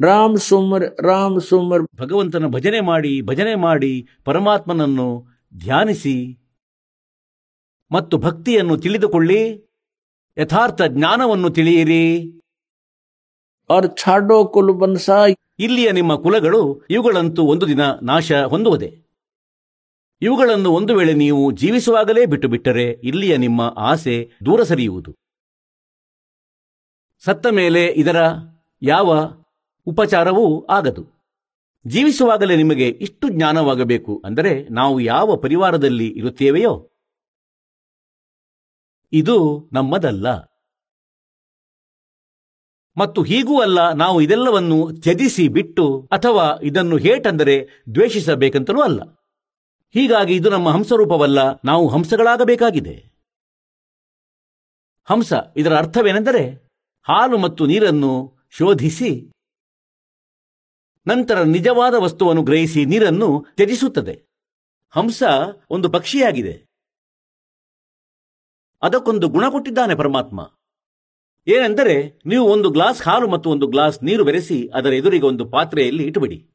[0.00, 3.92] राम सुमर राम सुमर ಭಗವಂತನ ಭಜನೆ ಮಾಡಿ ಭಜನೆ ಮಾಡಿ
[4.24, 5.06] ಪರಮಾತ್ಮನನ್ನು
[5.52, 6.16] ಧ್ಯಾನಿಸಿ
[7.90, 9.40] ಮತ್ತು ಭಕ್ತಿಯನ್ನು ತಿಳಿದುಕೊಳ್ಳಿ
[10.36, 12.04] ಯಥಾರ್ಥ ಜ್ಞಾನವನ್ನು ತಿಳಿಯಿರಿ
[13.87, 14.73] ಛಾಡೋ ಕುಲು
[15.59, 19.03] ಇಲ್ಲಿಯ ನಿಮ್ಮ ಕುಲಗಳು ಇವುಗಳಂತೂ ಒಂದು ದಿನ ನಾಶ ಹೊಂದುವುದೇ.
[20.21, 25.15] ಇವುಗಳನ್ನು ಒಂದು ವೇಳೆ ನೀವು ಜೀವಿಸುವಾಗಲೇ ಬಿಟ್ಟು ಬಿಟ್ಟರೆ ಇಲ್ಲಿಯ ನಿಮ್ಮ ಆಸೆ ದೂರ ಸರಿಯುವುದು.
[27.19, 28.15] ಸತ್ತ ಮೇಲೆ ಇದರ
[28.81, 29.31] ಯಾವ
[29.85, 31.19] ಉಪಚಾರವೂ ಆಗದು.
[31.87, 36.91] ಜೀವಿಸುವಾಗಲೇ ನಿಮಗೆ ಇಷ್ಟು ಜ್ಞಾನವಾಗಬೇಕು ಅಂದರೆ ನಾವು ಯಾವ ಪರಿವಾರದಲ್ಲಿ ಇರುತ್ತೇವೆಯೋ.
[39.11, 40.48] ಇದು ನಮ್ಮದಲ್ಲ.
[42.99, 47.55] ಮತ್ತು ಹೀಗೂ ಅಲ್ಲ, ನಾವು ಇದೆಲ್ಲವನ್ನು ತ್ಯಜಿಸಿ ಬಿಟ್ಟು ಅಥವಾ ಇದನ್ನು ಹೇಟಂದರೆ
[47.95, 49.01] ದ್ವೇಷಿಸಬೇಕಂತಲೂ ಅಲ್ಲ.
[49.95, 52.95] ಹೀಗಾಗಿ ಇದು ನಮ್ಮ ಹಂಸರೂಪವಲ್ಲ, ನಾವು ಹಂಸಗಳಾಗಬೇಕಾಗಿದೆ.
[55.07, 56.43] ಹಂಸ, ಇದರ ಅರ್ಥವೇನೆಂದರೆ
[57.07, 58.11] ಹಾಲು ಮತ್ತು ನೀರನ್ನು
[58.57, 59.11] ಶೋಧಿಸಿ,
[61.07, 64.15] ನಂತರ ನಿಜವಾದ ವಸ್ತುವನ್ನು ಗ್ರಹಿಸಿ ನೀರನ್ನು ತ್ಯಜಿಸುತ್ತದೆ.
[64.93, 65.23] ಹಂಸ
[65.69, 66.55] ಒಂದು ಪಕ್ಷಿಯಾಗಿದೆ.
[68.81, 70.39] ಅದಕ್ಕೊಂದು ಗುಣ ಕೊಟ್ಟಿದ್ದಾನೆ ಪರಮಾತ್ಮ.
[71.47, 76.49] ಏನೆಂದರೆ ನೀವು ಒಂದು ಗ್ಲಾಸ್ ಹಾಲು ಮತ್ತು ಒಂದು ಗ್ಲಾಸ್ ನೀರು ಬೆರೆಸಿ ಅದರ ಎದುರಿಗೆ ಒಂದು ಪಾತ್ರೆಯಲ್ಲಿ ಇಟ್ಟುಬಿಡಿ.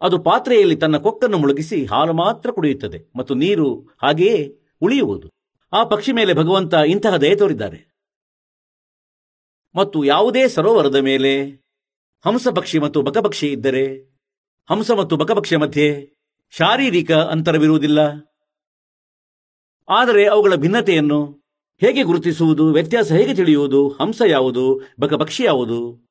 [0.00, 5.28] ಅದು ಪಾತ್ರೆಯಲ್ಲಿ ತನ್ನ ಕೊಕ್ಕನ್ನು ಮುಳುಗಿಸಿ ಹಾಲು ಮಾತ್ರ ಕುಡಿಯುತ್ತದೆ ಮತ್ತು ನೀರು ಹಾಗೆಯೇ ಉಳಿಯುವುದು.
[5.72, 7.96] ಆ ಪಕ್ಷಿ ಮೇಲೆ ಭಗವಂತ ಇಂತಹ ದಯ ತೋರಿದ್ದಾರೆ.
[9.74, 11.44] ಮತ್ತು ಯಾವುದೇ ಸರೋವರದ ಮೇಲೆ
[12.26, 14.12] ಹಂಸ ಪಕ್ಷಿ ಮತ್ತು ಬಕಪಕ್ಷಿ ಇದ್ದರೆ,
[14.70, 16.16] ಹಂಸ ಮತ್ತು ಬಕಪಕ್ಷಿಯ ಮಧ್ಯೆ
[16.50, 17.98] ಶಾರೀರಿಕ ಅಂತರವಿರುವುದಿಲ್ಲ.
[19.88, 21.45] ಆದರೆ ಅವುಗಳ ಭಿನ್ನತೆಯನ್ನು
[21.80, 26.08] ಹೇಗೆ ಗುರುತಿಸುವುದು, ವ್ಯತ್ಯಾಸ ಹೇಗೆ ತಿಳಿಯುವುದು, ಹಂಸ ಯಾವುದು ಬಕಪಕ್ಷಿ ಯಾವುದು?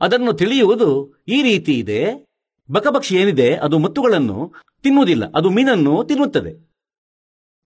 [0.00, 2.26] ಅದನ್ನು ತಿಳಿಯುವುದು ಈ ರೀತಿ ಇದೆ.
[2.70, 6.68] ಬಕಪಕ್ಷಿ ಏನಿದೆ, ಅದು ಮುತ್ತುಗಳನ್ನು ತಿನ್ನುವುದಿಲ್ಲ, ಅದು ಮೀನನ್ನು ತಿನ್ನುತ್ತದೆ.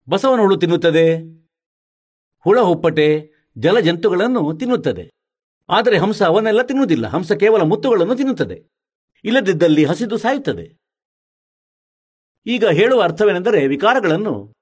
[0.09, 1.19] ಬಸವನ ಹುಳು ತಿನ್ನುತ್ತದೆ.
[2.39, 5.11] ಹುಳ, ಹುಪ್ಪಟೆ, ಜಲಜಂತುಗಳನ್ನು ತಿನ್ನುತ್ತದೆ.
[5.69, 8.69] ಆದರೆ ಹಂಸ ಅವನ್ನೆಲ್ಲ ತಿನ್ನುವುದಿಲ್ಲ, ಹಂಸ ಕೇವಲ ಮುತ್ತುಗಳನ್ನು ತಿನ್ನುತ್ತದೆ.
[9.25, 10.77] ಇಲ್ಲದಿದ್ದಲ್ಲಿ ಹಸಿದು ಸಾಯುತ್ತದೆ.
[12.47, 14.53] ಈಗ ಹೇಳುವ ಅರ್ಥವೇನೆಂದರೆ ವಿಕಾರಗಳನ್ನು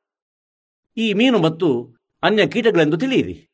[0.97, 3.49] ಈ ಮೀನು ಮತ್ತು ಅನ್ಯ ಕೀಟಗಳೆಂದು ತಿಳಿಯಿರಿ.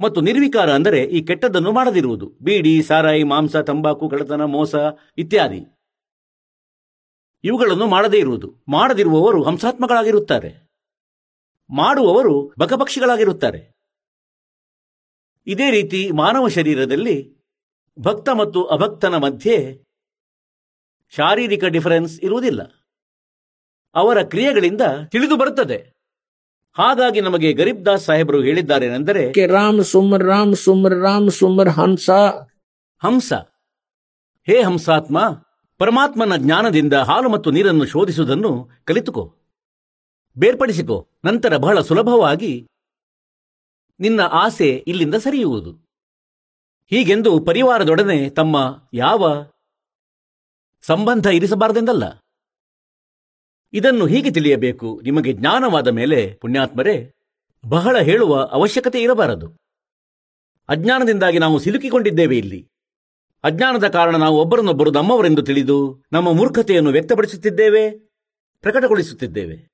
[0.00, 2.32] ಮತ್ತು ನಿರ್ವಿಕಾರ ಅಂದರೆ ಈ ಕೆಟ್ಟದ್ದನ್ನು ಮಾಡದಿರುವುದು.
[2.42, 4.74] ಬೀಡಿ, ಸಾರಾಯಿ, ಮಾಂಸ, ತಂಬಾಕು, ಕಳ್ಳತನ, ಮೋಸ
[5.18, 5.64] ಇತ್ಯಾದಿ.
[7.44, 8.54] ಇವುಗಳನ್ನು ಮಾಡದೇ ಇರುವುದು.
[8.68, 10.70] ಮಾಡದಿರುವವರು ಹಂಸಾತ್ಮಗಳಾಗಿರುತ್ತಾರೆ.
[11.70, 13.72] ಮಾಡುವವರು ಬಕಪಕ್ಷಿಗಳಾಗಿರುತ್ತಾರೆ.
[15.46, 17.36] ಇದೇ ರೀತಿ ಮಾನವ ಶರೀರದಲ್ಲಿ
[18.00, 19.84] ಭಕ್ತ ಮತ್ತು ಅಭಕ್ತನ ಮಧ್ಯೆ
[21.10, 22.62] ಶಾರೀರಿಕ ಡಿಫರೆನ್ಸ್ ಇರುವುದಿಲ್ಲ.
[23.94, 25.99] ಅವರ ಕ್ರಿಯೆಗಳಿಂದ ತಿಳಿದು ಬರುತ್ತದೆ.
[26.72, 32.10] ಹಾಗಾಗಿ ನಮಗೆ ಗರೀಬ್ ದಾಸ್ ಸಾಹೇಬರು ಹೇಳಿದ್ದಾರೆ ಏನೆಂದರೆ ರಾಮ್ ಸುಮರ್ ರಾಮ್ ಸುಮರ್ ರಾಮ್ ಸುಮರ್ ಹಂಸ.
[33.04, 33.32] ಹಂಸ.
[34.46, 35.18] ಹೇ ಹಂಸಾತ್ಮ
[35.78, 39.36] ಪರಮಾತ್ಮನ ಜ್ಞಾನದಿಂದ ಹಾಲು ಮತ್ತು ನೀರನ್ನು ಶೋಧಿಸುವುದನ್ನು ಕಲಿತುಕೋ.
[40.38, 41.08] ಬೇರ್ಪಡಿಸಿಕೋ.
[41.24, 42.68] ನಂತರ ಬಹಳ ಸುಲಭವಾಗಿ
[44.00, 45.72] ನಿನ್ನ ಆಸೆ ಇಲ್ಲಿಂದ ಸರಿಯುವುದು.
[46.90, 49.46] ಹೀಗೆಂದು ಪರಿವಾರದೊಡನೆ ತಮ್ಮ ಯಾವ
[50.82, 52.04] ಸಂಬಂಧ ಇರಿಸಬಾರದೆಂದಲ್ಲ.
[53.72, 57.14] ಇದನ್ನು ಹೀಗೆ ತಿಳಿಯಬೇಕು, ನಿಮಗೆ ಜ್ಞಾನವಾದ ಮೇಲೆ ಪುಣ್ಯಾತ್ಮರೇ,
[57.66, 59.56] ಬಹಳ ಹೇಳುವ ಅವಶ್ಯಕತೆ ಇರಬಾರದು.
[60.68, 62.68] ಅಜ್ಞಾನದಿಂದಾಗಿ ನಾವು ಸಿಲುಕಿಕೊಂಡಿದ್ದೇವೆ ಇಲ್ಲಿ.
[63.44, 67.90] ಅಜ್ಞಾನದ ಕಾರಣ ನಾವು ಒಬ್ಬರನ್ನೊಬ್ಬರು ನಮ್ಮವರೆಂದು ತಿಳಿದು, ನಮ್ಮ ಮೂರ್ಖತೆಯನ್ನು ವ್ಯಕ್ತಪಡಿಸುತ್ತಿದ್ದೇವೆ,
[68.60, 69.70] ಪ್ರಕಟಗೊಳಿಸುತ್ತಿದ್ದೇವೆ.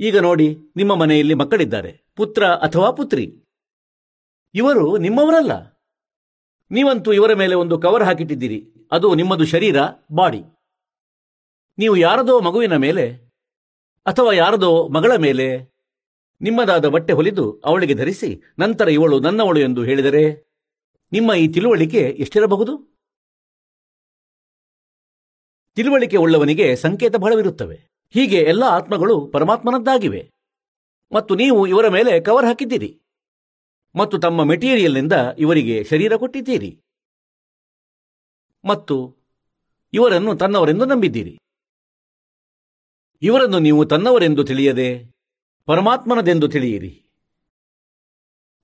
[0.00, 2.04] ಈಗ ನೋಡಿ, ನಿಮ್ಮ ಮನೆಯಲ್ಲಿ ಮಕ್ಕಳಿದ್ದಾರೆ.
[2.16, 3.44] ಪುತ್ರ ಅಥವಾ ಪುತ್ರಿ?
[4.54, 5.82] ಇವರು ನಿಮ್ಮವರಲ್ಲ.
[6.70, 8.88] ನೀವಂತೂ ಇವರ ಮೇಲೆ ಒಂದು ಕವರ್ ಹಾಕಿಟ್ಟಿದ್ದೀರಿ.
[8.92, 9.76] ಅದು ನಿಮ್ಮದು ಶರೀರ,
[10.12, 10.42] ಬಾಡಿ.
[11.78, 13.16] ನೀವು ಯಾರದೋ ಮಗುವಿನ ಮೇಲೆ
[14.06, 15.78] ಅಥವಾ ಯಾರದೋ ಮಗಳ ಮೇಲೆ
[16.40, 20.48] ನಿಮ್ಮದಾದ ಬಟ್ಟೆ ಹೊಲಿದು ಅವಳಿಗೆ ಧರಿಸಿ, ನಂತರ ಇವಳು ನನ್ನವಳು ಎಂದು ಹೇಳಿದರೆ
[21.12, 22.98] ನಿಮ್ಮ ಈ ತಿಳುವಳಿಕೆ ಎಷ್ಟಿರಬಹುದು?
[25.74, 27.76] ತಿಳುವಳಿಕೆ ಉಳ್ಳವನಿಗೆ ಸಂಕೇತ ಬಹಳವಿರುತ್ತವೆ.
[28.10, 30.30] ಹೀಗೆ ಎಲ್ಲ ಆತ್ಮಗಳು ಪರಮಾತ್ಮನದ್ದಾಗಿವೆ.
[31.12, 33.00] ಮತ್ತು ನೀವು ಇವರ ಮೇಲೆ ಕವರ್ ಹಾಕಿದ್ದೀರಿ.
[33.96, 36.80] ಮತ್ತು ತಮ್ಮ ಮೆಟೀರಿಯಲ್ನಿಂದ ಇವರಿಗೆ ಶರೀರ ಕೊಟ್ಟಿದ್ದೀರಿ.
[38.64, 39.16] ಮತ್ತು
[39.92, 41.38] ಇವರನ್ನು ತನ್ನವರೆಂದು ನಂಬಿದ್ದೀರಿ.
[43.22, 45.16] ಇವರನ್ನು ನೀವು ತನ್ನವರೆಂದು ತಿಳಿಯದೆ
[45.66, 47.04] ಪರಮಾತ್ಮನದೆಂದು ತಿಳಿಯಿರಿ.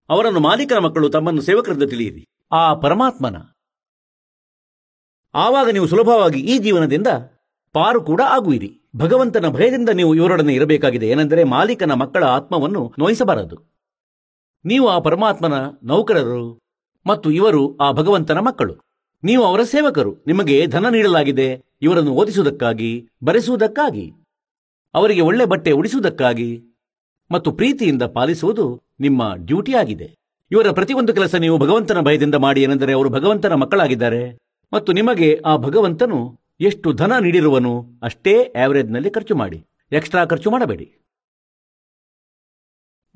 [0.08, 2.28] ಅವರನ್ನು ಮಾಲೀಕರ ಮಕ್ಕಳು ತಮ್ಮನ್ನು ಸೇವಕರೆಂದು ತಿಳಿಯಿರಿ.
[2.52, 3.36] ಆ ಪರಮಾತ್ಮನ.
[5.34, 7.06] ಆವಾಗ ನೀವು ಸುಲಭವಾಗಿ ಈ ಜೀವನದಿಂದ
[7.72, 8.80] ಪಾರು ಕೂಡ ಆಗುವಿರಿ.
[8.96, 11.08] ಭಗವಂತನ ಭಯದಿಂದ ನೀವು ಇವರೊಡನೆ ಇರಬೇಕಾಗಿದೆ.
[11.08, 13.74] ಏನೆಂದರೆ ಮಾಲೀಕನ ಮಕ್ಕಳ ಆತ್ಮವನ್ನು ನೋಯಿಸಬಾರದು.
[14.64, 15.52] ನೀವು ಆ ಪರಮಾತ್ಮನ
[15.82, 16.60] ನೌಕರರು
[17.06, 18.74] ಮತ್ತು ಇವರು ಆ ಭಗವಂತನ ಮಕ್ಕಳು.
[19.24, 20.24] ನೀವು ಅವರ ಸೇವಕರು.
[20.26, 21.62] ನಿಮಗೆ ಧನ ನೀಡಲಾಗಿದೆ.
[21.82, 24.23] ಇವರನ್ನು ಓದಿಸುವುದಕ್ಕಾಗಿ, ಬರೆಸುವುದಕ್ಕಾಗಿ.
[24.94, 26.62] ಅವರಿಗೆ ಒಳ್ಳೆ ಬಟ್ಟೆ ಉಡಿಸುವುದಕ್ಕಾಗಿ
[27.30, 30.14] ಮತ್ತು ಪ್ರೀತಿಯಿಂದ ಪಾಲಿಸುವುದು ನಿಮ್ಮ ಡ್ಯೂಟಿಯಾಗಿದೆ.
[30.50, 34.38] ಇವರ ಪ್ರತಿಯೊಂದು ಕೆಲಸ ನೀವು ಭಗವಂತನ ಭಯದಿಂದ ಮಾಡಿ, ಏನೆಂದರೆ ಅವರು ಭಗವಂತನ ಮಕ್ಕಳಾಗಿದ್ದಾರೆ.
[34.72, 39.66] ಮತ್ತು ನಿಮಗೆ ಆ ಭಗವಂತನು ಎಷ್ಟು ಧನ ನೀಡಿರುವನು ಅಷ್ಟೇ ಆವರೇಜ್ನಲ್ಲಿ ಖರ್ಚು ಮಾಡಿ.
[39.92, 40.98] ಎಕ್ಸ್ಟ್ರಾ ಖರ್ಚು ಮಾಡಬೇಡಿ.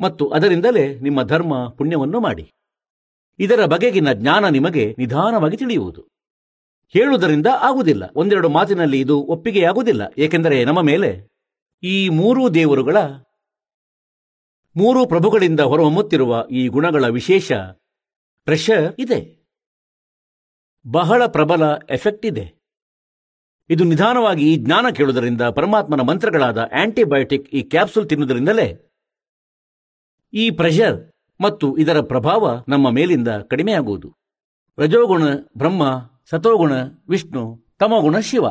[0.00, 2.52] ಮತ್ತು ಅದರಿಂದಲೇ ನಿಮ್ಮ ಧರ್ಮ ಪುಣ್ಯವನ್ನು ಮಾಡಿ.
[3.38, 6.06] ಇದರ ಬಗೆಗಿನ ಜ್ಞಾನ ನಿಮಗೆ ನಿಧಾನವಾಗಿ ತಿಳಿಯುವುದು.
[6.88, 8.02] ಹೇಳುವುದರಿಂದ ಆಗುವುದಿಲ್ಲ.
[8.16, 10.02] ಒಂದೆರಡು ಮಾತಿನಲ್ಲಿ ಇದು ಒಪ್ಪಿಗೆಯಾಗುವುದಿಲ್ಲ.
[10.18, 11.37] ಏಕೆಂದರೆ ನಮ್ಮ ಮೇಲೆ
[11.82, 12.96] ಈ ಮೂರೂ ದೇವರುಗಳ
[14.76, 17.52] ಮೂರು ಪ್ರಭುಗಳಿಂದ ಹೊರಹೊಮ್ಮುತ್ತಿರುವ ಈ ಗುಣಗಳ ವಿಶೇಷ
[18.44, 19.46] ಪ್ರೆಷರ್ ಇದೆ.
[20.90, 22.58] ಬಹಳ ಪ್ರಬಲ ಎಫೆಕ್ಟ್ ಇದೆ.
[23.70, 28.94] ಇದು ನಿಧಾನವಾಗಿ ಈ ಜ್ಞಾನ ಕೇಳುವುದರಿಂದ ಪರಮಾತ್ಮನ ಮಂತ್ರಗಳಾದ ಆಂಟಿಬಯೋಟಿಕ್ ಈ ಕ್ಯಾಪ್ಸುಲ್ ತಿನ್ನುವುದರಿಂದಲೇ
[30.32, 34.14] ಈ ಪ್ರೆಷರ್ ಮತ್ತು ಇದರ ಪ್ರಭಾವ ನಮ್ಮ ಮೇಲಿಂದ ಕಡಿಮೆಯಾಗುವುದು.
[34.78, 35.22] ರಜೋಗುಣ
[35.58, 36.72] ಬ್ರಹ್ಮ ಸತೋಗುಣ
[37.08, 38.44] ವಿಷ್ಣು ತಮೋಗುಣ ಶಿವ.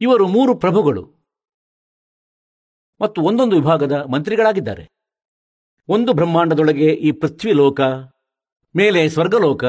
[0.00, 1.02] ಇವರು ಮೂರು ಪ್ರಭುಗಳು.
[3.00, 4.84] ಮತ್ತು ಒಂದೊಂದು ವಿಭಾಗದ ಮಂತ್ರಿಗಳಾಗಿದ್ದಾರೆ.
[5.88, 7.80] ಒಂದು ಬ್ರಹ್ಮಾಂಡದೊಳಗೆ ಈ ಪೃಥ್ವಿ ಲೋಕ
[8.76, 9.64] ಮೇಲೆ ಸ್ವರ್ಗಲೋಕ,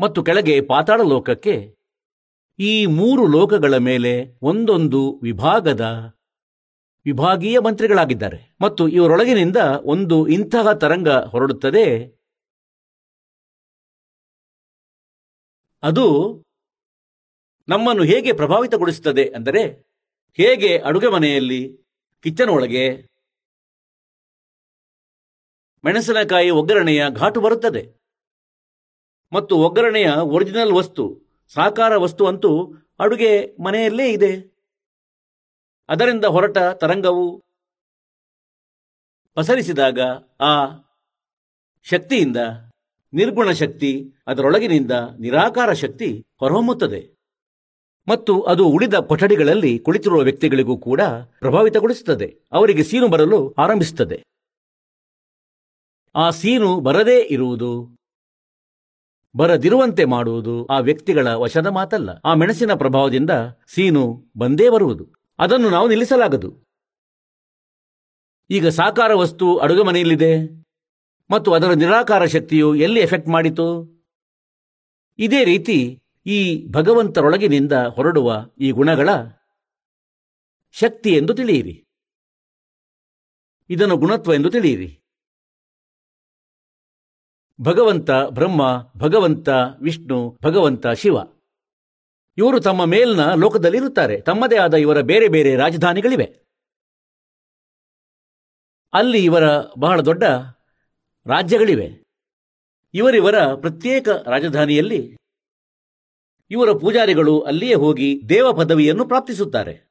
[0.00, 1.74] ಮತ್ತು ಕೆಳಗೆ ಪಾತಾಳ ಲೋಕಕ್ಕೆ
[2.58, 5.80] ಈ ಮೂರು ಲೋಕಗಳ ಮೇಲೆ ಒಂದೊಂದು ವಿಭಾಗದ
[7.04, 8.56] ವಿಭಾಗೀಯ ಮಂತ್ರಿಗಳಾಗಿದ್ದಾರೆ.
[8.60, 11.86] ಮತ್ತು ಇವರೊಳಗಿನಿಂದ ಒಂದು ಇಂತಹ ತರಂಗ ಹೊರಡುತ್ತದೆ.
[15.82, 16.06] ಅದು
[17.70, 19.90] ನಮ್ಮನ್ನು ಹೇಗೆ ಪ್ರಭಾವಿತಗೊಳಿಸುತ್ತದೆ ಅಂದರೆ
[20.32, 21.78] ಹೇಗೆ ಅಡುಗೆ ಮನೆಯಲ್ಲಿ
[22.22, 23.10] ಕಿಚನ್ ಒಳಗೆ
[25.84, 28.00] ಮೆಣಸಿನಕಾಯಿ ಒಗ್ಗರಣೆಯ ಘಾಟು ಬರುತ್ತದೆ.
[29.32, 31.04] ಮತ್ತು ಒಗ್ಗರಣೆಯ ಒರಿಜಿನಲ್ ವಸ್ತು,
[31.48, 34.32] ಸಾಕಾರ ವಸ್ತು ಅಂತೂ ಅಡುಗೆ ಮನೆಯಲ್ಲೇ ಇದೆ.
[35.88, 37.44] ಅದರಿಂದ ಹೊರಟ ತರಂಗವು
[39.34, 40.00] ಪಸರಿಸಿದಾಗ
[40.40, 40.66] ಆ
[41.82, 42.36] ಶಕ್ತಿಯಿಂದ
[43.12, 44.90] ನಿರ್ಗುಣ ಶಕ್ತಿ, ಅದರೊಳಗಿನಿಂದ
[45.20, 47.19] ನಿರಾಕಾರ ಶಕ್ತಿ ಹೊರಹೊಮ್ಮುತ್ತದೆ.
[48.10, 51.00] ಮತ್ತು ಅದು ಉಳಿದ ಕೊಠಡಿಗಳಲ್ಲಿ ಕುಳಿತಿರುವ ವ್ಯಕ್ತಿಗಳಿಗೂ ಕೂಡ
[51.40, 52.28] ಪ್ರಭಾವಿತಗೊಳಿಸುತ್ತದೆ.
[52.52, 54.18] ಅವರಿಗೆ ಸೀನು ಬರಲು ಆರಂಭಿಸುತ್ತದೆ.
[56.14, 57.96] ಆ ಸೀನು ಬರದೇ ಇರುವುದು,
[59.36, 62.10] ಬರದಿರುವಂತೆ ಮಾಡುವುದು ಆ ವ್ಯಕ್ತಿಗಳ ವಶದ ಮಾತಲ್ಲ.
[62.24, 63.30] ಆ ಮೆಣಸಿನ ಪ್ರಭಾವದಿಂದ
[63.74, 65.06] ಸೀನು ಬಂದೇ ಬರುವುದು.
[65.38, 66.50] ಅದನ್ನು ನಾವು ನಿಲ್ಲಿಸಲಾಗದು.
[68.50, 70.32] ಈಗ ಸಾಕಾರ ವಸ್ತು ಅಡುಗೆ ಮನೆಯಲ್ಲಿದೆ.
[71.30, 73.66] ಮತ್ತು ಅದರ ನಿರಾಕಾರ ಶಕ್ತಿಯು ಎಲ್ಲಿ ಎಫೆಕ್ಟ್ ಮಾಡಿತು?
[75.18, 75.78] ಇದೇ ರೀತಿ
[76.30, 79.08] ಈ ಭಗವಂತರೊಳಗಿನಿಂದ ಹೊರಡುವ ಈ ಗುಣಗಳ
[80.72, 81.84] ಶಕ್ತಿ ಎಂದು ತಿಳಿಯಿರಿ.
[83.70, 85.00] ಇದನ್ನು ಗುಣತ್ವ ಎಂದು ತಿಳಿಯಿರಿ.
[87.60, 89.48] ಭಗವಂತ ಬ್ರಹ್ಮ, ಭಗವಂತ
[89.82, 91.16] ವಿಷ್ಣು, ಭಗವಂತ ಶಿವ.
[92.38, 94.20] ಇವರು ತಮ್ಮ ಮೇಲ್ನ ಲೋಕದಲ್ಲಿರುತ್ತಾರೆ.
[94.20, 96.46] ತಮ್ಮದೇ ಆದ ಇವರ ಬೇರೆ ಬೇರೆ ರಾಜಧಾನಿಗಳಿವೆ.
[98.92, 99.42] ಅಲ್ಲಿ ಇವರ
[99.78, 100.22] ಬಹಳ ದೊಡ್ಡ
[101.26, 102.04] ರಾಜ್ಯಗಳಿವೆ.
[102.94, 105.19] ಇವರಿವರ ಪ್ರತ್ಯೇಕ ರಾಜಧಾನಿಯಲ್ಲಿ
[106.50, 109.90] ಇವರ ಪೂಜಾರಿಗಳು ಅಲ್ಲಿಯೇ ಹೋಗಿ ದೇವ ಪದವಿಯನ್ನು ಪ್ರಾಪ್ತಿಸುತ್ತಾರೆ.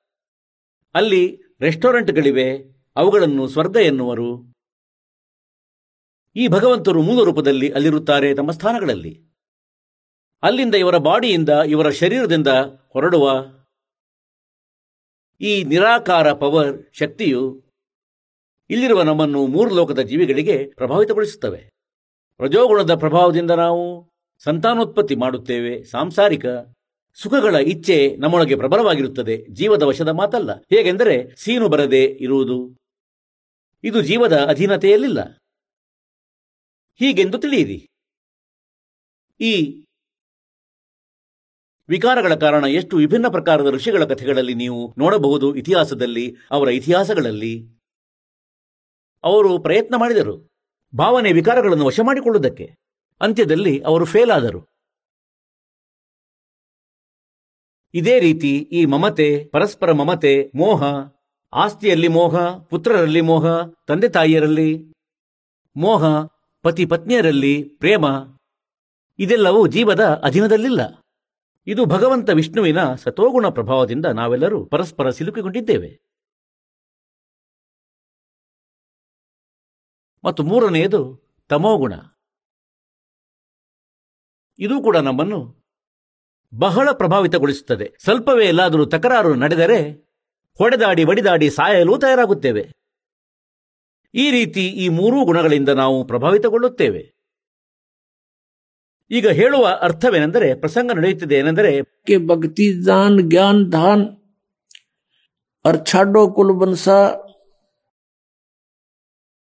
[0.93, 2.57] ಅಲ್ಲಿ ರೆಸ್ಟೋರೆಂಟ್ಗಳಿವೆ,
[2.95, 4.53] ಅವುಗಳನ್ನು ಸ್ವರ್ಗ ಎನ್ನುವರು.
[6.36, 9.24] ಈ ಭಗವಂತರು ಮೂಲ ರೂಪದಲ್ಲಿ ಅಲ್ಲಿರುತ್ತಾರೆ ತಮ್ಮ ಸ್ಥಾನಗಳಲ್ಲಿ.
[10.41, 12.47] ಅಲ್ಲಿಂದ ಇವರ ಬಾಡಿಯಿಂದ ಇವರ ಶರೀರದಿಂದ
[12.89, 13.45] ಹೊರಡುವ
[15.41, 17.64] ಈ ನಿರಾಕಾರ ಪವರ್ ಶಕ್ತಿಯು
[18.70, 21.70] ಇಲ್ಲಿರುವ ನಮ್ಮನ್ನು ಮೂರು ಲೋಕದ ಜೀವಿಗಳಿಗೆ ಪ್ರಭಾವಿತಗೊಳಿಸುತ್ತವೆ.
[22.39, 24.09] ರಜೋಗುಣದ ಪ್ರಭಾವದಿಂದ ನಾವು
[24.43, 25.83] ಸಂತಾನೋತ್ಪತ್ತಿ ಮಾಡುತ್ತೇವೆ.
[25.83, 26.45] ಸಾಂಸಾರಿಕ
[27.13, 29.45] ಸುಖಗಳ ಇಚ್ಛೆ ನಮ್ಮೊಳಗೆ ಪ್ರಬಲವಾಗಿರುತ್ತದೆ.
[29.49, 30.53] ಜೀವದ ವಶದ ಮಾತಲ್ಲ.
[30.53, 32.77] ಹೇಗೆಂದರೆ ಸೀನು ಬರದೆ ಇರುವುದು.
[33.83, 35.19] ಇದು ಜೀವದ ಅಧೀನತೆಯಲ್ಲಿಲ್ಲ.
[36.95, 37.89] ಹೀಗೆಂದು ತಿಳಿಯಿರಿ.
[39.39, 39.85] ಈ
[41.89, 47.69] ವಿಕಾರಗಳ ಕಾರಣ ಎಷ್ಟು ವಿಭಿನ್ನ ಪ್ರಕಾರದ ಋಷಿಗಳ ಕಥೆಗಳಲ್ಲಿ ನೀವು ನೋಡಬಹುದು ಇತಿಹಾಸದಲ್ಲಿ, ಅವರ ಇತಿಹಾಸಗಳಲ್ಲಿ.
[49.23, 50.49] ಅವರು ಪ್ರಯತ್ನ ಮಾಡಿದರು.
[50.97, 52.75] ಭಾವನೆ ವಿಕಾರಗಳನ್ನು ವಶ ಮಾಡಿಕೊಳ್ಳುವುದಕ್ಕೆ.
[53.22, 54.70] ಅಂತ್ಯದಲ್ಲಿ ಅವರು ಫೇಲ್ ಆದರು
[57.93, 60.84] ಇದೇ ರೀತಿ ಈ ಮಮತೆ, ಪರಸ್ಪರ ಮಮತೆ, ಮೋಹ,
[61.53, 63.45] ಆಸ್ತಿಯಲ್ಲಿ ಮೋಹ, ಪುತ್ರರಲ್ಲಿ ಮೋಹ
[63.88, 64.93] ತಂದೆ ತಾಯಿಯರಲ್ಲಿ
[65.76, 66.03] ಮೋಹ,
[66.61, 68.05] ಪತಿ ಪತ್ನಿಯರಲ್ಲಿ ಪ್ರೇಮ,
[69.20, 70.80] ಇದೆಲ್ಲವೂ ಜೀವದ ಅಧೀನದಲ್ಲಿಲ್ಲ.
[71.67, 75.99] ಇದು ಭಗವಂತ ವಿಷ್ಣುವಿನ ಸತೋಗುಣ ಪ್ರಭಾವದಿಂದ ನಾವೆಲ್ಲರೂ ಪರಸ್ಪರ ಸಿಲುಕಿಕೊಂಡಿದ್ದೇವೆ.
[80.24, 81.01] ಮತ್ತು ಮೂರನೆಯದು
[81.49, 81.93] ತಮೋಗುಣ.
[84.60, 85.39] ಇದು ಕೂಡ ನಮ್ಮನ್ನು
[86.53, 87.93] ಬಹಳ ಪ್ರಭಾವಿತಗೊಳಿಸುತ್ತದೆ.
[88.03, 89.91] ಸ್ವಲ್ಪವೇ ಎಲ್ಲಾದರೂ ತಕರಾರು ನಡೆದರೆ
[90.57, 92.64] ಹೊಡೆದಾಡಿ ಬಡಿದಾಡಿ ಸಾಯಲು ತಯಾರಾಗುತ್ತೇವೆ.
[94.14, 97.20] ಈ ರೀತಿ ಈ ಮೂರೂ ಗುಣಗಳಿಂದ ನಾವು ಪ್ರಭಾವಿತಗೊಳ್ಳುತ್ತೇವೆ.
[99.12, 101.82] ಈಗ ಹೇಳುವ ಅರ್ಥವೇನೆಂದರೆ ಪ್ರಸಂಗ ನಡೆಯುತ್ತಿದೆ ಏನೆಂದರೆ
[102.28, 104.05] ಭಕ್ತಿ ದಾನ್ ಜ್ಞಾನ್ ದಾನ್
[105.66, 106.89] ಅರ್ಚಾಡೋ ಕುಲ್ಬನ್ಸ.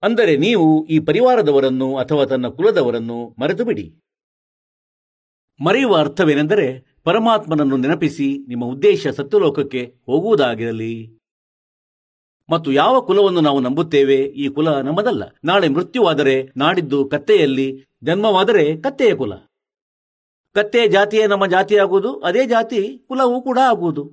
[0.04, 4.03] ಅಂದರೆ ನೀವು ಈ ಪರಿವಾರದವರನ್ನು ಅಥವಾ ತನ್ನ ಕುಲದವರನ್ನು ಮರೆತು ಬಿಡಿ
[5.64, 11.20] ಮರೆಯುವ ಅರ್ಥವೇನೆಂದರೆ ಪರಮಾತ್ಮನನ್ನು ನೆನಪಿಸಿ ನಿಮ್ಮ ಉದ್ದೇಶ ಸತ್ಯಲೋಕಕ್ಕೆ ಹೋಗುವುದಾಗಿರಲಿ.
[12.50, 15.24] ಮತ್ತು ಯಾವ ಕುಲವನ್ನು ನಾವು ನಂಬುತ್ತೇವೆ ಈ ಕುಲ ನಮ್ಮದಲ್ಲ.
[15.44, 19.34] ನಾಳೆ ಮೃತ್ಯುವಾದರೆ ನಾಡಿದ್ದು ಕತ್ತೆಯಲ್ಲಿ, ಜನ್ಮವಾದರೆ ಕತ್ತೆಯ ಕುಲ.
[20.54, 24.12] ಕತ್ತೆಯ ಜಾತಿಯೇ ನಮ್ಮ ಜಾತಿಯಾಗುವುದು, ಅದೇ ಜಾತಿ ಕುಲವೂ ಕೂಡ ಆಗುವುದು.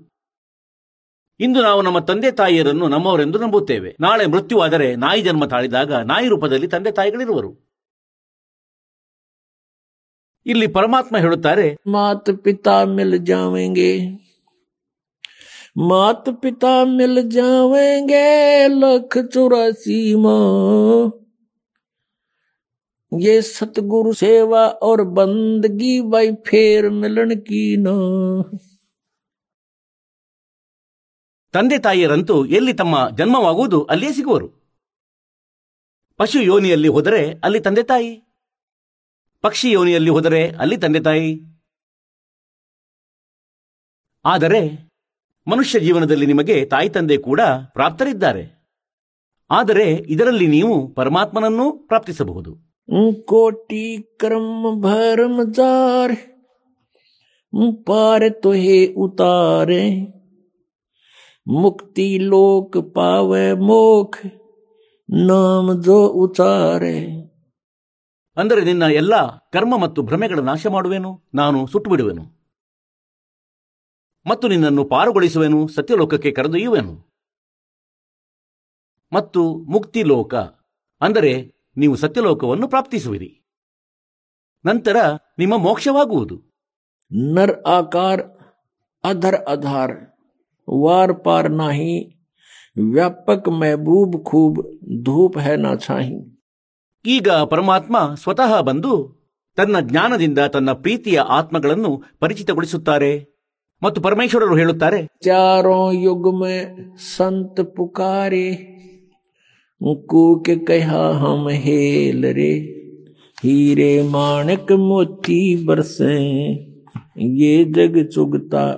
[1.40, 3.96] ಇಂದು ನಾವು ನಮ್ಮ ತಂದೆ ತಾಯಿಯರನ್ನು ನಮ್ಮವರೆಂದು ನಂಬುತ್ತೇವೆ.
[4.01, 7.69] ನಾಳೆ ಮೃತ್ಯುವಾದರೆ ನಾಯಿ ಜನ್ಮ ತಾಳಿದಾಗ ನಾಯಿ ರೂಪದಲ್ಲಿ ತಂದೆ ತಾಯಿಗಳಿರುವರು.
[10.45, 13.91] ಇಲ್ಲಿ ಪರಮಾತ್ಮ ಹೇಳುತ್ತಾರೆ मात पिता मिल जावेंगे
[15.83, 18.25] मात पिता मिल जावेंगे
[18.75, 20.41] लख चौरासी माँ
[23.11, 27.97] ये सतगुरु सेवा और बंदगी भाई फेर मिलन की ना
[31.53, 34.47] ತಂದೆ ತಾಯಿಯರಂತೂ ಎಲ್ಲಿ ತಮ್ಮ ಜನ್ಮವಾಗುವುದು ಅಲ್ಲಿಯೇ ಸಿಗುವರು
[36.19, 38.09] ಪಶು ಯೋನಿಯಲ್ಲಿ ಹೋದರೆ ಅಲ್ಲಿ ತಂದೆ ತಾಯಿ
[39.45, 41.30] ಪಕ್ಷಿ ಯೋನಿಯಲ್ಲಿ ಹೋದರೆ ಅಲ್ಲಿ ತಂದೆ ತಾಯಿ.
[44.24, 44.61] ಆದರೆ
[45.47, 47.41] ಮನುಷ್ಯ ಜೀವನದಲ್ಲಿ ನಿಮಗೆ ತಾಯಿ ತಂದೆ ಕೂಡ
[47.76, 48.45] ಪ್ರಾಪ್ತರಿದ್ದಾರೆ.
[49.51, 52.53] ಆದರೆ ಇದರಲ್ಲಿ ನೀವು ಪರಮಾತ್ಮನನ್ನು ಪ್ರಾಪ್ತಿಸಬಹುದು.
[53.24, 53.84] ಕೋಟಿ
[54.20, 56.11] ಕರ್ಮ ಭರಮಚಾರ
[57.86, 59.84] ಪಾರ ತೋಹೆ ಉತಾರೆ,
[61.47, 64.16] ಮುಕ್ತಿ ಲೋಕ ಪಾವೆ ಮೋಖ
[65.09, 66.97] ನಾಮ ಜೋ ಉಚಾರೆ.
[68.38, 69.15] ಅಂದರೆ ನಿನ್ನ ಎಲ್ಲ
[69.49, 72.23] ಕರ್ಮ ಮತ್ತು ಭ್ರಮೆಗಳ ನಾಶ ಮಾಡುವೆನು ನಾನು ಸುಟ್ಟು ಬಿಡುವೆನು
[74.25, 76.93] ಮತ್ತು ನಿನ್ನನ್ನು ಪಾರುಗೊಳಿಸುವೆನು ಸತ್ಯಲೋಕಕ್ಕೆ ಕರೆದೊಯ್ಯುವೆನು
[79.11, 80.36] ಮತ್ತು ಮುಕ್ತಿ ಲೋಕ
[81.01, 81.31] ಅಂದರೆ
[81.77, 83.31] ನೀವು ಸತ್ಯಲೋಕವನ್ನು ಪ್ರಾಪ್ತಿಸುವಿರಿ
[84.65, 84.97] ನಂತರ
[85.39, 86.36] ನಿಮ್ಮ ಮೋಕ್ಷವಾಗುವುದು
[87.11, 88.21] नर आकार
[89.03, 89.91] अधर आधार
[90.67, 91.93] वार पार नाही
[92.77, 94.61] व्यापक महबूब खूब
[95.03, 96.15] धूप है ना छाही
[97.07, 99.20] ಈಗ ಪರಮಾತ್ಮ ಸ್ವತಃ ಬಂದು
[99.57, 103.30] ತನ್ನ ಜ್ಞಾನದಿಂದ ತನ್ನ ಪ್ರೀತಿಯ ಆತ್ಮಗಳನ್ನು ಪರಿಚಿತಗೊಳಿಸುತ್ತಾರೆ.
[103.82, 106.76] ಮತ್ತು ಪರಮೇಶ್ವರರು ಹೇಳುತ್ತಾರೆ ಚಾರೋ ಯುಗ್ಮೆ
[107.16, 108.76] ಸಂತ ಪುಕಾರಿ
[110.07, 112.80] ಕೂಕೆ ಕಹ ಹಮ ಹೇಲರೆ
[113.42, 116.16] ಹೀರೆ ಮಾಣಕ ಮೋತಿ ಬರ್ಸೆ
[117.18, 118.76] ಯೇ ಜಗ ಚುಗತಾ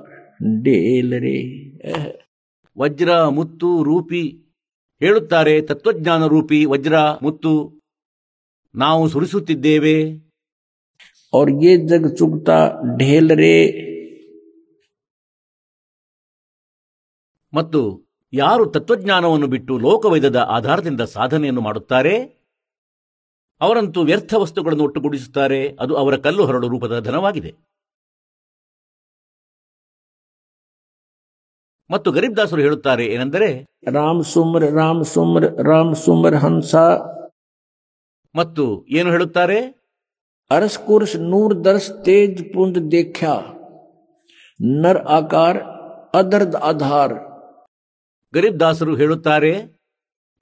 [0.62, 1.70] ಡೇಲರೆ.
[2.78, 4.54] ವಜ್ರ ಮುತ್ತು ರೂಪಿ
[5.02, 7.81] ಹೇಳುತ್ತಾರೆ ತತ್ವಜ್ಞಾನ ರೂಪಿ ವಜ್ರ ಮುತ್ತು.
[8.75, 9.97] ನಾವು ಸುರಿಸುತ್ತಿದ್ದೇವೆ
[11.33, 12.57] और ये जग चुगता
[12.99, 13.55] ढेल रे
[17.53, 17.79] ಮತ್ತು
[18.33, 22.13] ಯಾರು ತತ್ವಜ್ಞಾನವನ್ನು ಬಿಟ್ಟು ಲೋಕವೈದದ ಆಧಾರದಿಂದ ಸಾಧನೆಯನ್ನು ಮಾಡುತ್ತಾರೆ
[23.61, 27.51] ಅವರಂತೂ ವ್ಯರ್ಥ ವಸ್ತುಗಳನ್ನು ಒಟ್ಟುಗೂಡಿಸುತ್ತಾರೆ ಅದು ಅವರ ಕಲ್ಲು ಹರಡು ರೂಪದ ಧನವಾಗಿದೆ
[31.89, 33.49] ಮತ್ತು ಗರೀಬ್ದಾಸರು ಹೇಳುತ್ತಾರೆ ಏನೆಂದರೆ
[33.89, 36.85] राम सुमर राम सुमर राम सुमर हंसा
[38.34, 39.58] ಮತ್ತು ಏನು ಹೇಳುತ್ತಾರೆ?
[40.50, 43.28] ಅರಸ್ ಕುರ್ಸ್ ನೂರ್ ದರ್ಸ್ ತೇಜ್ ಪುಂಡ್ ದೇಖ್ಯ.
[44.82, 45.56] ನರ್ ಆಕಾರ
[46.14, 47.14] ಅದರ್ದ ಆಧಾರ್.
[48.34, 49.82] ಗರೀಬ್ ದಾಸರು ಹೇಳುತ್ತಾರೆ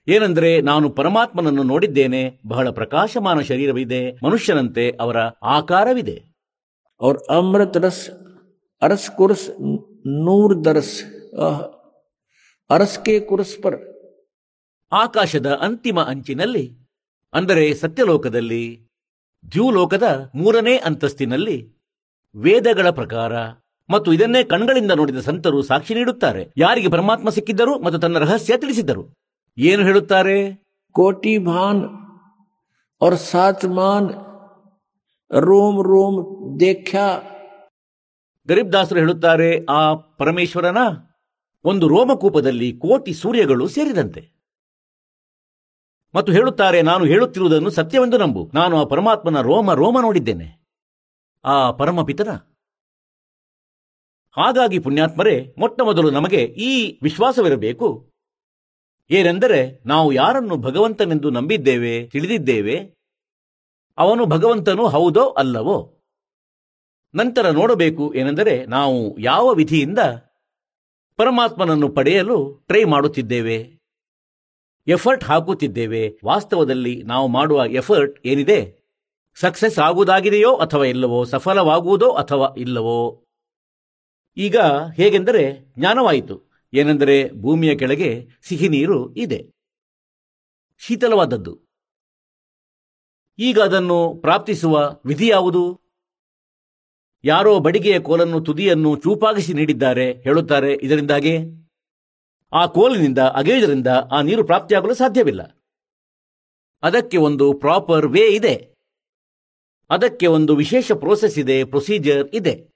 [0.07, 6.17] ಏನಂದ್ರೆ ನಾನು ಪರಮಾತ್ಮನನ್ನು ನೋಡಿದ್ದೇನೆ ಬಹಳ ಪ್ರಕಾಶಮಾನ ಶರೀರವಿದೆ ಮನುಷ್ಯನಂತೆ ಅವರ ಆಕಾರವಿದೆ.
[7.01, 8.09] ಅವ್ರ ಅಮೃತ ರಸ್
[8.81, 9.49] ಅರಸ್ ಕುರ್ಸ್
[10.07, 11.03] ನೂರ್ ದರ್ಸ್
[12.69, 13.79] ಅರಸ್ಕೆ ಕುರ್ಸ್ ಪರ್.
[14.91, 16.80] ಆಕಾಶದ ಅಂತಿಮ ಅಂಚಿನಲ್ಲಿ
[17.32, 18.64] ಅಂದರೆ ಸತ್ಯಲೋಕದಲ್ಲಿ
[19.44, 21.56] ದ್ಯೂಲೋಕದ ಮೂರನೇ ಅಂತಸ್ತಿನಲ್ಲಿ
[22.34, 23.32] ವೇದಗಳ ಪ್ರಕಾರ
[23.88, 29.04] ಮತ್ತು ಇದನ್ನೇ ಕಣ್ಗಳಿಂದ ನೋಡಿದ ಸಂತರು ಸಾಕ್ಷಿ ನೀಡುತ್ತಾರೆ ಯಾರಿಗೆ ಪರಮಾತ್ಮ ಸಿಕ್ಕಿದ್ದರು ಮತ್ತು ತನ್ನ ರಹಸ್ಯ ತಿಳಿಸಿದ್ದರು
[29.58, 30.38] ಏನು ಹೇಳುತ್ತಾರೆ
[30.94, 31.76] कोटि भान
[33.00, 34.04] और साच मान
[35.30, 36.14] रोम रोम
[36.58, 37.06] देखा
[38.48, 39.80] ಗರೀಬ್ದಾಸರು ಹೇಳುತ್ತಾರೆ ಆ
[40.18, 40.80] ಪರಮೇಶ್ವರನ
[41.64, 44.22] ಒಂದು ರೋಮಕೂಪದಲ್ಲಿ ಕೋಟಿ ಸೂರ್ಯಗಳು ಸೇರಿದಂತೆ
[46.15, 48.51] ಮತ್ತು ಹೇಳುತ್ತಾರೆ, ನಾನು ಹೇಳುತ್ತಿರುವುದನ್ನು ಸತ್ಯವೆಂದು ನಂಬು.
[48.53, 50.61] ನಾನು ಆ ಪರಮಾತ್ಮನ ರೋಮ ರೋಮ ನೋಡಿದ್ದೇನೆ.
[51.43, 52.29] ಆ ಪರಮಪಿತನ
[54.37, 58.11] ಹಾಗಾಗಿ ಪುಣ್ಯಾತ್ಮರೇ ಮೊಟ್ಟ ಮೊದಲು ನಮಗೆ ಈ ವಿಶ್ವಾಸವಿರಬೇಕು.
[59.09, 62.95] ಏನೆಂದರೆ, ನಾವು ಯಾರನ್ನು ಭಗವಂತನೆಂದು ನಂಬಿದ್ದೇವೆ, ತಿಳಿದಿದ್ದೇವೆ,
[63.97, 66.01] ಅವನು ಭಗವಂತನು ಹೌದೋ ಅಲ್ಲವೋ?
[67.15, 69.99] ನಂತರ ನೋಡಬೇಕು ಏನೆಂದರೆ, ನಾವು ಯಾವ ವಿಧಿಯಿಂದ
[71.17, 73.80] ಪರಮಾತ್ಮನನ್ನು ಪಡೆಯಲು ಟ್ರೈ ಮಾಡುತ್ತಿದ್ದೇವೆ.
[74.87, 76.19] ಎಫರ್ಟ್ ಹಾಕುತ್ತಿದ್ದೇವೆ.
[76.25, 78.81] ವಾಸ್ತವದಲ್ಲಿ ನಾವು ಮಾಡುವ ಎಫರ್ಟ್ ಏನಿದೆ?
[79.35, 81.23] ಸಕ್ಸೆಸ್ ಆಗುವುದಾಗಿದೆಯೋ ಅಥವಾ ಇಲ್ಲವೋ?
[81.23, 83.23] ಸಫಲವಾಗುವುದೋ ಅಥವಾ ಇಲ್ಲವೋ?
[84.37, 84.57] ಈಗ
[84.95, 86.51] ಹೇಗೆಂದರೆ ಜ್ಞಾನವಾಯಿತು.
[86.73, 89.51] ಏನೆಂದರೆ ಭೂಮಿಯ ಕೆಳಗೆ ಸಿಹಿ ನೀರು ಇದೆ.
[90.79, 91.59] ಶೀತಲವಾದದ್ದು.
[93.39, 95.81] ಈಗ ಅದನ್ನು ಪ್ರಾಪ್ತಿಸುವ ವಿಧಿ ಯಾವುದು?
[97.23, 100.13] ಯಾರೋ ಬಡಿಗೆಯ ಕೋಲನ್ನು ತುದಿಯನ್ನು ಚೂಪಾಗಿಸಿ ನೀಡಿದ್ದಾರೆ.
[100.13, 101.60] ಹೇಳುತ್ತಾರೆ ಇದರಿಂದಾಗಿ?
[102.53, 105.41] ಆ ಕೋಲಿನಿಂದ ಅಗೇಜರಿಂದ ಆ ನೀರು ಪ್ರಾಪ್ತಿಯಾಗಲು ಸಾಧ್ಯವಿಲ್ಲ.
[106.83, 108.75] ಅದಕ್ಕೆ ಒಂದು ಪ್ರಾಪರ್ ವೇ ಇದೆ.
[109.89, 112.71] ಅದಕ್ಕೆ ಒಂದು ವಿಶೇಷ ಪ್ರೋಸೆಸ್ ಇದೆ, ಪ್ರೊಸೀಜರ್ ಇದೆ.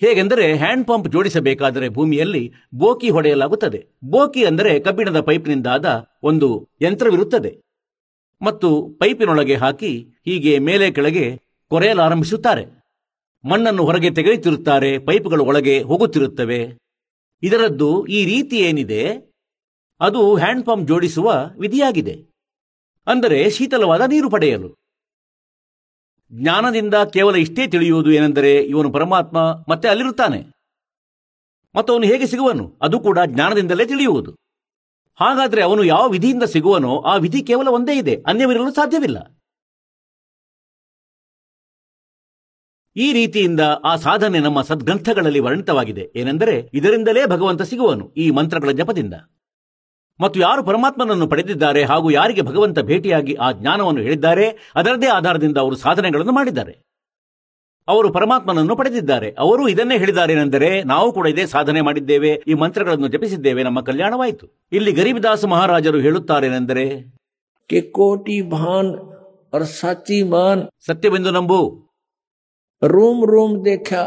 [0.00, 3.86] ಹೇಗೆಂದರೆ, ಹ್ಯಾಂಡ್ ಪಂಪ್ ಜೋಡಿಸಬೇಕಾದರೆ ಭೂಮಿಯಲ್ಲಿ ಬೋಕಿ ಹೊಡೆಯಲಾಗುತ್ತದೆ.
[4.04, 7.60] ಬೋಕಿ ಅಂದರೆ ಕಬ್ಬಿಣದ ಪೈಪ್ನಿಂದಾದ ಒಂದು ಯಂತ್ರವಿರುತ್ತದೆ.
[8.42, 12.64] ಮತ್ತು ಪೈಪಿನೊಳಗೆ ಹಾಕಿ ಹೀಗೆ ಮೇಲೆ ಕೆಳಗೆ ಕೊರೆಯಲಾರಂಭಿಸುತ್ತಾರೆ.
[13.44, 16.89] ಮಣ್ಣನ್ನು ಹೊರಗೆ ತೆಗೆಯುತ್ತಿರುತ್ತಾರೆ, ಪೈಪ್ಗಳು ಒಳಗೆ ಹೋಗುತ್ತಿರುತ್ತವೆ.
[17.42, 19.02] ಇದರದ್ದು ಈ ರೀತಿ ಏನಿದೆ?
[20.00, 22.14] ಅದು ಹ್ಯಾಂಡ್ ಪಂಪ್ ಜೋಡಿಸುವ ವಿಧಿಯಾಗಿದೆ.
[23.06, 24.74] ಅಂದರೆ ಶೀತಲವಾದ ನೀರು ಪಡೆಯಲು.
[26.32, 29.38] ಜ್ಞಾನದಿಂದ ಕೇವಲ ಇಷ್ಟೇ ತಿಳಿಯುವುದು ಏನೆಂದರೆ ಇವನು ಪರಮಾತ್ಮ
[29.68, 30.40] ಮತ್ತೆ ಅಲ್ಲಿರುತ್ತಾನೆ.
[31.74, 32.78] ಮತ್ತು ಅವನು ಹೇಗೆ ಸಿಗುವನು?
[32.82, 34.30] ಅದು ಕೂಡ ಜ್ಞಾನದಿಂದಲೇ ತಿಳಿಯುವುದು.
[35.20, 39.39] ಹಾಗಾದರೆ ಅವನು ಯಾವ ವಿಧಿಯಿಂದ ಸಿಗುವನೋ ಆ ವಿಧಿ ಕೇವಲ ಒಂದೇ ಇದೆ, ಅನ್ಯವಿರಲು ಸಾಧ್ಯವಿಲ್ಲ.
[42.96, 46.12] ಈ ರೀತಿಯಿಂದ ಆ ಸಾಧನೆ ನಮ್ಮ ಸದ್ಗ್ರಂಥಗಳಲ್ಲಿ ವರ್ಣಿತವಾಗಿದೆ.
[46.16, 49.14] ಏನೆಂದರೆ ಇದರಿಂದಲೇ ಭಗವಂತ ಸಿಗುವನು ಈ ಮಂತ್ರಗಳ ಜಪದಿಂದ.
[50.20, 56.32] ಮತ್ತು ಯಾರು ಪರಮಾತ್ಮನನ್ನು ಪಡೆದಿದ್ದಾರೆ ಹಾಗೂ ಯಾರಿಗೆ ಭಗವಂತ ಭೇಟಿಯಾಗಿ ಆ ಜ್ಞಾನವನ್ನು ಹೇಳಿದ್ದಾರೆ ಅದರದೇ ಆಧಾರದಿಂದ ಅವರು ಸಾಧನೆಗಳನ್ನು
[56.32, 56.78] ಮಾಡಿದ್ದಾರೆ.
[57.88, 59.34] ಅವರು ಪರಮಾತ್ಮನನ್ನು ಪಡೆದಿದ್ದಾರೆ.
[59.38, 64.68] ಅವರು ಇದನ್ನೇ ಹೇಳಿದಾರೇನೆಂದರೆ ನಾವು ಕೂಡ ಇದೇ ಸಾಧನೆ ಮಾಡಿದ್ದೇವೆ ಈ ಮಂತ್ರಗಳನ್ನು ಜಪಿಸಿದ್ದೇವೆ ನಮ್ಮ ಕಲ್ಯಾಣವಾಯಿತು.
[64.72, 67.14] ಇಲ್ಲಿ ಗರೀಬದಾಸ ಮಹಾರಾಜರು ಹೇಳುತ್ತಾರೇನೆಂದರೆ
[70.86, 71.89] ಸತ್ಯವೆಂದು ನಂಬು.
[72.81, 74.03] रोम रोम देखा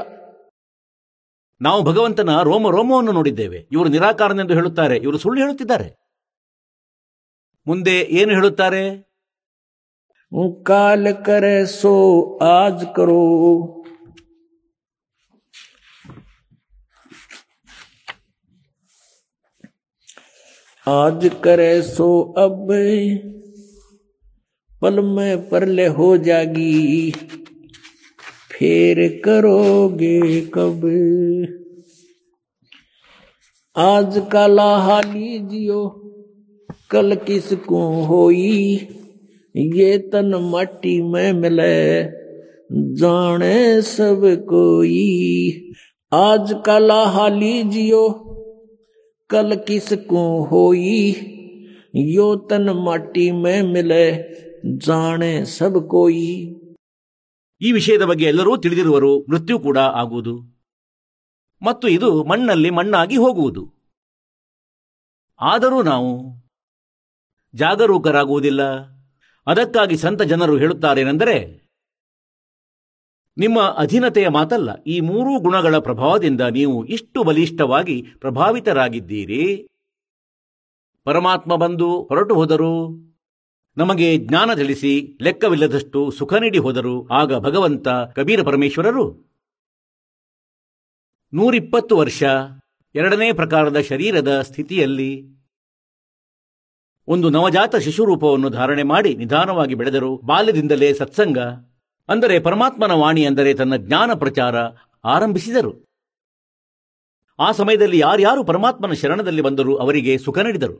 [1.60, 5.88] ನಾವು ಭಗವಂತನ ರೋಮ ರೋಮವನ್ನು ನೋಡಿದ್ದೇವೆ ಇವರು ನಿರಾಕಾರನೆಂದು ಹೇಳುತ್ತಾರೆ ಇವರು ಸುಳ್ಳು ಹೇಳುತ್ತಿದ್ದಾರೆ
[7.66, 8.82] ಮುಂದೆ ಏನು ಹೇಳುತ್ತಾರೆ
[10.68, 11.92] काल करे सो
[12.46, 13.22] आज करो
[20.86, 22.66] आज करे सो अब
[24.82, 26.74] पल में परले हो जागी
[28.53, 30.81] फिर करोगे कब?
[33.77, 36.01] आज का लाहा लीजियो,
[36.91, 38.75] कल किसको होई?
[39.55, 42.03] ये तन माटी में मिले,
[42.95, 45.71] जाने सब कोई।
[46.13, 48.09] आज का लाहा लीजियो,
[49.29, 51.15] कल किसको होई?
[51.95, 54.11] यो तन माटी में मिले,
[54.65, 56.59] जाने सब कोई।
[57.63, 60.41] ಈ ವಿಷಯದ ಬಗ್ಗೆ ಎಲ್ಲರೂ ತಿಳಿದಿರುವರು ಮೃತ್ಯು ಕೂಡ ಆಗುವುದು.
[61.61, 63.73] ಮತ್ತು ಇದು ಮಣ್ಣಲ್ಲಿ ಮಣ್ಣಾಗಿ ಹೋಗುವುದು.
[65.41, 66.35] ಆದರೂ ನಾವು
[67.55, 68.61] ಜಾಗರೂಕರಾಗುವುದಿಲ್ಲ.
[69.47, 71.63] ಅದಕ್ಕಾಗಿ ಸಂತ ಜನರು ಹೇಳುತ್ತಾರೇನೆಂದರೆ,
[73.37, 79.67] ನಿಮ್ಮ ಅಧೀನತೆಯ ಮಾತಲ್ಲ, ಈ ಮೂರೂ ಗುಣಗಳ ಪ್ರಭಾವದಿಂದ ನೀವು ಇಷ್ಟು ಬಲಿಷ್ಠವಾಗಿ ಪ್ರಭಾವಿತರಾಗಿದ್ದೀರಿ.
[81.03, 83.12] ಪರಮಾತ್ಮ ಬಂದು ಹೊರಟು ಹೋದರು.
[83.77, 84.91] ನಮಗೆ ಜ್ಞಾನ ತಿಳಿಸಿ
[85.25, 89.05] ಲೆಕ್ಕವಿಲ್ಲದಷ್ಟು ಸುಖ ನೀಡಿ ಹೋದರು ಆಗ ಭಗವಂತ ಕಬೀರ ಪರಮೇಶ್ವರರು.
[91.33, 92.23] ನೂರಿಪ್ಪತ್ತು ವರ್ಷ
[92.95, 95.11] ಎರಡನೇ ಪ್ರಕಾರದ ಶರೀರದ ಸ್ಥಿತಿಯಲ್ಲಿ
[97.07, 101.39] ಒಂದು ನವಜಾತ ಶಿಶು ರೂಪವನ್ನು ಧಾರಣೆ ಮಾಡಿ ನಿಧಾನವಾಗಿ ಬೆಳೆದರು ಬಾಲ್ಯದಿಂದಲೇ ಸತ್ಸಂಗ,
[102.09, 104.55] ಅಂದರೆ ಪರಮಾತ್ಮನ ವಾಣಿ ಅಂದರೆ ತನ್ನ ಜ್ಞಾನ ಪ್ರಚಾರ
[105.03, 105.73] ಆರಂಭಿಸಿದರು.
[107.39, 110.77] ಆ ಸಮಯದಲ್ಲಿ ಯಾರ್ಯಾರು ಪರಮಾತ್ಮನ ಶರಣದಲ್ಲಿ ಬಂದರು ಅವರಿಗೆ ಸುಖ ನೀಡಿದರು.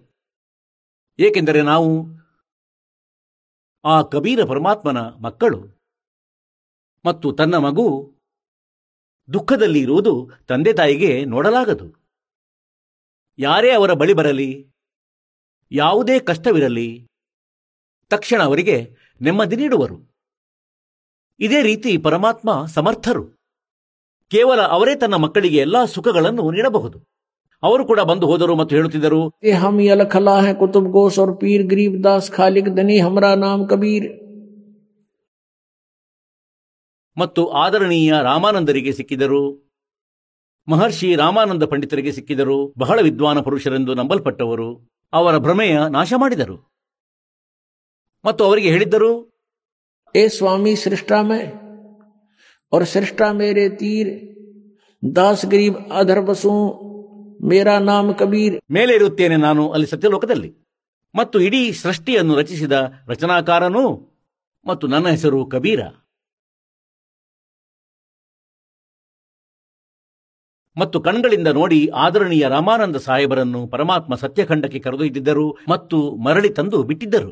[1.20, 1.89] ಏಕೆಂದರೆ ನಾವು
[3.86, 5.60] ಆ ಕಬೀರ ಪರಮಾತ್ಮನ ಮಕ್ಕಳು
[7.06, 8.14] ಮತ್ತು ತನ್ನ ಮಗು
[9.34, 12.04] ದುಃಖದಲ್ಲಿ ಇರುವುದು ತಂದೆ ತಾಯಿಗೆ ನೋಡಲಾಗದು.
[13.40, 14.68] ಯಾರೇ ಅವರ ಬಳಿ ಬರಲಿ,
[15.72, 17.08] ಯಾವುದೇ ಕಷ್ಟವಿರಲಿ,
[18.10, 19.98] ತಕ್ಷಣ ಅವರಿಗೆ ನೆಮ್ಮದಿ ನೀಡುವರು.
[21.40, 23.24] ಇದೇ ರೀತಿ ಪರಮಾತ್ಮ ಸಮರ್ಥರು.
[24.28, 27.12] ಕೇವಲ ಅವರೇ ತನ್ನ ಮಕ್ಕಳಿಗೆ ಎಲ್ಲಾ ಸುಖಗಳನ್ನು ನೀಡಬಹುದು.
[27.62, 31.62] ಅವರು ಕೂಡ ಬಂದು ಹೋದರು ಮತ್ತು ಹೇಳುತ್ತಿದ್ದರು ये हम ये लखला है कुतुब गोस और पीर
[31.71, 34.05] गरीबदास खालिक दनी हमरा नाम कबीर
[37.16, 39.41] ಮತ್ತು ಆದರಣೀಯ ರಾಮಾನಂದರಿಗೆ ಸಿಕ್ಕಿದರು
[40.69, 44.69] ಮಹರ್ಷಿ ರಾಮಾನಂದ ಪಂಡಿತರಿಗೆ ಸಿಕ್ಕಿದರು ಬಹಳ ವಿದ್ವಾನ ಪುರುಷರೆಂದು ನಂಬಲ್ಪಟ್ಟವರು
[45.12, 46.57] ಅವರ ಭ್ರಮೆಯ ನಾಶ ಮಾಡಿದರು
[48.25, 49.11] ಮತ್ತು ಅವರಿಗೆ ಹೇಳಿದ್ದರು
[50.14, 51.43] ए स्वामी सृष्टा में
[52.73, 54.07] और सृष्टा मेरे तीर
[55.03, 56.53] दास गरीब अधर बसू
[57.44, 58.62] ಮೇರಾ ನಾಮ ಕಬೀರ್.
[58.72, 60.56] ಮೇಲೆ ಇರುತ್ತೇನೆ ನಾನು ಅಲ್ಲಿ ಸತ್ಯಲೋಕದಲ್ಲಿ.
[61.16, 63.84] ಮತ್ತು ಇಡೀ ಸೃಷ್ಟಿಯನ್ನು ರಚಿಸಿದ ರಚನಾಕಾರನೂ
[64.66, 65.82] ಮತ್ತು ನನ್ನ ಹೆಸರು ಕಬೀರ.
[70.78, 77.32] ಮತ್ತು ಕಣ್ಗಳಿಂದ ನೋಡಿ ಆದರಣೀಯ ರಾಮಾನಂದ ಸಾಹೇಬರನ್ನು ಪರಮಾತ್ಮ ಸತ್ಯಖಂಡಕ್ಕೆ ಕರೆದೊಯ್ದಿದ್ದರು ಮತ್ತು ಮರಳಿ ತಂದು ಬಿಟ್ಟಿದ್ದರು.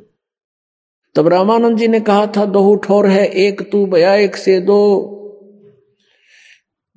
[1.15, 2.45] ತಬ್ ರಾಮಾನಂದ ಜಿ ನೆ ಕಹಾ ಥಾ
[2.83, 4.79] ಠೋರ್ ಹೈ ಏಕ್ ತೂ ಬಯಾ ಏಕ್ ಸೇ ದೋ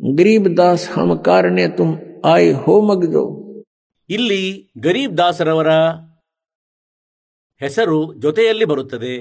[0.01, 1.97] ಗರೀಬ್ ದಾಸ್ ಹಮ ಕಾರಣ ತುಮ್
[2.27, 3.23] ಐ ಹೋಮಗ್ದು
[4.11, 4.43] ಇಲ್ಲಿ
[4.79, 5.71] ಗರೀಬ್ ದಾಸರವರ
[7.61, 9.17] ಹೆಸರು ಜೊತೆಯಲ್ಲಿ ಬರುತ್ತದೆ.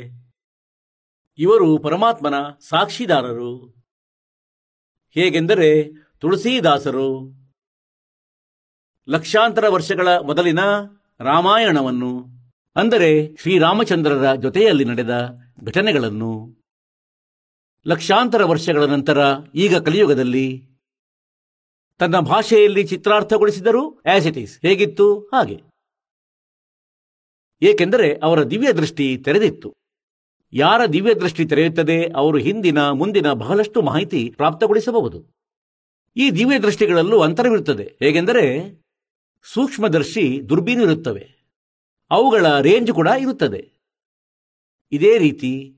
[1.39, 2.37] ಇವರು ಪರಮಾತ್ಮನ
[2.69, 3.51] ಸಾಕ್ಷಿದಾರರು.
[5.15, 5.69] ಹೇಗೆಂದರೆ
[6.19, 7.09] ತುಳಸಿದಾಸರು
[9.07, 10.63] ಲಕ್ಷಾಂತರ ವರ್ಷಗಳ ಮೊದಲಿನ
[11.19, 12.13] ರಾಮಾಯಣವನ್ನು,
[12.75, 15.15] ಅಂದರೆ ಶ್ರೀರಾಮಚಂದ್ರರ ಜೊತೆಯಲ್ಲಿ ನಡೆದ
[15.63, 16.33] ಘಟನೆಗಳನ್ನು.
[17.85, 19.19] ಲಕ್ಷಾಂತರ ವರ್ಷಗಳ ನಂತರ
[19.55, 20.47] ಈಗ ಕಲಿಯುಗದಲ್ಲಿ
[21.97, 25.19] ತನ್ನ ಭಾಷೆಯಲ್ಲಿ ಚಿತ್ರಾರ್ಥಗೊಳಿಸಿದರು ಆಸ್ ಇಟ್ ಈಸ್ ಹೇಗಿತ್ತು?
[25.19, 25.61] ಹಾಗೆ.
[27.61, 29.73] ಏಕೆಂದರೆ ಅವರ ದಿವ್ಯ ದೃಷ್ಟಿ ತೆರೆದಿತ್ತು.
[30.53, 35.19] ಯಾರ ದಿವ್ಯ ದೃಷ್ಟಿ ತೆರೆಯುತ್ತದೆ ಅವರು ಹಿಂದಿನ, ಮುಂದಿನ ಬಹಳಷ್ಟು ಮಾಹಿತಿ ಪ್ರಾಪ್ತಗೊಳಿಸಬಹುದು.
[36.15, 37.83] ಈ ದಿವ್ಯ ದೃಷ್ಟಿಗಳಲ್ಲೂ ಅಂತರವಿರುತ್ತದೆ.
[37.83, 38.45] ಹೇಗೆಂದರೆ
[39.43, 41.23] ಸೂಕ್ಷ್ಮದರ್ಶಿ ದುರ್ಬೀನು ಇರುತ್ತವೆ
[42.11, 43.61] ಅವುಗಳ ರೇಂಜ್ ಕೂಡ ಇರುತ್ತದೆ.
[44.91, 45.75] ಇದೇ ರೀತಿ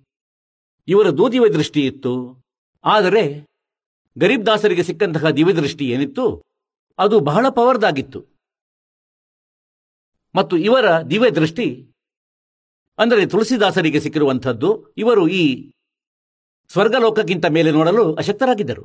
[0.87, 2.43] ಇವರ ದೂದಿವ ದೃಷ್ಟಿ ಇತ್ತು
[2.83, 3.45] ಆದರೆ
[4.17, 6.25] ಗರೀಬ್ ದಾಸರಿಗೆ ಸಿಕ್ಕಂತಹ ದಿವ್ಯದೃಷ್ಟಿ ಏನಿತ್ತು?
[6.99, 8.19] ಅದು ಬಹಳ ಪವರ್ದಾಗಿತ್ತು.
[10.35, 11.67] ಮತ್ತು ಇವರ ದಿವ್ಯ ದೃಷ್ಟಿ
[12.99, 14.69] ಅಂದರೆ ತುಳಸಿದಾಸರಿಗೆ ಸಿಕ್ಕಿರುವಂಥದ್ದು,
[15.03, 15.43] ಇವರು ಈ
[16.71, 18.83] ಸ್ವರ್ಗಲೋಕಕ್ಕಿಂತ ಮೇಲೆ ನೋಡಲು ಅಶಕ್ತರಾಗಿದ್ದರು.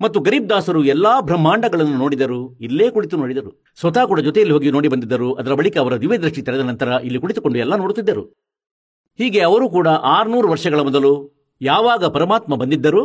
[0.00, 3.50] ಮತ್ತು ಗರೀಬ್ ದಾಸರು ಎಲ್ಲಾ ಬ್ರಹ್ಮಾಂಡಗಳನ್ನು ನೋಡಿದರು, ಇಲ್ಲೇ ಕುಳಿತು ನೋಡಿದರು.
[3.80, 7.74] ಸ್ವತಃ ಕೂಡ ಜೊತೆಯಲ್ಲಿ ಹೋಗಿ ನೋಡಿ ಬಂದಿದ್ದರು, ಅದರ ಬಳಿಕ ಅವರ ದಿವ್ಯದೃಷ್ಟಿ ತೆರೆದ ನಂತರ ಇಲ್ಲಿ ಕುಳಿತುಕೊಂಡು ಎಲ್ಲ
[7.82, 8.24] ನೋಡುತ್ತಿದ್ದರು.
[9.18, 11.12] ಹೀಗೆ ಅವರು ಕೂಡ ಆರ್ನೂರು ವರ್ಷಗಳ ಮೊದಲು
[11.60, 13.02] ಯಾವಾಗ ಪರಮಾತ್ಮ ಬಂದಿದ್ದರು?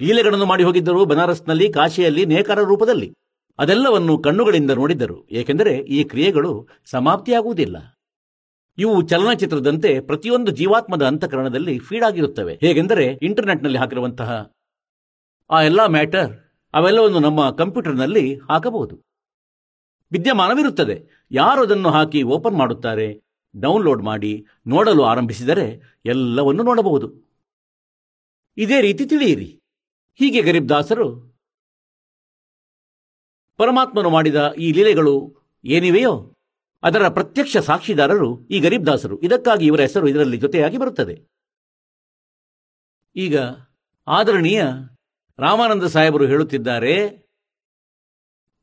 [0.00, 3.14] ಲೀಲೆಗಳನ್ನು ಮಾಡಿ ಹೋಗಿದ್ದರು ಬನಾರಸ್ನಲ್ಲಿ ಕಾಶಿಯಲ್ಲಿ ನೇಕಾರ ರೂಪದಲ್ಲಿ.
[3.58, 5.28] ಅದೆಲ್ಲವನ್ನು ಕಣ್ಣುಗಳಿಂದ ನೋಡಿದ್ದರು.
[5.30, 7.98] ಏಕೆಂದರೆ ಈ ಕ್ರಿಯೆಗಳು ಸಮಾಪ್ತಿಯಾಗುವುದಿಲ್ಲ.
[8.78, 14.52] ಇವು ಚಲನಚಿತ್ರದಂತೆ ಪ್ರತಿಯೊಂದು ಜೀವಾತ್ಮದ ಅಂತಃಕರಣದಲ್ಲಿ ಫೀಡ್ ಆಗಿರುತ್ತವೆ ಹೇಗೆಂದರೆ ಇಂಟರ್ನೆಟ್ನಲ್ಲಿ ಹಾಕಿರುವಂತಹ
[15.50, 16.36] ಆ ಎಲ್ಲ ಮ್ಯಾಟರ್
[16.74, 19.00] ಅವೆಲ್ಲವನ್ನು ನಮ್ಮ ಕಂಪ್ಯೂಟರ್ನಲ್ಲಿ ಹಾಕಬಹುದು.
[20.12, 21.26] ವಿದ್ಯಮಾನವಿರುತ್ತದೆ.
[21.30, 23.22] ಯಾರು ಅದನ್ನು ಹಾಕಿ ಓಪನ್ ಮಾಡುತ್ತಾರೆ,
[23.60, 27.28] ಡೌನ್ಲೋಡ್ ಮಾಡಿ, ನೋಡಲು ಆರಂಭಿಸಿದರೆ ಎಲ್ಲವನ್ನು ನೋಡಬಹುದು.
[28.56, 29.57] ಇದೇ ರೀತಿ ತಿಳಿಯಿರಿ.
[30.18, 31.06] ಹೀಗೆ ಗರೀಬ್ ದಾಸರು,
[33.58, 35.14] ಪರಮಾತ್ಮನು ಮಾಡಿದ ಈ ಲೀಲೆಗಳು
[35.64, 36.12] ಏನಿವೆಯೋ
[36.82, 39.14] ಅದರ ಪ್ರತ್ಯಕ್ಷ ಸಾಕ್ಷಿದಾರರು ಈ ಗರೀಬ್ ದಾಸರು.
[39.20, 41.14] ಇದಕ್ಕಾಗಿ ಇವರ ಹೆಸರು ಇದರಲ್ಲಿ ಜೊತೆಯಾಗಿ ಬರುತ್ತದೆ.
[43.16, 43.36] ಈಗ
[44.06, 44.64] ಆದರಣೀಯ
[45.38, 46.94] ರಾಮಾನಂದ ಸಾಹೇಬರು ಹೇಳುತ್ತಿದ್ದಾರೆ,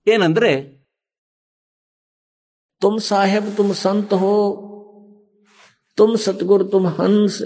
[0.08, 0.52] ಏನಂದ್ರೆ,
[2.82, 4.36] ತುಮ್ ಸಾಹೇಬ್ ತುಮ್ ಸಂತ ಹೋ,
[5.98, 7.40] ತುಮ್ ಸತ್ಗುರು ತುಮ್ ಹಂಸ್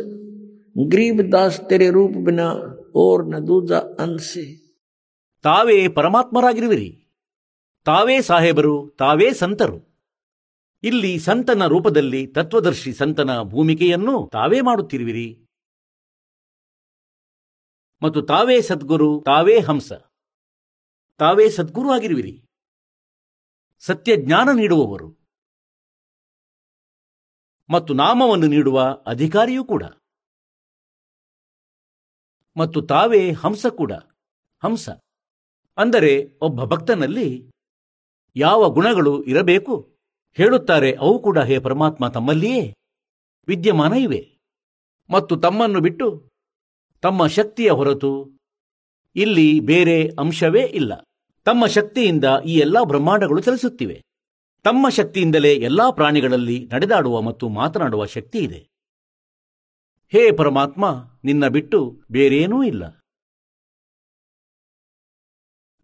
[0.92, 2.48] ಗರೀಬ್ ದಾಸ್ ತೆರೆ ರೂಪ ಬಿನಾ
[2.96, 4.70] ಓರ್ ದೂದ ಅನ್ಸಿ,
[5.44, 7.06] ತಾವೇ ಪರಮಾತ್ಮರಾಗಿರುವಿರಿ.
[7.86, 9.90] ತಾವೇ ಸಾಹೇಬರು, ತಾವೇ ಸಂತರು.
[10.84, 15.46] ಇಲ್ಲಿ ಸಂತನ ರೂಪದಲ್ಲಿ ತತ್ವದರ್ಶಿ ಸಂತನ ಭೂಮಿಕೆಯನ್ನು ತಾವೇ ಮಾಡುತ್ತಿರುವಿರಿ.
[18.02, 19.94] ಮತ್ತು ತಾವೇ ಸದ್ಗುರು, ತಾವೇ ಹಂಸ.
[21.18, 22.44] ತಾವೇ ಸದ್ಗುರು ಆಗಿರುವಿರಿ.
[23.80, 25.20] ಸತ್ಯ ಜ್ಞಾನ ನೀಡುವವರು.
[27.70, 29.84] ಮತ್ತು ನಾಮವನ್ನು ನೀಡುವ ಅಧಿಕಾರಿಯೂ ಕೂಡ.
[32.60, 33.92] ಮತ್ತು ತಾವೇ ಹಂಸ ಕೂಡ.
[34.64, 34.90] ಹಂಸ.
[35.78, 37.52] ಅಂದರೆ ಒಬ್ಬ ಭಕ್ತನಲ್ಲಿ
[38.36, 39.90] ಯಾವ ಗುಣಗಳು ಇರಬೇಕು?
[40.34, 42.74] ಹೇಳುತ್ತಾರೆ, ಅವು ಕೂಡ ಹೇ ಪರಮಾತ್ಮ, ತಮ್ಮಲ್ಲಿಯೇ
[43.48, 44.38] ವಿದ್ಯಮಾನ ಇವೆ.
[45.10, 46.30] ಮತ್ತು ತಮ್ಮನ್ನು ಬಿಟ್ಟು
[47.02, 48.32] ತಮ್ಮ ಶಕ್ತಿಯ ಹೊರತು
[49.16, 50.94] ಇಲ್ಲಿ ಬೇರೆ ಅಂಶವೇ ಇಲ್ಲ.
[51.46, 54.02] ತಮ್ಮ ಶಕ್ತಿಯಿಂದ ಈ ಎಲ್ಲಾ ಬ್ರಹ್ಮಾಂಡಗಳು ಚಲಿಸುತ್ತಿವೆ.
[54.64, 58.69] ತಮ್ಮ ಶಕ್ತಿಯಿಂದಲೇ ಎಲ್ಲಾ ಪ್ರಾಣಿಗಳಲ್ಲಿ ನಡೆದಾಡುವ ಮತ್ತು ಮಾತನಾಡುವ ಶಕ್ತಿ ಇದೆ.
[60.14, 60.86] ಹೇ ಪರಮಾತ್ಮ,
[61.28, 61.80] ನಿನ್ನ ಬಿಟ್ಟು
[62.12, 62.84] ಬೇರೇನೂ ಇಲ್ಲ.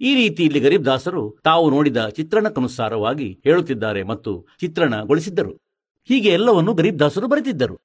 [0.02, 5.54] ಈ ರೀತಿ ಇಲ್ಲಿ ಗರೀಬ್ ದಾಸರು ತಾವು ನೋಡಿದ ಚಿತ್ರಣಕ್ಕನುಸಾರವಾಗಿ ಹೇಳುತ್ತಿದ್ದಾರೆ ಮತ್ತು ಚಿತ್ರಣಗೊಳಿಸಿದ್ದರು.
[6.10, 7.76] ಹೀಗೆ ಎಲ್ಲವನ್ನು ಗರೀಬ್ ದಾಸರು ಬರೆದಿದ್ದರು.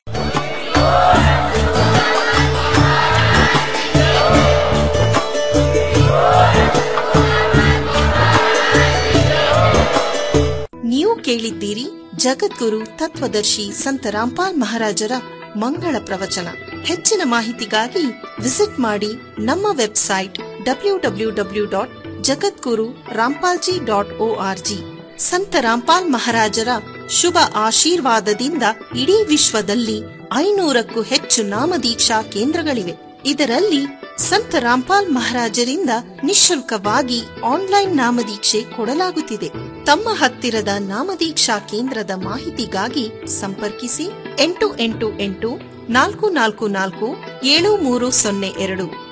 [10.92, 11.86] ನೀವು ಕೇಳಿದ್ದೀರಿ
[12.24, 15.12] ಜಗದ್ಗುರು ತತ್ವದರ್ಶಿ ಸಂತ ರಾಮ್ಪಾಲ್ ಮಹಾರಾಜರ
[15.56, 16.48] ಮಂಗಳ ಪ್ರವಚನ.
[16.84, 20.34] ಹೆಚ್ಚಿನ ಮಾಹಿತಿಗಾಗಿ ವಿಸಿಟ್ ಮಾಡಿ ನಮ್ಮ website
[20.64, 24.78] W W W dot Jagadguru Rampalji dot O R G.
[25.18, 26.68] Sant Rampal ಮಹಾರಾಜರ
[27.10, 28.62] ಶುಭ ಆಶೀರ್ವಾದದಿಂದ
[28.96, 30.00] ಇಡೀ ವಿಶ್ವದಲ್ಲಿ
[30.34, 32.94] ಐನೂರಕ್ಕೂ ಹೆಚ್ಚು ನಾಮದೀಕ್ಷಾ ಕೇಂದ್ರಗಳಿವೆ.
[33.24, 35.90] ಇದರಲ್ಲಿ ಸಂತ ರಾಮ್ಪಾಲ್ ಮಹಾರಾಜರಿಂದ
[36.24, 39.48] ನಿಶುಲ್ಕವಾಗಿ ಆನ್ಲೈನ್ ನಾಮದೀಕ್ಷೆ ಕೊಡಲಾಗುತ್ತಿದೆ.
[39.84, 44.08] ತಮ್ಮ ಹತ್ತಿರದ ನಾಮದೀಕ್ಷಾ ಕೇಂದ್ರದ ಮಾಹಿತಿಗಾಗಿ ಸಂಪರ್ಕಿಸಿ
[44.38, 45.50] ಎಂಟು ಎಂಟು ಎಂಟು
[45.90, 49.09] ನಾಲ್ಕು ನಾಲ್ಕು ನಾಲ್ಕು ಏಳು ಮೂರು ಸೊನ್ನೆ ಎರಡು.